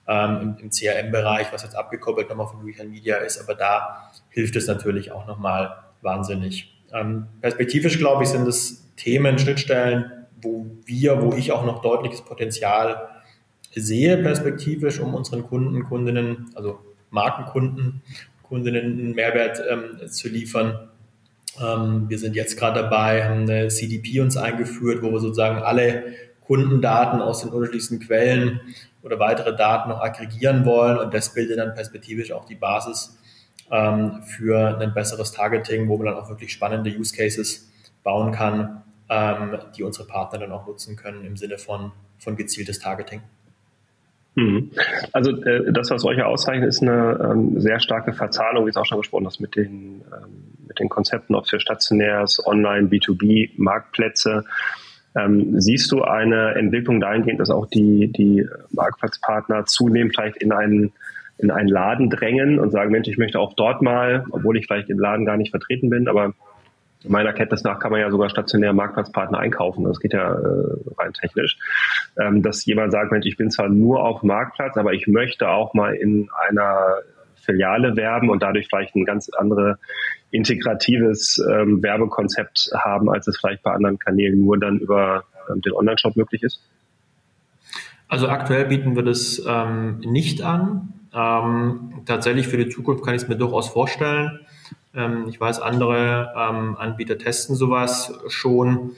ähm, 0.07 0.39
im, 0.41 0.63
im 0.63 0.69
CRM-Bereich, 0.69 1.51
was 1.51 1.63
jetzt 1.63 1.75
abgekoppelt 1.75 2.29
nochmal 2.29 2.47
von 2.47 2.61
Retail 2.61 2.87
Media 2.87 3.17
ist, 3.17 3.39
aber 3.39 3.55
da 3.55 4.11
hilft 4.29 4.55
es 4.55 4.67
natürlich 4.67 5.11
auch 5.11 5.27
nochmal 5.27 5.75
wahnsinnig. 6.01 6.73
Ähm, 6.93 7.27
perspektivisch, 7.41 7.97
glaube 7.97 8.23
ich, 8.23 8.29
sind 8.29 8.47
es 8.47 8.87
Themen, 8.95 9.37
Schnittstellen, 9.37 10.11
wo 10.41 10.65
wir, 10.85 11.21
wo 11.21 11.33
ich 11.33 11.51
auch 11.51 11.65
noch 11.65 11.81
deutliches 11.81 12.23
Potenzial 12.23 13.09
sehe, 13.75 14.17
perspektivisch, 14.17 14.99
um 14.99 15.13
unseren 15.13 15.43
Kunden, 15.43 15.83
Kundinnen, 15.83 16.49
also 16.55 16.79
Markenkunden, 17.09 18.01
Kundinnen 18.43 18.99
einen 18.99 19.15
Mehrwert 19.15 19.61
ähm, 19.69 20.07
zu 20.07 20.29
liefern. 20.29 20.89
Ähm, 21.61 22.05
wir 22.07 22.17
sind 22.17 22.35
jetzt 22.35 22.57
gerade 22.57 22.81
dabei, 22.83 23.25
haben 23.25 23.41
eine 23.41 23.67
CDP 23.67 24.21
uns 24.21 24.37
eingeführt, 24.37 25.01
wo 25.03 25.11
wir 25.11 25.19
sozusagen 25.19 25.57
alle 25.59 26.13
Kundendaten 26.45 27.21
aus 27.21 27.41
den 27.41 27.49
unterschiedlichsten 27.49 27.99
Quellen 27.99 28.61
oder 29.07 29.19
weitere 29.19 29.55
Daten 29.55 29.89
noch 29.89 30.01
aggregieren 30.01 30.65
wollen 30.65 30.97
und 30.97 31.13
das 31.13 31.33
bildet 31.33 31.57
dann 31.57 31.73
perspektivisch 31.73 32.31
auch 32.31 32.45
die 32.45 32.55
Basis 32.55 33.17
ähm, 33.71 34.21
für 34.23 34.77
ein 34.79 34.93
besseres 34.93 35.31
Targeting, 35.31 35.87
wo 35.87 35.97
man 35.97 36.07
dann 36.07 36.15
auch 36.15 36.29
wirklich 36.29 36.51
spannende 36.51 36.91
Use 36.91 37.15
Cases 37.15 37.71
bauen 38.03 38.33
kann, 38.33 38.83
ähm, 39.09 39.57
die 39.75 39.83
unsere 39.83 40.07
Partner 40.07 40.39
dann 40.39 40.51
auch 40.51 40.67
nutzen 40.67 40.95
können 40.97 41.25
im 41.25 41.37
Sinne 41.37 41.57
von, 41.57 41.91
von 42.19 42.35
gezieltes 42.35 42.79
Targeting. 42.79 43.21
Mhm. 44.35 44.71
Also 45.13 45.31
äh, 45.43 45.71
das, 45.71 45.89
was 45.89 46.05
euch 46.05 46.21
auszeichnet, 46.21 46.67
ist 46.69 46.81
eine 46.83 47.31
ähm, 47.31 47.59
sehr 47.59 47.79
starke 47.79 48.13
Verzahnung, 48.13 48.65
wie 48.65 48.69
es 48.69 48.77
auch 48.77 48.85
schon 48.85 48.99
gesprochen 48.99 49.25
hast, 49.25 49.39
mit 49.39 49.55
den, 49.55 50.03
ähm, 50.13 50.53
mit 50.67 50.79
den 50.79 50.89
Konzepten, 50.89 51.33
ob 51.33 51.47
für 51.47 51.59
stationäres, 51.59 52.45
Online, 52.45 52.87
B2B, 52.87 53.51
Marktplätze. 53.55 54.43
Ähm, 55.17 55.59
siehst 55.59 55.91
du 55.91 56.03
eine 56.03 56.55
Entwicklung 56.55 56.99
dahingehend, 56.99 57.39
dass 57.39 57.49
auch 57.49 57.65
die, 57.67 58.11
die 58.11 58.47
Marktplatzpartner 58.71 59.65
zunehmend 59.65 60.15
vielleicht 60.15 60.37
in 60.37 60.51
einen, 60.51 60.93
in 61.37 61.51
einen 61.51 61.69
Laden 61.69 62.09
drängen 62.09 62.59
und 62.59 62.71
sagen, 62.71 62.91
Mensch, 62.91 63.07
ich 63.07 63.17
möchte 63.17 63.39
auch 63.39 63.53
dort 63.53 63.81
mal, 63.81 64.25
obwohl 64.31 64.57
ich 64.57 64.67
vielleicht 64.67 64.89
im 64.89 64.99
Laden 64.99 65.25
gar 65.25 65.37
nicht 65.37 65.51
vertreten 65.51 65.89
bin, 65.89 66.07
aber 66.07 66.33
meiner 67.07 67.33
Kenntnis 67.33 67.63
nach 67.63 67.79
kann 67.79 67.91
man 67.91 68.01
ja 68.01 68.09
sogar 68.11 68.29
stationär 68.29 68.73
Marktplatzpartner 68.73 69.39
einkaufen. 69.39 69.83
Das 69.85 69.99
geht 69.99 70.13
ja 70.13 70.33
äh, 70.33 70.77
rein 70.97 71.13
technisch. 71.13 71.57
Ähm, 72.19 72.41
dass 72.41 72.65
jemand 72.65 72.91
sagt, 72.91 73.11
Mensch, 73.11 73.25
ich 73.25 73.37
bin 73.37 73.51
zwar 73.51 73.69
nur 73.69 74.03
auf 74.03 74.23
Marktplatz, 74.23 74.77
aber 74.77 74.93
ich 74.93 75.07
möchte 75.07 75.47
auch 75.49 75.73
mal 75.73 75.93
in 75.93 76.29
einer 76.49 76.97
Filiale 77.47 77.95
werben 77.95 78.29
und 78.29 78.43
dadurch 78.43 78.67
vielleicht 78.67 78.95
ein 78.95 79.05
ganz 79.05 79.29
andere 79.29 79.79
integratives 80.31 81.43
ähm, 81.51 81.81
Werbekonzept 81.81 82.69
haben, 82.83 83.09
als 83.09 83.27
es 83.27 83.37
vielleicht 83.37 83.63
bei 83.63 83.71
anderen 83.71 83.97
Kanälen 83.97 84.39
nur 84.39 84.59
dann 84.59 84.77
über 84.79 85.23
ähm, 85.49 85.61
den 85.61 85.73
Online-Shop 85.73 86.15
möglich 86.15 86.43
ist? 86.43 86.61
Also 88.07 88.29
aktuell 88.29 88.65
bieten 88.65 88.95
wir 88.95 89.03
das 89.03 89.41
ähm, 89.47 89.99
nicht 89.99 90.41
an. 90.41 90.93
Ähm, 91.13 92.03
tatsächlich 92.05 92.47
für 92.47 92.57
die 92.57 92.69
Zukunft 92.69 93.03
kann 93.03 93.15
ich 93.15 93.23
es 93.23 93.27
mir 93.27 93.37
durchaus 93.37 93.69
vorstellen. 93.69 94.39
Ähm, 94.93 95.25
ich 95.29 95.39
weiß, 95.39 95.61
andere 95.61 96.33
ähm, 96.37 96.75
Anbieter 96.77 97.17
testen 97.17 97.55
sowas 97.55 98.13
schon. 98.27 98.91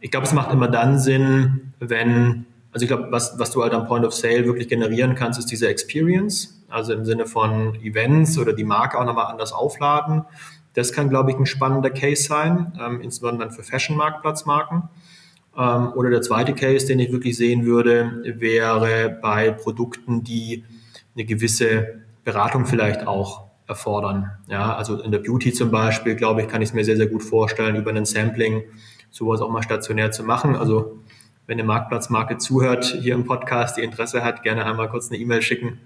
Ich 0.00 0.10
glaube, 0.10 0.24
es 0.24 0.32
macht 0.32 0.54
immer 0.54 0.68
dann 0.68 0.98
Sinn, 0.98 1.74
wenn, 1.80 2.46
also 2.72 2.84
ich 2.84 2.88
glaube, 2.88 3.08
was, 3.10 3.38
was 3.38 3.50
du 3.50 3.62
halt 3.62 3.74
am 3.74 3.86
Point 3.86 4.06
of 4.06 4.14
Sale 4.14 4.46
wirklich 4.46 4.68
generieren 4.68 5.14
kannst, 5.14 5.38
ist 5.38 5.50
diese 5.50 5.68
Experience. 5.68 6.57
Also 6.68 6.92
im 6.92 7.04
Sinne 7.04 7.26
von 7.26 7.74
Events 7.76 8.38
oder 8.38 8.52
die 8.52 8.64
Marke 8.64 8.98
auch 8.98 9.04
nochmal 9.04 9.26
anders 9.26 9.52
aufladen. 9.52 10.24
Das 10.74 10.92
kann, 10.92 11.08
glaube 11.08 11.30
ich, 11.30 11.38
ein 11.38 11.46
spannender 11.46 11.90
Case 11.90 12.22
sein, 12.22 12.72
ähm, 12.80 13.00
insbesondere 13.00 13.48
dann 13.48 13.56
für 13.56 13.62
Fashion-Marktplatzmarken. 13.62 14.88
Ähm, 15.56 15.92
oder 15.94 16.10
der 16.10 16.22
zweite 16.22 16.54
Case, 16.54 16.86
den 16.86 17.00
ich 17.00 17.10
wirklich 17.10 17.36
sehen 17.36 17.64
würde, 17.64 18.22
wäre 18.38 19.18
bei 19.20 19.50
Produkten, 19.50 20.22
die 20.22 20.64
eine 21.14 21.24
gewisse 21.24 22.02
Beratung 22.24 22.66
vielleicht 22.66 23.06
auch 23.06 23.48
erfordern. 23.66 24.30
Ja, 24.48 24.74
also 24.76 25.00
in 25.02 25.10
der 25.10 25.18
Beauty 25.18 25.52
zum 25.52 25.70
Beispiel, 25.70 26.14
glaube 26.14 26.42
ich, 26.42 26.48
kann 26.48 26.62
ich 26.62 26.70
es 26.70 26.74
mir 26.74 26.84
sehr, 26.84 26.96
sehr 26.96 27.06
gut 27.06 27.22
vorstellen, 27.22 27.76
über 27.76 27.90
ein 27.90 28.04
Sampling 28.04 28.62
sowas 29.10 29.40
auch 29.40 29.50
mal 29.50 29.62
stationär 29.62 30.10
zu 30.10 30.24
machen. 30.24 30.56
Also 30.56 30.98
wenn 31.46 31.58
eine 31.58 31.66
Marktplatzmarke 31.66 32.38
zuhört 32.38 32.84
hier 32.84 33.14
im 33.14 33.24
Podcast, 33.24 33.76
die 33.76 33.82
Interesse 33.82 34.22
hat, 34.22 34.42
gerne 34.42 34.64
einmal 34.64 34.88
kurz 34.88 35.08
eine 35.08 35.18
E-Mail 35.18 35.42
schicken. 35.42 35.80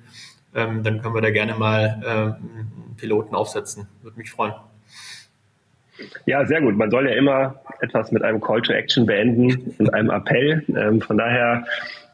Ähm, 0.55 0.83
dann 0.83 1.01
können 1.01 1.15
wir 1.15 1.23
da 1.23 1.31
gerne 1.31 1.55
mal 1.55 2.03
ähm, 2.07 2.97
Piloten 2.97 3.35
aufsetzen. 3.35 3.89
Würde 4.03 4.19
mich 4.19 4.31
freuen. 4.31 4.55
Ja, 6.27 6.45
sehr 6.47 6.61
gut. 6.61 6.77
Man 6.77 6.91
soll 6.91 7.09
ja 7.09 7.15
immer 7.15 7.61
etwas 7.81 8.13
mit 8.13 8.23
einem 8.23 8.41
Call 8.41 8.63
to 8.63 8.73
Action 8.73 9.07
beenden 9.07 9.75
und 9.79 9.95
einem 9.95 10.11
Appell. 10.11 10.65
Ähm, 10.69 11.01
von 11.01 11.17
daher 11.17 11.65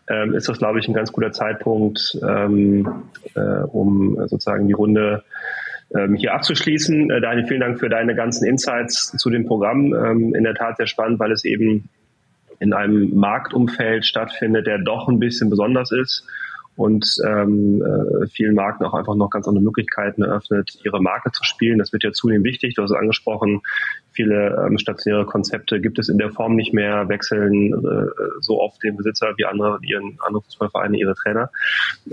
ähm, 0.08 0.34
ist 0.34 0.48
das, 0.48 0.58
glaube 0.58 0.78
ich, 0.78 0.88
ein 0.88 0.94
ganz 0.94 1.12
guter 1.12 1.32
Zeitpunkt, 1.32 2.18
ähm, 2.22 3.04
äh, 3.34 3.40
um 3.40 4.16
sozusagen 4.28 4.66
die 4.66 4.72
Runde 4.72 5.24
ähm, 5.94 6.14
hier 6.14 6.34
abzuschließen. 6.34 7.10
Äh, 7.10 7.20
Daniel, 7.20 7.46
vielen 7.46 7.60
Dank 7.60 7.78
für 7.78 7.88
deine 7.88 8.14
ganzen 8.14 8.46
Insights 8.46 9.12
zu 9.16 9.30
dem 9.30 9.46
Programm. 9.46 9.94
Ähm, 9.94 10.34
in 10.34 10.44
der 10.44 10.54
Tat 10.54 10.76
sehr 10.76 10.86
spannend, 10.86 11.18
weil 11.18 11.32
es 11.32 11.44
eben 11.44 11.88
in 12.60 12.72
einem 12.72 13.14
Marktumfeld 13.14 14.04
stattfindet, 14.04 14.66
der 14.66 14.78
doch 14.78 15.08
ein 15.08 15.18
bisschen 15.18 15.50
besonders 15.50 15.92
ist 15.92 16.26
und 16.78 17.04
ähm, 17.26 17.82
äh, 17.82 18.28
vielen 18.28 18.54
Marken 18.54 18.84
auch 18.84 18.94
einfach 18.94 19.16
noch 19.16 19.30
ganz 19.30 19.48
andere 19.48 19.64
Möglichkeiten 19.64 20.22
eröffnet, 20.22 20.78
ihre 20.84 21.02
Marke 21.02 21.32
zu 21.32 21.42
spielen. 21.42 21.78
Das 21.80 21.92
wird 21.92 22.04
ja 22.04 22.12
zunehmend 22.12 22.46
wichtig. 22.46 22.76
Du 22.76 22.82
hast 22.82 22.92
es 22.92 22.96
angesprochen, 22.96 23.62
viele 24.18 24.66
ähm, 24.66 24.78
stationäre 24.78 25.24
Konzepte 25.26 25.80
gibt 25.80 26.00
es 26.00 26.08
in 26.08 26.18
der 26.18 26.30
Form 26.30 26.56
nicht 26.56 26.74
mehr, 26.74 27.08
wechseln 27.08 27.72
äh, 27.72 28.06
so 28.40 28.60
oft 28.60 28.82
den 28.82 28.96
Besitzer 28.96 29.32
wie 29.36 29.44
andere, 29.44 29.78
ihren 29.82 30.18
andere 30.26 30.42
Fußballvereine, 30.42 30.98
ihre 30.98 31.14
Trainer. 31.14 31.50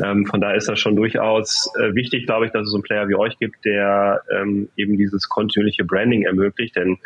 Ähm, 0.03 0.27
von 0.27 0.39
daher 0.39 0.55
ist 0.55 0.69
das 0.69 0.79
schon 0.79 0.95
durchaus 0.95 1.67
äh, 1.79 1.95
wichtig, 1.95 2.27
glaube 2.27 2.45
ich, 2.45 2.51
dass 2.51 2.67
es 2.67 2.75
einen 2.75 2.83
Player 2.83 3.09
wie 3.09 3.15
euch 3.15 3.39
gibt, 3.39 3.65
der 3.65 4.21
ähm, 4.31 4.69
eben 4.77 4.97
dieses 4.97 5.27
kontinuierliche 5.29 5.83
Branding 5.83 6.23
ermöglicht, 6.23 6.75
denn 6.75 6.99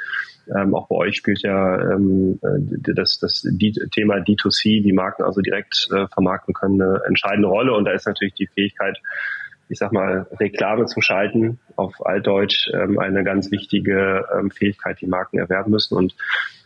ähm, 0.54 0.76
auch 0.76 0.89
bei 0.89 0.95
euch 0.95 1.16
spielt 1.16 1.43
ja 1.43 1.80
ähm, 1.93 2.39
äh, 2.43 2.93
das, 2.93 3.20
das 3.20 3.47
Thema 3.93 4.16
D2C, 4.16 4.84
die 4.84 4.93
Marken 4.93 5.24
also 5.24 5.39
direkt 5.39 5.88
äh, 5.93 6.08
vermarkten 6.08 6.54
können, 6.54 6.82
eine 6.82 7.02
entscheidende 7.08 7.47
Rolle. 7.47 7.74
Und 7.74 7.86
da 7.86 7.91
ist 7.91 8.06
natürlich 8.06 8.34
die 8.34 8.47
Fähigkeit, 8.47 9.00
ich 9.70 9.78
sag 9.78 9.92
mal, 9.92 10.28
Reklame 10.40 10.86
zu 10.86 11.00
schalten, 11.00 11.60
auf 11.76 12.06
Altdeutsch 12.06 12.70
ähm, 12.74 13.00
eine 13.00 13.24
ganz 13.24 13.52
wichtige 13.52 14.26
ähm, 14.38 14.52
Fähigkeit, 14.52 15.00
die 15.00 15.08
Marken 15.08 15.38
erwerben 15.38 15.72
müssen. 15.72 15.96
Und 15.96 16.16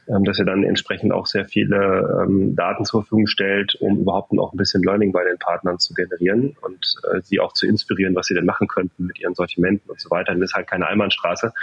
ähm, 0.08 0.24
dass 0.26 0.40
ihr 0.40 0.46
dann 0.46 0.64
entsprechend 0.64 1.14
auch 1.14 1.28
sehr 1.28 1.46
viele 1.46 2.24
ähm, 2.24 2.56
Daten 2.56 2.84
zur 2.86 3.04
Verfügung 3.04 3.28
stellt, 3.28 3.76
um 3.76 4.00
überhaupt 4.00 4.34
noch 4.34 4.54
ein 4.54 4.58
bisschen 4.58 4.84
Learning 4.84 5.12
bei 5.12 5.24
den 5.24 5.38
Partnern 5.38 5.80
zu 5.80 5.94
generieren 5.94 6.56
und 6.62 6.96
äh, 7.14 7.22
sie 7.22 7.40
auch 7.40 7.54
zu 7.54 7.68
inspirieren, 7.68 8.16
was 8.16 8.28
sie 8.28 8.34
denn 8.34 8.46
machen 8.46 8.68
könnten 8.68 9.06
mit 9.06 9.20
ihren 9.20 9.34
Sortimenten 9.34 9.90
und 9.90 10.00
so 10.00 10.10
weiter. 10.10 10.34
Das 10.34 10.44
ist 10.44 10.54
halt 10.56 10.68
keine 10.68 10.88
Einbahnstraße. 10.88 11.54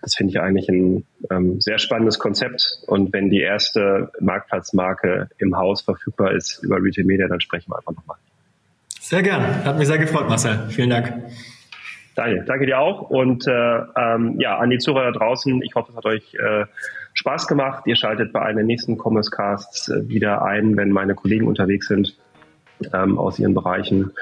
Das 0.00 0.14
finde 0.14 0.32
ich 0.32 0.40
eigentlich 0.40 0.68
ein 0.68 1.06
ähm, 1.30 1.60
sehr 1.60 1.78
spannendes 1.78 2.18
Konzept. 2.18 2.82
Und 2.86 3.12
wenn 3.12 3.30
die 3.30 3.40
erste 3.40 4.10
Marktplatzmarke 4.20 5.28
im 5.38 5.56
Haus 5.56 5.82
verfügbar 5.82 6.32
ist 6.32 6.62
über 6.62 6.76
Retail 6.76 7.04
Media, 7.04 7.28
dann 7.28 7.40
sprechen 7.40 7.70
wir 7.70 7.78
einfach 7.78 7.94
nochmal. 7.94 8.18
Sehr 9.12 9.22
gern. 9.22 9.62
Hat 9.66 9.76
mich 9.76 9.88
sehr 9.88 9.98
gefreut, 9.98 10.26
Marcel. 10.26 10.70
Vielen 10.70 10.88
Dank. 10.88 11.12
Daniel, 12.14 12.46
danke 12.46 12.64
dir 12.64 12.78
auch. 12.78 13.10
Und 13.10 13.46
äh, 13.46 13.50
ähm, 13.94 14.40
ja, 14.40 14.56
an 14.56 14.70
die 14.70 14.78
Zuhörer 14.78 15.12
draußen, 15.12 15.60
ich 15.60 15.74
hoffe, 15.74 15.90
es 15.90 15.96
hat 15.98 16.06
euch 16.06 16.34
äh, 16.36 16.64
Spaß 17.12 17.46
gemacht. 17.46 17.82
Ihr 17.84 17.94
schaltet 17.94 18.32
bei 18.32 18.40
einem 18.40 18.64
nächsten 18.64 18.96
Commerce 18.96 19.30
Casts 19.30 19.90
äh, 19.90 20.08
wieder 20.08 20.42
ein, 20.46 20.78
wenn 20.78 20.92
meine 20.92 21.14
Kollegen 21.14 21.46
unterwegs 21.46 21.88
sind 21.88 22.16
ähm, 22.94 23.18
aus 23.18 23.38
ihren 23.38 23.52
Bereichen. 23.52 24.12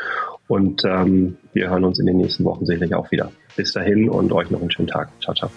Und 0.49 0.85
ähm, 0.85 1.37
wir 1.53 1.71
hören 1.71 1.85
uns 1.85 2.01
in 2.01 2.07
den 2.07 2.17
nächsten 2.17 2.43
Wochen 2.45 2.67
sicherlich 2.67 2.93
auch 2.93 3.13
wieder. 3.13 3.31
Bis 3.55 3.73
dahin 3.73 4.09
und 4.09 4.33
euch 4.33 4.51
noch 4.51 4.61
einen 4.61 4.73
schönen 4.73 4.89
Tag. 4.89 5.11
Ciao, 5.21 5.37
ciao. 5.37 5.53